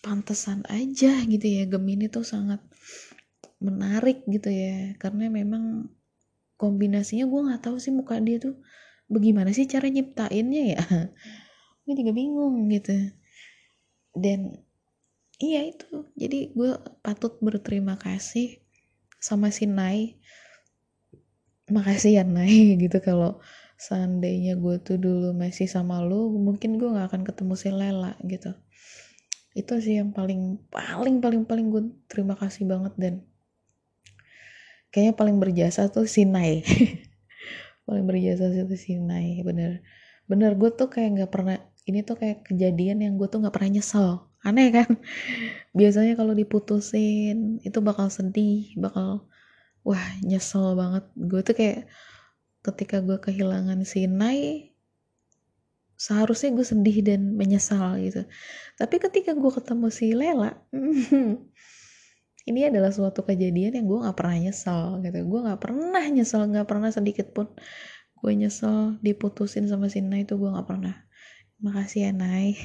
pantesan 0.05 0.62
aja 0.70 1.26
gitu 1.26 1.45
ya. 1.45 1.66
Gemini 1.66 2.05
tuh 2.05 2.22
sangat 2.22 2.62
menarik 3.57 4.22
gitu 4.30 4.53
ya. 4.53 4.93
Karena 5.01 5.26
memang 5.34 5.89
kombinasinya 6.62 7.26
gue 7.26 7.41
nggak 7.49 7.62
tahu 7.66 7.82
sih 7.82 7.89
muka 7.89 8.22
dia 8.22 8.38
tuh 8.38 8.62
bagaimana 9.09 9.49
sih 9.51 9.66
cara 9.66 9.89
nyiptainnya 9.89 10.64
ya. 10.78 10.82
Gue 11.84 11.93
juga 11.97 12.14
bingung 12.14 12.70
gitu. 12.70 12.93
Dan 14.14 14.62
iya 15.41 15.66
itu 15.66 16.05
jadi 16.14 16.53
gue 16.53 16.72
patut 17.01 17.41
berterima 17.41 17.97
kasih 17.97 18.62
sama 19.18 19.49
si 19.49 19.66
Nai. 19.66 20.22
Makasih 21.68 22.22
ya 22.22 22.24
Nai 22.24 22.72
gitu. 22.84 23.01
Kalau 23.03 23.41
seandainya 23.82 24.55
gue 24.62 24.78
tuh 24.80 25.01
dulu 25.01 25.34
masih 25.34 25.66
sama 25.66 26.05
lu 26.05 26.38
mungkin 26.38 26.78
gue 26.78 26.86
nggak 26.86 27.09
akan 27.12 27.22
ketemu 27.26 27.53
si 27.57 27.70
Lela 27.74 28.14
gitu. 28.24 28.53
Itu 29.57 29.82
sih 29.84 29.99
yang 29.99 30.16
paling 30.16 30.70
paling 30.72 31.20
paling 31.20 31.43
paling 31.43 31.68
gue 31.74 31.84
terima 32.07 32.38
kasih 32.39 32.70
banget 32.70 32.93
dan 32.95 33.14
kayaknya 34.92 35.16
paling 35.16 35.39
berjasa 35.39 35.88
tuh 35.88 36.06
Sinai 36.06 36.62
paling 37.88 38.06
berjasa 38.06 38.52
sih 38.52 38.64
tuh 38.64 38.80
Sinai 38.80 39.42
bener. 39.42 39.82
Bener 40.30 40.56
gue 40.56 40.72
tuh 40.72 40.88
kayak 40.88 41.10
nggak 41.18 41.32
pernah 41.34 41.58
ini 41.84 42.06
tuh 42.06 42.16
kayak 42.16 42.48
kejadian 42.48 43.04
yang 43.04 43.14
gue 43.20 43.28
tuh 43.28 43.42
nggak 43.42 43.52
pernah 43.52 43.72
nyesel. 43.80 44.10
Aneh 44.48 44.70
kan? 44.72 44.89
Biasanya 45.78 46.16
kalau 46.16 46.32
diputusin 46.32 47.60
itu 47.66 47.80
bakal 47.84 48.08
sedih 48.08 48.72
bakal 48.80 49.28
wah 49.84 50.06
nyesel 50.24 50.78
banget. 50.78 51.04
Gue 51.18 51.42
tuh 51.44 51.56
kayak 51.58 51.89
ketika 52.62 53.02
gue 53.02 53.18
kehilangan 53.18 53.82
si 53.84 54.06
Nai 54.06 54.72
seharusnya 55.98 56.50
gue 56.58 56.66
sedih 56.66 56.98
dan 57.06 57.38
menyesal 57.38 57.98
gitu. 58.02 58.26
Tapi 58.78 58.96
ketika 58.98 59.38
gue 59.38 59.52
ketemu 59.54 59.88
si 59.94 60.16
Lela 60.18 60.58
ini 62.50 62.60
adalah 62.70 62.89
suatu 62.89 63.22
kejadian 63.28 63.78
yang 63.78 63.86
gue 63.86 64.00
nggak 64.04 64.18
pernah 64.18 64.38
nyesel 64.42 64.82
gitu. 65.06 65.18
Gue 65.30 65.39
nggak 65.46 65.62
pernah 65.62 66.04
nyesel 66.10 66.42
nggak 66.50 66.68
pernah 66.70 66.89
sedikit 66.89 67.28
pun. 67.36 67.48
Gue 68.18 68.32
nyesel 68.38 68.98
diputusin 69.06 69.66
sama 69.72 69.88
si 69.94 70.00
Nai 70.02 70.26
itu 70.26 70.38
gue 70.42 70.50
nggak 70.50 70.68
pernah. 70.68 70.96
Makasih 71.62 72.10
ya 72.10 72.12
Nai 72.16 72.58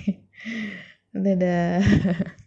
dadah 1.24 1.80